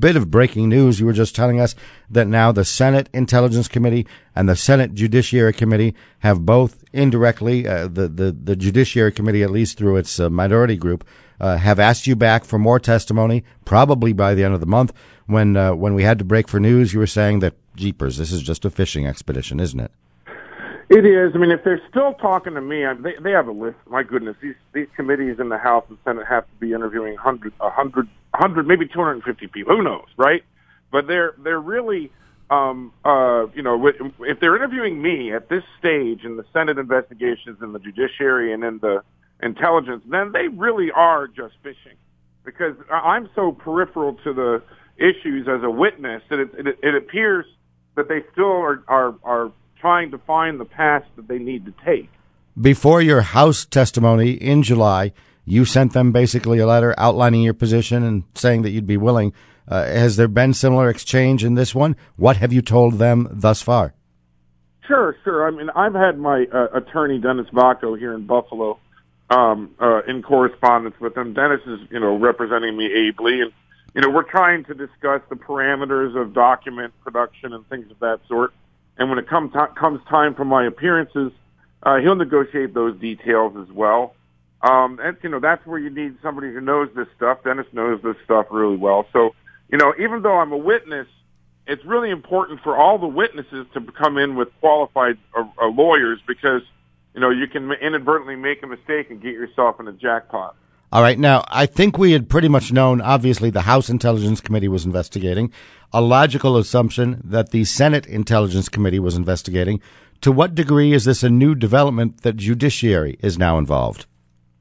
bit 0.01 0.17
of 0.17 0.31
breaking 0.31 0.69
news, 0.69 0.99
you 0.99 1.07
were 1.07 1.13
just 1.13 1.37
telling 1.37 1.61
us 1.61 1.75
that 2.11 2.27
now 2.27 2.51
the 2.51 2.65
Senate 2.65 3.09
Intelligence 3.13 3.69
Committee 3.69 4.07
and 4.35 4.49
the 4.49 4.57
Senate 4.57 4.95
Judiciary 4.95 5.53
Committee 5.53 5.95
have 6.21 6.47
both 6.47 6.83
indirectly, 6.93 7.69
uh, 7.69 7.89
the, 7.89 8.09
the, 8.09 8.33
the 8.33 8.57
Judiciary 8.57 9.13
Committee, 9.13 9.43
at 9.43 9.51
least 9.51 9.77
through 9.77 9.97
its 9.97 10.19
uh, 10.19 10.31
minority 10.31 10.77
group, 10.77 11.05
uh, 11.41 11.57
have 11.57 11.79
asked 11.79 12.07
you 12.07 12.17
back 12.17 12.45
for 12.45 12.59
more 12.59 12.81
testimony, 12.81 13.45
probably 13.65 14.13
by 14.13 14.35
the 14.35 14.45
end 14.45 14.55
of 14.55 14.61
the 14.61 14.67
month. 14.67 14.93
When, 15.29 15.57
uh, 15.57 15.75
when 15.75 15.95
we 15.95 16.03
had 16.03 16.19
to 16.19 16.25
break 16.25 16.49
for 16.49 16.59
news, 16.59 16.93
you 16.93 16.99
were 16.99 17.07
saying 17.07 17.41
that, 17.41 17.55
jeepers, 17.77 18.17
this 18.17 18.33
is 18.33 18.43
just 18.43 18.65
a 18.65 18.71
fishing 18.71 19.07
expedition, 19.07 19.61
isn't 19.61 19.79
it? 19.79 19.93
It 20.89 21.05
is. 21.05 21.33
I 21.35 21.39
mean, 21.39 21.51
if 21.51 21.63
they're 21.65 21.83
still 21.91 22.15
talking 22.15 22.55
to 22.55 22.63
me, 22.63 22.83
they 23.01 23.13
they 23.23 23.33
have 23.33 23.47
a 23.47 23.53
list. 23.53 23.77
My 23.87 24.03
goodness, 24.03 24.37
these 24.41 24.55
these 24.73 24.87
committees 24.97 25.37
in 25.39 25.51
the 25.51 25.59
House 25.59 25.85
and 25.91 25.99
Senate 26.03 26.27
have 26.27 26.45
to 26.47 26.55
be 26.59 26.73
interviewing 26.73 27.15
hundred, 27.15 27.53
a 27.61 27.69
hundred, 27.69 28.09
hundred, 28.33 28.67
maybe 28.67 28.87
two 28.87 28.99
hundred 28.99 29.17
and 29.17 29.23
fifty 29.23 29.49
people. 29.49 29.77
Who 29.77 29.83
knows, 29.83 30.07
right? 30.17 30.43
But 30.91 31.07
they're 31.07 31.35
they're 31.45 31.61
really, 31.61 32.11
um, 32.49 32.95
uh, 33.05 33.49
you 33.55 33.63
know, 33.63 33.87
if 34.21 34.41
they're 34.41 34.57
interviewing 34.57 35.03
me 35.03 35.31
at 35.35 35.51
this 35.51 35.63
stage 35.79 36.25
in 36.25 36.39
the 36.39 36.45
Senate 36.55 36.79
investigations 36.79 37.59
and 37.61 37.75
the 37.75 37.81
judiciary 37.81 38.55
and 38.55 38.65
in 38.65 38.79
the 38.79 39.03
intelligence, 39.43 40.03
then 40.09 40.33
they 40.33 40.49
really 40.49 40.91
are 40.91 41.27
just 41.27 41.53
fishing, 41.63 41.99
because 42.47 42.77
I'm 42.91 43.29
so 43.35 43.53
peripheral 43.53 44.15
to 44.25 44.33
the 44.33 44.63
issues 44.99 45.49
as 45.49 45.63
a 45.63 45.71
witness 45.71 46.23
that 46.31 46.39
it 46.39 46.51
it, 46.59 46.79
it 46.83 46.95
appears 46.95 47.47
that 47.95 48.09
they 48.09 48.23
still 48.33 48.53
are 48.53 48.83
are 48.89 49.15
are 49.23 49.53
trying 49.81 50.11
to 50.11 50.19
find 50.19 50.61
the 50.61 50.65
path 50.65 51.05
that 51.17 51.29
they 51.29 51.39
need 51.39 51.65
to 51.67 51.75
take. 51.85 52.11
Before 52.61 53.01
your 53.01 53.21
House 53.21 53.65
testimony 53.65 54.33
in 54.33 54.63
July, 54.63 55.13
you 55.45 55.65
sent 55.65 55.93
them 55.93 56.11
basically 56.11 56.59
a 56.59 56.67
letter 56.67 56.95
outlining 56.99 57.43
your 57.43 57.55
position 57.55 58.03
and 58.03 58.25
saying 58.35 58.63
that 58.63 58.71
you'd 58.71 58.87
be 58.87 58.97
willing. 58.97 59.33
Uh, 59.69 59.85
has 59.85 60.17
there 60.17 60.29
been 60.29 60.53
similar 60.53 60.89
exchange 60.89 61.45
in 61.45 61.55
this 61.55 61.75
one? 61.75 61.95
What 62.17 62.39
have 62.39 62.53
you 62.53 62.63
told 62.63 62.95
them 62.95 63.29
thus 63.31 63.63
far? 63.63 63.95
Sure, 64.87 65.15
sure. 65.23 65.47
I 65.47 65.51
mean, 65.51 65.71
I've 65.71 65.95
had 65.95 66.19
my 66.19 66.47
uh, 66.53 66.69
attorney 66.75 67.19
Dennis 67.19 67.47
Vacco 67.53 67.97
here 67.99 68.15
in 68.15 68.27
Buffalo 68.27 68.79
um, 69.31 69.75
uh, 69.81 70.01
in 70.09 70.23
correspondence 70.23 70.97
with 70.99 71.17
him. 71.17 71.35
Dennis 71.35 71.61
is, 71.67 71.81
you 71.91 72.01
know, 72.01 72.17
representing 72.17 72.77
me 72.77 72.87
ably, 73.09 73.43
and 73.43 73.53
you 73.95 74.01
know, 74.01 74.11
we're 74.11 74.23
trying 74.23 74.65
to 74.65 74.75
discuss 74.75 75.23
the 75.29 75.37
parameters 75.37 76.21
of 76.21 76.35
document 76.35 76.93
production 77.03 77.53
and 77.53 77.67
things 77.69 77.91
of 77.91 77.99
that 78.01 78.21
sort. 78.29 78.53
And 78.97 79.09
when 79.09 79.19
it 79.19 79.29
comes 79.29 79.53
comes 79.77 80.01
time 80.09 80.35
for 80.35 80.45
my 80.45 80.67
appearances, 80.67 81.33
uh, 81.83 81.99
he'll 81.99 82.17
negotiate 82.17 82.75
those 82.75 82.99
details 82.99 83.57
as 83.57 83.73
well. 83.73 84.15
Um, 84.63 84.99
and 85.01 85.17
you 85.23 85.29
know 85.29 85.39
that's 85.39 85.65
where 85.67 85.79
you 85.79 85.91
need 85.91 86.17
somebody 86.21 86.53
who 86.53 86.61
knows 86.61 86.89
this 86.97 87.07
stuff. 87.17 87.45
Dennis 87.45 87.67
knows 87.73 88.03
this 88.03 88.17
stuff 88.25 88.47
really 88.51 88.77
well. 88.77 89.07
So 89.13 89.35
you 89.71 89.79
know, 89.79 89.95
even 89.99 90.23
though 90.23 90.39
I'm 90.39 90.53
a 90.53 90.57
witness, 90.57 91.07
it's 91.67 91.85
really 91.85 92.11
important 92.11 92.61
for 92.63 92.77
all 92.77 92.99
the 92.99 93.07
witnesses 93.07 93.67
to 93.75 93.81
come 93.93 94.19
in 94.19 94.35
with 94.35 94.49
qualified 94.61 95.19
uh, 95.37 95.45
uh, 95.61 95.69
lawyers 95.69 96.19
because 96.27 96.63
you 97.15 97.21
know 97.21 97.31
you 97.31 97.47
can 97.47 97.71
inadvertently 97.73 98.37
make 98.37 98.63
a 98.63 98.67
mistake 98.67 99.11
and 99.11 99.23
get 99.23 99.33
yourself 99.33 99.79
in 99.79 99.87
a 99.87 99.93
jackpot. 99.93 100.57
All 100.91 101.03
right. 101.03 101.19
Now, 101.19 101.45
I 101.49 101.67
think 101.67 101.99
we 101.99 102.13
had 102.13 102.31
pretty 102.31 102.49
much 102.49 102.73
known, 102.73 103.03
obviously, 103.03 103.51
the 103.51 103.63
House 103.63 103.91
Intelligence 103.91 104.41
Committee 104.41 104.69
was 104.69 104.87
investigating. 104.87 105.53
A 105.93 106.01
logical 106.01 106.57
assumption 106.57 107.21
that 107.25 107.51
the 107.51 107.65
Senate 107.65 108.07
Intelligence 108.07 108.71
Committee 108.71 108.99
was 108.99 109.15
investigating. 109.15 109.83
To 110.23 110.33
what 110.33 110.55
degree 110.55 110.93
is 110.95 111.05
this 111.05 111.23
a 111.23 111.29
new 111.29 111.55
development 111.55 112.23
that 112.23 112.37
judiciary 112.37 113.19
is 113.21 113.39
now 113.39 113.59
involved? 113.59 114.07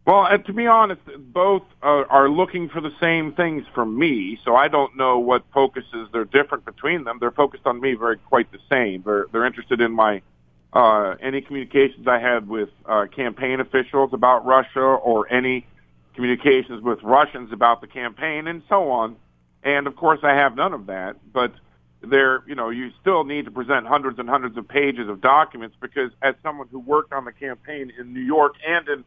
Well, 0.06 0.26
to 0.38 0.54
be 0.54 0.68
honest, 0.68 1.02
both 1.34 1.63
are 1.82 2.30
looking 2.30 2.70
for 2.70 2.80
the 2.80 2.94
same 3.02 3.34
things 3.34 3.66
from 3.74 3.98
me, 3.98 4.40
so 4.46 4.56
I 4.56 4.70
don't 4.70 4.96
know 4.96 5.20
what 5.20 5.44
focuses 5.54 6.08
they're 6.13 6.24
different 6.24 6.63
between 6.63 7.04
them. 7.04 7.18
They're 7.20 7.32
focused 7.32 7.66
on 7.66 7.82
me 7.82 7.94
very 7.94 8.18
quite 8.18 8.50
the 8.54 8.60
same. 8.70 9.04
They're 9.06 9.26
they're 9.34 9.46
interested 9.46 9.82
in 9.82 9.92
my 9.92 10.22
uh, 10.72 11.16
any 11.22 11.42
communications 11.42 12.08
I 12.08 12.20
had 12.20 12.48
with 12.48 12.70
uh, 12.86 13.08
campaign 13.13 13.60
officials 13.60 14.12
about 14.13 14.46
Russia 14.46 14.80
or 14.80 15.32
any 15.32 15.66
communications 16.17 16.82
with 16.82 17.01
Russians 17.03 17.53
about 17.53 17.80
the 17.80 17.88
campaign 17.88 18.47
and 18.47 18.63
so 18.67 18.89
on. 18.89 19.15
And 19.63 19.86
of 19.86 19.95
course, 19.95 20.19
I 20.23 20.34
have 20.34 20.56
none 20.56 20.73
of 20.73 20.88
that. 20.88 21.15
But 21.32 21.53
there, 22.01 22.43
you 22.47 22.56
know, 22.56 22.71
you 22.71 22.89
still 22.99 23.23
need 23.23 23.45
to 23.45 23.51
present 23.51 23.86
hundreds 23.86 24.17
and 24.17 24.27
hundreds 24.27 24.58
of 24.58 24.67
pages 24.67 25.08
of 25.08 25.21
documents 25.21 25.75
because, 25.80 26.10
as 26.23 26.34
someone 26.41 26.67
who 26.69 26.80
worked 26.80 27.13
on 27.13 27.23
the 27.23 27.32
campaign 27.32 27.93
in 27.97 28.13
New 28.13 28.21
York 28.21 28.56
and 28.67 28.88
in 28.89 29.03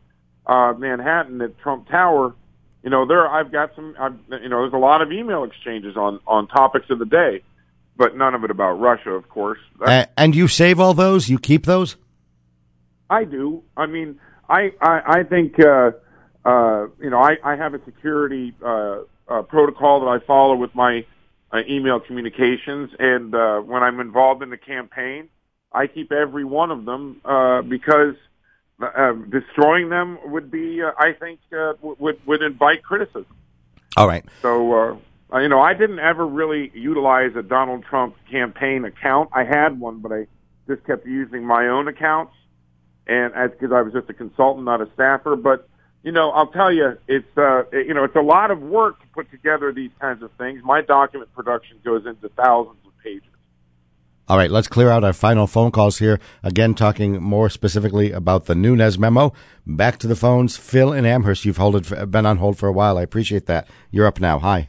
uh, 0.47 0.73
Manhattan 0.79 1.43
at 1.43 1.59
Trump 1.59 1.89
Tower, 1.89 2.35
you 2.85 2.91
know, 2.91 3.07
there 3.07 3.29
I've 3.29 3.51
got 3.51 3.75
some, 3.75 3.97
I've, 3.99 4.17
you 4.43 4.49
know, 4.49 4.61
there's 4.63 4.73
a 4.73 4.79
lot 4.79 5.03
of 5.03 5.11
email 5.11 5.43
exchanges 5.43 5.97
on 5.97 6.21
on 6.29 6.47
topics 6.47 6.87
of 6.91 7.01
the 7.01 7.07
day, 7.07 7.43
but 7.97 8.17
none 8.17 8.37
of 8.37 8.45
it 8.45 8.53
about 8.53 8.75
Russia, 8.75 9.11
of 9.11 9.29
course. 9.29 9.59
Uh, 9.85 10.07
and 10.17 10.37
you 10.37 10.47
save 10.47 10.79
all 10.79 10.95
those? 10.95 11.29
You 11.29 11.41
keep 11.41 11.67
those? 11.67 11.97
I 13.09 13.25
do. 13.25 13.65
I 13.77 13.87
mean, 13.87 14.21
I 14.49 14.71
I, 14.81 15.01
I 15.07 15.23
think. 15.25 15.59
Uh, 15.59 15.91
uh, 16.45 16.87
you 17.01 17.11
know, 17.11 17.19
I, 17.19 17.37
I 17.45 17.57
have 17.57 17.75
a 17.75 17.85
security 17.85 18.55
uh, 18.65 19.01
uh, 19.29 19.43
protocol 19.43 20.01
that 20.01 20.07
I 20.07 20.19
follow 20.27 20.57
with 20.57 20.75
my 20.75 21.05
uh, 21.53 21.61
email 21.69 22.01
communications, 22.01 22.91
and 22.99 23.35
uh, 23.35 23.61
when 23.61 23.83
I'm 23.83 24.01
involved 24.01 24.43
in 24.43 24.51
the 24.51 24.57
campaign, 24.57 25.29
I 25.73 25.87
keep 25.87 26.13
every 26.13 26.45
one 26.45 26.71
of 26.71 26.85
them 26.85 27.21
uh, 27.25 27.63
because 27.63 28.15
uh, 28.81 29.13
destroying 29.13 29.89
them 29.89 30.19
would 30.25 30.51
be, 30.51 30.83
uh, 30.83 30.93
I 30.99 31.13
think, 31.13 31.41
uh, 31.57 31.75
would 31.83 32.25
would 32.27 32.43
invite 32.43 32.83
criticism. 32.83 33.27
All 33.97 34.09
right. 34.09 34.25
So, 34.41 34.73
uh, 35.33 35.39
you 35.39 35.49
know, 35.49 35.61
I 35.61 35.75
didn't 35.75 35.99
ever 35.99 36.27
really 36.27 36.71
utilize 36.75 37.33
a 37.37 37.43
Donald 37.43 37.85
Trump 37.85 38.17
campaign 38.31 38.85
account. 38.85 39.31
I 39.33 39.45
had 39.45 39.79
one, 39.79 39.99
but 39.99 40.13
I 40.13 40.27
just 40.67 40.85
kept 40.87 41.07
using 41.07 41.45
my 41.45 41.69
own 41.69 41.89
accounts, 41.89 42.33
and 43.07 43.33
because 43.51 43.73
I 43.73 43.83
was 43.83 43.93
just 43.93 44.09
a 44.09 44.15
consultant, 44.15 44.65
not 44.65 44.81
a 44.81 44.89
staffer, 44.95 45.37
but 45.37 45.69
you 46.03 46.13
know, 46.13 46.31
I'll 46.31 46.47
tell 46.47 46.73
you, 46.73 46.99
it's 47.09 47.37
uh, 47.37 47.65
you 47.73 47.95
know, 47.95 48.05
it's 48.05 48.17
a 48.17 48.23
lot 48.23 48.51
of 48.51 48.61
work 48.61 49.01
to 49.01 49.07
put 49.09 49.31
together 49.31 49.73
these 49.73 49.91
kinds 50.01 50.23
of 50.23 50.31
things. 50.33 50.63
My 50.65 50.81
document 50.81 51.33
production 51.35 51.79
goes 51.85 52.07
into 52.07 52.29
thousands 52.31 52.79
of 52.87 52.93
pages. 53.03 53.25
All 54.27 54.39
right, 54.39 54.51
let's 54.51 54.69
clear 54.69 54.91
out 54.91 55.03
our 55.03 55.13
final 55.13 55.47
phone 55.47 55.73
calls 55.73 55.99
here. 55.99 56.21
Again, 56.43 56.75
talking 56.75 57.21
more 57.21 57.51
specifically 57.51 58.13
about 58.13 58.47
the 58.47 58.55
Nunes 58.55 58.99
memo. 58.99 59.33
Back 59.67 59.99
to 59.99 60.07
the 60.07 60.15
phones. 60.15 60.57
Phil 60.57 60.93
in 60.93 61.05
Amherst, 61.05 61.45
you've 61.45 61.57
hold 61.57 62.11
been 62.11 62.27
on 62.27 62.37
hold 62.37 62.57
for 62.57 62.69
a 62.69 62.73
while. 62.73 62.97
I 62.97 63.03
appreciate 63.03 63.47
that. 63.47 63.69
You're 63.91 64.07
up 64.07 64.21
now. 64.21 64.39
Hi. 64.39 64.69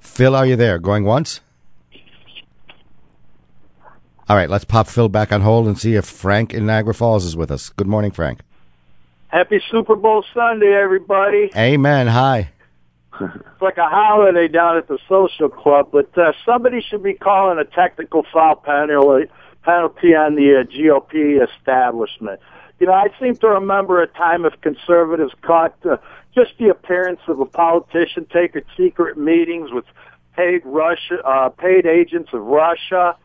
Phil, 0.00 0.36
are 0.36 0.44
you 0.44 0.54
there? 0.54 0.78
Going 0.78 1.04
once? 1.04 1.40
All 4.28 4.36
right, 4.36 4.50
let's 4.50 4.64
pop 4.64 4.86
Phil 4.86 5.08
back 5.08 5.32
on 5.32 5.40
hold 5.40 5.66
and 5.66 5.78
see 5.78 5.94
if 5.94 6.04
Frank 6.04 6.54
in 6.54 6.66
Niagara 6.66 6.94
Falls 6.94 7.24
is 7.24 7.36
with 7.36 7.50
us. 7.50 7.70
Good 7.70 7.88
morning, 7.88 8.10
Frank. 8.10 8.40
Happy 9.32 9.62
Super 9.70 9.96
Bowl 9.96 10.22
Sunday, 10.34 10.74
everybody. 10.74 11.50
Amen. 11.56 12.06
Hi. 12.06 12.50
it's 13.18 13.62
like 13.62 13.78
a 13.78 13.88
holiday 13.88 14.46
down 14.46 14.76
at 14.76 14.88
the 14.88 14.98
social 15.08 15.48
club, 15.48 15.88
but 15.90 16.16
uh, 16.18 16.32
somebody 16.44 16.82
should 16.82 17.02
be 17.02 17.14
calling 17.14 17.58
a 17.58 17.64
technical 17.64 18.26
foul 18.30 18.56
penalty, 18.56 19.32
penalty 19.62 20.14
on 20.14 20.34
the 20.34 20.60
uh, 20.60 20.64
GOP 20.64 21.42
establishment. 21.42 22.40
You 22.78 22.88
know, 22.88 22.92
I 22.92 23.08
seem 23.18 23.34
to 23.36 23.48
remember 23.48 24.02
a 24.02 24.06
time 24.06 24.44
of 24.44 24.60
conservatives 24.60 25.32
caught 25.40 25.74
uh, 25.86 25.96
just 26.34 26.50
the 26.58 26.68
appearance 26.68 27.20
of 27.26 27.40
a 27.40 27.46
politician 27.46 28.26
taking 28.30 28.64
secret 28.76 29.16
meetings 29.16 29.70
with 29.72 29.86
paid 30.36 30.60
Russia, 30.66 31.22
uh, 31.24 31.48
paid 31.48 31.86
agents 31.86 32.28
of 32.34 32.42
Russia 32.42 33.16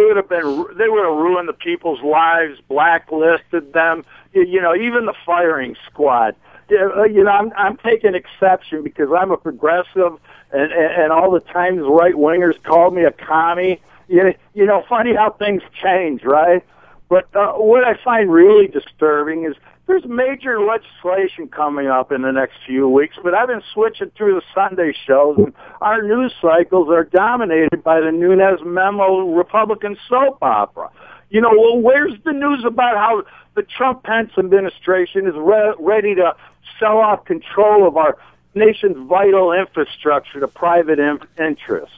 they 0.00 0.06
would 0.06 0.16
have 0.16 0.28
been 0.28 0.78
they 0.78 0.88
would 0.88 1.04
have 1.04 1.16
ruined 1.16 1.48
the 1.48 1.52
people's 1.52 2.00
lives, 2.02 2.58
blacklisted 2.68 3.72
them. 3.72 4.04
You, 4.32 4.60
know, 4.60 4.74
even 4.74 5.06
the 5.06 5.14
firing 5.26 5.76
squad. 5.86 6.36
Uh, 6.70 7.02
you 7.02 7.24
know, 7.24 7.30
I'm 7.30 7.52
I'm 7.56 7.76
taking 7.78 8.14
exception 8.14 8.82
because 8.82 9.08
I'm 9.16 9.30
a 9.30 9.36
progressive, 9.36 10.18
and 10.52 10.72
and, 10.72 11.02
and 11.02 11.12
all 11.12 11.30
the 11.30 11.40
times 11.40 11.82
right 11.84 12.14
wingers 12.14 12.62
called 12.62 12.94
me 12.94 13.04
a 13.04 13.10
commie. 13.10 13.80
You 14.08 14.34
you 14.54 14.66
know, 14.66 14.84
funny 14.88 15.14
how 15.14 15.30
things 15.30 15.62
change, 15.82 16.24
right? 16.24 16.64
But 17.08 17.34
uh, 17.34 17.54
what 17.54 17.84
I 17.84 17.94
find 18.02 18.32
really 18.32 18.68
disturbing 18.68 19.44
is 19.44 19.56
there's 19.90 20.04
major 20.06 20.60
legislation 20.60 21.48
coming 21.48 21.88
up 21.88 22.12
in 22.12 22.22
the 22.22 22.30
next 22.30 22.54
few 22.64 22.88
weeks, 22.88 23.16
but 23.24 23.34
I've 23.34 23.48
been 23.48 23.62
switching 23.74 24.10
through 24.16 24.34
the 24.34 24.42
Sunday 24.54 24.94
shows, 25.06 25.36
and 25.38 25.52
our 25.80 26.00
news 26.00 26.32
cycles 26.40 26.88
are 26.90 27.02
dominated 27.02 27.82
by 27.82 28.00
the 28.00 28.12
Nunes 28.12 28.60
memo 28.64 29.34
Republican 29.34 29.96
soap 30.08 30.38
opera. 30.42 30.90
You 31.30 31.40
know, 31.40 31.50
well, 31.50 31.78
where's 31.80 32.12
the 32.24 32.32
news 32.32 32.64
about 32.64 32.96
how 32.96 33.24
the 33.56 33.62
Trump 33.62 34.04
Pence 34.04 34.30
administration 34.38 35.26
is 35.26 35.34
re- 35.36 35.74
ready 35.80 36.14
to 36.14 36.36
sell 36.78 36.98
off 36.98 37.24
control 37.24 37.88
of 37.88 37.96
our 37.96 38.16
nation's 38.54 38.96
vital 39.08 39.52
infrastructure 39.52 40.38
to 40.38 40.46
private 40.46 41.00
in- 41.00 41.18
interests? 41.36 41.96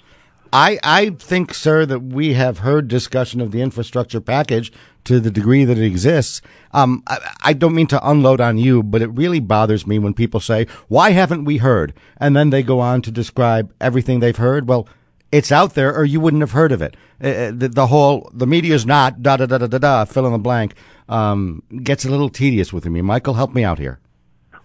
I, 0.52 0.78
I 0.82 1.10
think, 1.10 1.54
sir, 1.54 1.86
that 1.86 2.00
we 2.00 2.34
have 2.34 2.58
heard 2.58 2.86
discussion 2.86 3.40
of 3.40 3.52
the 3.52 3.62
infrastructure 3.62 4.20
package 4.20 4.70
to 5.04 5.18
the 5.18 5.30
degree 5.30 5.64
that 5.64 5.78
it 5.78 5.84
exists. 5.84 6.42
Um, 6.72 7.02
I, 7.06 7.34
I, 7.42 7.52
don't 7.54 7.74
mean 7.74 7.86
to 7.88 8.08
unload 8.08 8.40
on 8.40 8.58
you, 8.58 8.82
but 8.82 9.02
it 9.02 9.08
really 9.08 9.40
bothers 9.40 9.86
me 9.86 9.98
when 9.98 10.14
people 10.14 10.40
say, 10.40 10.66
why 10.88 11.10
haven't 11.10 11.44
we 11.44 11.56
heard? 11.56 11.94
And 12.18 12.36
then 12.36 12.50
they 12.50 12.62
go 12.62 12.80
on 12.80 13.02
to 13.02 13.10
describe 13.10 13.72
everything 13.80 14.20
they've 14.20 14.36
heard. 14.36 14.68
Well, 14.68 14.86
it's 15.32 15.50
out 15.50 15.74
there 15.74 15.94
or 15.94 16.04
you 16.04 16.20
wouldn't 16.20 16.42
have 16.42 16.52
heard 16.52 16.70
of 16.70 16.82
it. 16.82 16.96
Uh, 17.22 17.28
uh 17.28 17.52
the, 17.52 17.68
the, 17.68 17.86
whole, 17.86 18.30
the 18.34 18.46
media's 18.46 18.84
not 18.84 19.22
da 19.22 19.38
da 19.38 19.46
da 19.46 19.58
da 19.58 19.66
da 19.66 19.78
da, 19.78 20.04
fill 20.04 20.26
in 20.26 20.32
the 20.32 20.38
blank, 20.38 20.74
um, 21.08 21.62
gets 21.82 22.04
a 22.04 22.10
little 22.10 22.28
tedious 22.28 22.72
with 22.72 22.84
me. 22.84 23.00
Michael, 23.00 23.34
help 23.34 23.54
me 23.54 23.64
out 23.64 23.78
here. 23.78 23.98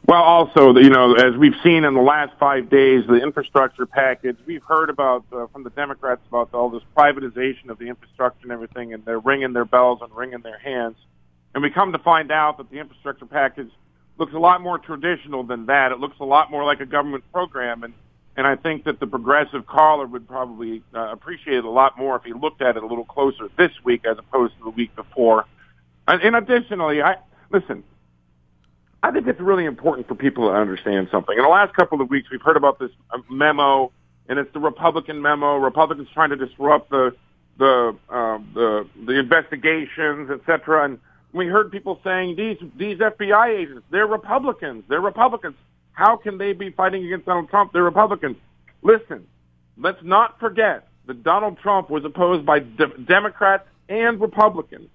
Well, 0.06 0.22
also, 0.22 0.74
you 0.76 0.90
know, 0.90 1.16
as 1.16 1.36
we've 1.36 1.56
seen 1.64 1.84
in 1.84 1.94
the 1.94 2.02
last 2.02 2.32
five 2.40 2.70
days, 2.70 3.06
the 3.08 3.16
infrastructure 3.16 3.86
package, 3.86 4.38
we've 4.46 4.64
heard 4.64 4.90
about 4.90 5.26
uh, 5.34 5.48
from 5.48 5.64
the 5.64 5.70
Democrats 5.72 6.22
about 6.30 6.54
all 6.54 6.70
this 6.70 6.84
privatization 6.96 7.70
of 7.70 7.78
the 7.78 7.88
infrastructure 7.88 8.44
and 8.44 8.52
everything, 8.54 8.94
and 8.94 9.04
they're 9.04 9.20
ringing 9.20 9.52
their 9.52 9.66
bells 9.66 10.00
and 10.02 10.16
wringing 10.16 10.42
their 10.42 10.60
hands. 10.60 10.96
And 11.54 11.62
we 11.62 11.72
come 11.72 11.92
to 11.92 12.00
find 12.00 12.32
out 12.32 12.58
that 12.58 12.70
the 12.70 12.78
infrastructure 12.78 13.26
package 13.26 13.72
looks 14.18 14.34
a 14.34 14.40
lot 14.40 14.62
more 14.62 14.78
traditional 14.78 15.44
than 15.44 15.66
that. 15.66 15.92
It 15.92 16.00
looks 16.00 16.18
a 16.20 16.26
lot 16.26 16.52
more 16.52 16.64
like 16.64 16.80
a 16.80 16.86
government 16.86 17.24
program, 17.34 17.84
and 17.84 17.94
and 18.38 18.46
I 18.46 18.56
think 18.56 18.84
that 18.84 19.00
the 19.00 19.08
progressive 19.08 19.66
caller 19.66 20.06
would 20.06 20.28
probably 20.28 20.84
uh, 20.94 21.12
appreciate 21.12 21.58
it 21.58 21.66
a 21.66 21.70
lot 21.70 21.98
more 21.98 22.16
if 22.18 22.24
he 22.24 22.34
looked 22.34 22.62
at 22.62 22.78
it 22.78 22.84
a 22.84 22.86
little 22.86 23.04
closer 23.04 23.50
this 23.58 23.72
week 23.84 24.06
as 24.06 24.20
opposed 24.20 24.56
to 24.60 24.64
the 24.66 24.70
week 24.70 24.96
before. 24.96 25.46
And, 26.08 26.22
and 26.22 26.36
additionally, 26.36 27.02
I 27.02 27.16
listen. 27.50 27.84
I 29.04 29.12
think 29.12 29.28
it's 29.28 29.40
really 29.40 29.66
important 29.66 30.08
for 30.08 30.16
people 30.16 30.50
to 30.50 30.56
understand 30.56 31.10
something. 31.12 31.38
In 31.38 31.44
the 31.44 31.50
last 31.50 31.76
couple 31.76 32.02
of 32.02 32.10
weeks, 32.10 32.30
we've 32.32 32.42
heard 32.42 32.58
about 32.58 32.80
this 32.80 32.90
uh, 33.12 33.20
memo, 33.30 33.92
and 34.28 34.40
it's 34.40 34.52
the 34.54 34.60
Republican 34.60 35.22
memo. 35.22 35.58
Republicans 35.58 36.08
trying 36.14 36.32
to 36.32 36.36
disrupt 36.36 36.90
the 36.90 37.16
the 37.58 37.96
uh, 38.10 38.38
the 38.54 38.88
the 39.06 39.20
investigations, 39.20 40.30
et 40.32 40.40
cetera. 40.46 40.86
And 40.86 41.00
we 41.32 41.48
heard 41.48 41.72
people 41.72 42.00
saying 42.04 42.36
these 42.36 42.58
these 42.78 42.98
FBI 42.98 43.60
agents, 43.60 43.86
they're 43.92 44.08
Republicans. 44.08 44.84
They're 44.90 45.02
Republicans. 45.02 45.56
How 45.92 46.18
can 46.18 46.38
they 46.38 46.54
be 46.54 46.72
fighting 46.72 47.06
against 47.06 47.26
Donald 47.26 47.50
Trump? 47.50 47.74
They're 47.74 47.84
Republicans. 47.84 48.38
Listen, 48.82 49.28
let's 49.78 50.02
not 50.04 50.40
forget 50.40 50.88
that 51.06 51.24
Donald 51.24 51.60
Trump 51.60 51.90
was 51.90 52.04
opposed 52.04 52.46
by 52.46 52.60
de- 52.60 52.98
Democrats 53.08 53.68
and 53.90 54.20
Republicans, 54.20 54.90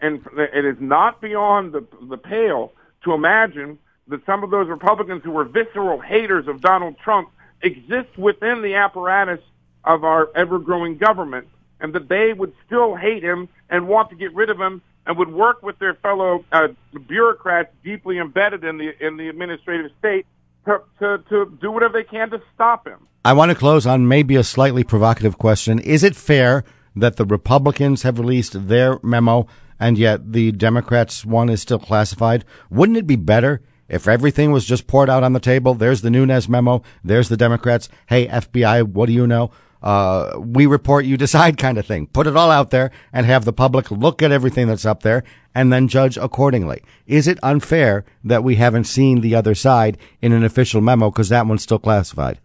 and 0.00 0.20
it 0.36 0.64
is 0.64 0.76
not 0.80 1.20
beyond 1.20 1.72
the 1.72 1.86
the 2.08 2.16
pale 2.16 2.72
to 3.04 3.12
imagine 3.12 3.78
that 4.08 4.24
some 4.26 4.42
of 4.42 4.50
those 4.50 4.68
Republicans 4.68 5.22
who 5.24 5.30
were 5.30 5.44
visceral 5.44 6.00
haters 6.00 6.48
of 6.48 6.60
Donald 6.60 6.96
Trump 6.98 7.30
exist 7.62 8.16
within 8.18 8.62
the 8.62 8.74
apparatus 8.74 9.40
of 9.84 10.04
our 10.04 10.28
ever-growing 10.34 10.98
government 10.98 11.48
and 11.80 11.92
that 11.94 12.08
they 12.08 12.32
would 12.32 12.52
still 12.66 12.94
hate 12.94 13.22
him 13.22 13.48
and 13.70 13.88
want 13.88 14.10
to 14.10 14.16
get 14.16 14.34
rid 14.34 14.50
of 14.50 14.60
him 14.60 14.82
and 15.06 15.18
would 15.18 15.32
work 15.32 15.62
with 15.62 15.78
their 15.78 15.94
fellow 15.94 16.44
uh, 16.52 16.68
bureaucrats 17.08 17.72
deeply 17.82 18.18
embedded 18.18 18.62
in 18.64 18.78
the 18.78 18.92
in 19.04 19.16
the 19.16 19.28
administrative 19.28 19.90
state 19.98 20.26
to, 20.64 20.80
to, 21.00 21.18
to 21.28 21.58
do 21.60 21.72
whatever 21.72 21.94
they 21.94 22.04
can 22.04 22.30
to 22.30 22.40
stop 22.54 22.86
him. 22.86 23.08
I 23.24 23.32
want 23.32 23.50
to 23.50 23.56
close 23.56 23.86
on 23.86 24.06
maybe 24.06 24.36
a 24.36 24.44
slightly 24.44 24.84
provocative 24.84 25.38
question. 25.38 25.80
Is 25.80 26.04
it 26.04 26.14
fair 26.14 26.64
that 26.94 27.16
the 27.16 27.24
Republicans 27.24 28.02
have 28.02 28.18
released 28.18 28.68
their 28.68 28.98
memo 29.02 29.46
and 29.82 29.98
yet 29.98 30.32
the 30.32 30.52
Democrats' 30.52 31.24
one 31.24 31.48
is 31.48 31.60
still 31.60 31.80
classified. 31.80 32.44
Wouldn't 32.70 32.98
it 32.98 33.06
be 33.06 33.16
better 33.16 33.62
if 33.88 34.06
everything 34.06 34.52
was 34.52 34.64
just 34.64 34.86
poured 34.86 35.10
out 35.10 35.24
on 35.24 35.32
the 35.32 35.40
table? 35.40 35.74
There's 35.74 36.02
the 36.02 36.10
Nunes 36.10 36.48
memo. 36.48 36.82
There's 37.02 37.28
the 37.28 37.36
Democrats. 37.36 37.88
Hey, 38.06 38.28
FBI, 38.28 38.84
what 38.84 39.06
do 39.06 39.12
you 39.12 39.26
know? 39.26 39.50
Uh, 39.82 40.38
we 40.38 40.66
report, 40.66 41.04
you 41.04 41.16
decide 41.16 41.58
kind 41.58 41.78
of 41.78 41.84
thing. 41.84 42.06
Put 42.06 42.28
it 42.28 42.36
all 42.36 42.52
out 42.52 42.70
there 42.70 42.92
and 43.12 43.26
have 43.26 43.44
the 43.44 43.52
public 43.52 43.90
look 43.90 44.22
at 44.22 44.30
everything 44.30 44.68
that's 44.68 44.86
up 44.86 45.02
there 45.02 45.24
and 45.52 45.72
then 45.72 45.88
judge 45.88 46.16
accordingly. 46.16 46.84
Is 47.08 47.26
it 47.26 47.40
unfair 47.42 48.04
that 48.22 48.44
we 48.44 48.54
haven't 48.54 48.84
seen 48.84 49.20
the 49.20 49.34
other 49.34 49.56
side 49.56 49.98
in 50.20 50.32
an 50.32 50.44
official 50.44 50.80
memo 50.80 51.10
because 51.10 51.28
that 51.30 51.48
one's 51.48 51.64
still 51.64 51.80
classified? 51.80 52.38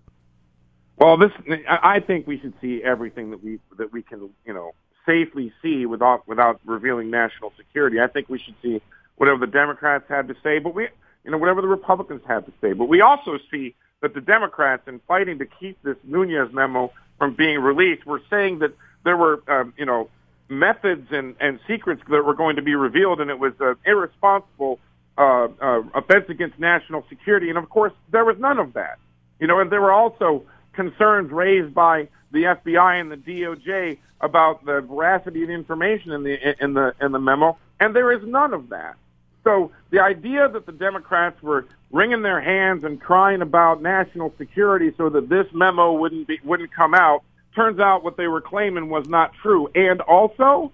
Well, 0.97 1.17
this 1.17 1.29
I 1.69 1.99
think 1.99 2.25
we 2.25 2.39
should 2.39 2.55
see 2.59 2.81
everything 2.83 3.29
that 3.29 3.43
we 3.43 3.59
that 3.77 3.93
we 3.93 4.01
can, 4.01 4.31
you 4.43 4.53
know, 4.55 4.71
safely 5.07 5.51
see 5.63 5.87
without 5.87 6.27
without 6.27 6.59
revealing 6.65 7.09
national 7.09 7.51
security. 7.57 7.99
I 7.99 8.07
think 8.07 8.29
we 8.29 8.37
should 8.37 8.55
see 8.61 8.81
whatever 9.15 9.39
the 9.39 9.51
Democrats 9.51 10.05
had 10.07 10.27
to 10.27 10.35
say, 10.43 10.59
but 10.59 10.75
we, 10.75 10.89
you 11.23 11.31
know, 11.31 11.39
whatever 11.39 11.61
the 11.61 11.67
Republicans 11.67 12.21
had 12.27 12.45
to 12.45 12.53
say. 12.61 12.73
But 12.73 12.85
we 12.85 13.01
also 13.01 13.39
see 13.49 13.73
that 14.01 14.13
the 14.13 14.21
Democrats, 14.21 14.83
in 14.87 14.99
fighting 15.07 15.39
to 15.39 15.45
keep 15.45 15.81
this 15.81 15.97
Nunes 16.03 16.53
memo 16.53 16.93
from 17.17 17.33
being 17.33 17.59
released, 17.59 18.05
were 18.05 18.21
saying 18.29 18.59
that 18.59 18.73
there 19.03 19.17
were, 19.17 19.41
um, 19.47 19.73
you 19.77 19.85
know, 19.85 20.09
methods 20.49 21.07
and, 21.11 21.35
and 21.39 21.59
secrets 21.67 22.01
that 22.09 22.23
were 22.23 22.35
going 22.35 22.57
to 22.57 22.61
be 22.61 22.75
revealed, 22.75 23.19
and 23.19 23.31
it 23.31 23.39
was 23.39 23.53
an 23.59 23.75
irresponsible 23.85 24.79
uh, 25.17 25.47
uh, 25.59 25.81
offense 25.95 26.25
against 26.29 26.59
national 26.59 27.03
security. 27.09 27.49
And 27.49 27.57
of 27.57 27.69
course, 27.69 27.93
there 28.11 28.23
was 28.23 28.37
none 28.37 28.59
of 28.59 28.73
that. 28.73 28.99
You 29.39 29.47
know, 29.47 29.59
and 29.59 29.71
there 29.71 29.81
were 29.81 29.91
also 29.91 30.43
concerns 30.77 31.31
raised 31.31 31.73
by 31.73 32.07
the 32.31 32.43
FBI 32.43 33.01
and 33.01 33.11
the 33.11 33.17
DOJ 33.17 33.97
about 34.21 34.65
the 34.65 34.79
veracity 34.81 35.41
of 35.41 35.49
the 35.49 35.53
information 35.53 36.13
in 36.13 36.23
the 36.23 36.63
in 36.63 36.73
the 36.73 36.93
in 37.01 37.11
the 37.11 37.19
memo, 37.19 37.57
and 37.81 37.93
there 37.93 38.13
is 38.13 38.21
none 38.25 38.53
of 38.53 38.69
that. 38.69 38.95
So 39.43 39.71
the 39.89 39.99
idea 39.99 40.47
that 40.47 40.65
the 40.65 40.71
Democrats 40.71 41.41
were 41.41 41.65
wringing 41.91 42.21
their 42.21 42.41
hands 42.41 42.83
and 42.83 43.01
crying 43.01 43.41
about 43.41 43.81
national 43.81 44.33
security 44.37 44.93
so 44.97 45.09
that 45.09 45.27
this 45.27 45.47
memo 45.53 45.93
wouldn't 45.93 46.27
be 46.27 46.39
wouldn't 46.43 46.71
come 46.73 46.93
out 46.93 47.23
turns 47.57 47.79
out 47.79 48.03
what 48.03 48.17
they 48.17 48.27
were 48.27 48.41
claiming 48.41 48.87
was 48.87 49.07
not 49.09 49.31
true. 49.41 49.67
And 49.73 49.99
also, 50.01 50.71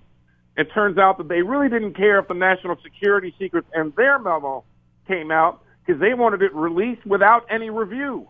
it 0.58 0.68
turns 0.74 0.98
out 0.98 1.18
that 1.18 1.30
they 1.30 1.42
really 1.42 1.70
didn't 1.70 1.96
care 1.96 2.20
if 2.20 2.28
the 2.28 2.34
national 2.34 2.78
security 2.84 3.34
secrets 3.40 3.68
and 3.74 3.96
their 3.96 4.20
memo 4.20 4.66
came 5.08 5.32
out 5.32 5.62
because 5.86 6.00
they 6.02 6.14
wanted 6.14 6.42
it 6.42 6.54
released 6.54 7.06
without 7.06 7.46
any 7.50 7.70
review. 7.70 8.28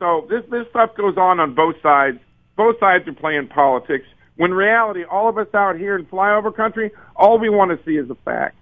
So 0.00 0.26
this 0.28 0.42
this 0.50 0.66
stuff 0.70 0.96
goes 0.96 1.16
on 1.16 1.38
on 1.38 1.54
both 1.54 1.76
sides. 1.82 2.18
Both 2.56 2.80
sides 2.80 3.06
are 3.06 3.12
playing 3.12 3.48
politics. 3.48 4.06
When 4.36 4.52
reality, 4.52 5.04
all 5.04 5.28
of 5.28 5.36
us 5.36 5.54
out 5.54 5.76
here 5.76 5.96
in 5.96 6.06
flyover 6.06 6.54
country, 6.54 6.90
all 7.14 7.38
we 7.38 7.50
want 7.50 7.70
to 7.70 7.84
see 7.84 7.96
is 7.96 8.08
the 8.08 8.16
fact. 8.24 8.56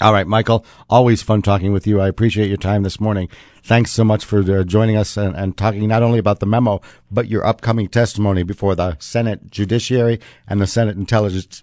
All 0.00 0.12
right, 0.12 0.26
Michael. 0.26 0.66
Always 0.90 1.22
fun 1.22 1.40
talking 1.40 1.72
with 1.72 1.86
you. 1.86 2.00
I 2.00 2.08
appreciate 2.08 2.48
your 2.48 2.56
time 2.56 2.82
this 2.82 2.98
morning. 2.98 3.28
Thanks 3.62 3.92
so 3.92 4.02
much 4.02 4.24
for 4.24 4.40
uh, 4.40 4.64
joining 4.64 4.96
us 4.96 5.16
and, 5.16 5.36
and, 5.36 5.56
talking 5.56 5.86
not 5.86 6.02
only 6.02 6.18
about 6.18 6.40
the 6.40 6.46
memo, 6.46 6.80
but 7.12 7.28
your 7.28 7.46
upcoming 7.46 7.86
testimony 7.86 8.42
before 8.42 8.74
the 8.74 8.96
Senate 8.98 9.52
Judiciary 9.52 10.18
and 10.48 10.60
the 10.60 10.66
Senate 10.66 10.96
Intelligence 10.96 11.62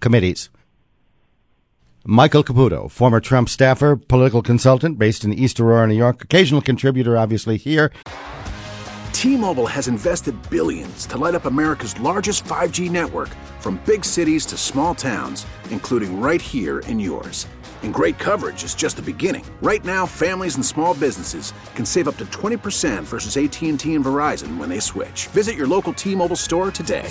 Committees. 0.00 0.48
Michael 2.08 2.44
Caputo, 2.44 2.88
former 2.88 3.18
Trump 3.18 3.48
staffer, 3.48 3.96
political 3.96 4.40
consultant 4.40 4.96
based 4.96 5.24
in 5.24 5.32
East 5.32 5.58
Aurora, 5.58 5.88
New 5.88 5.96
York, 5.96 6.22
occasional 6.22 6.60
contributor, 6.60 7.16
obviously, 7.16 7.56
here. 7.56 7.92
T-Mobile 9.12 9.66
has 9.66 9.88
invested 9.88 10.36
billions 10.48 11.06
to 11.06 11.18
light 11.18 11.34
up 11.34 11.46
America's 11.46 11.98
largest 11.98 12.44
5G 12.44 12.90
network 12.90 13.30
from 13.58 13.82
big 13.86 14.04
cities 14.04 14.46
to 14.46 14.56
small 14.56 14.94
towns, 14.94 15.46
including 15.70 16.20
right 16.20 16.40
here 16.40 16.78
in 16.80 17.00
yours. 17.00 17.48
And 17.82 17.92
great 17.92 18.18
coverage 18.18 18.62
is 18.62 18.76
just 18.76 18.96
the 18.96 19.02
beginning. 19.02 19.44
Right 19.60 19.84
now, 19.84 20.06
families 20.06 20.54
and 20.54 20.64
small 20.64 20.94
businesses 20.94 21.52
can 21.74 21.84
save 21.84 22.06
up 22.06 22.18
to 22.18 22.26
20% 22.26 23.02
versus 23.02 23.36
AT&T 23.36 23.94
and 23.94 24.04
Verizon 24.04 24.58
when 24.58 24.68
they 24.68 24.80
switch. 24.80 25.26
Visit 25.28 25.56
your 25.56 25.66
local 25.66 25.92
T-Mobile 25.92 26.36
store 26.36 26.70
today. 26.70 27.10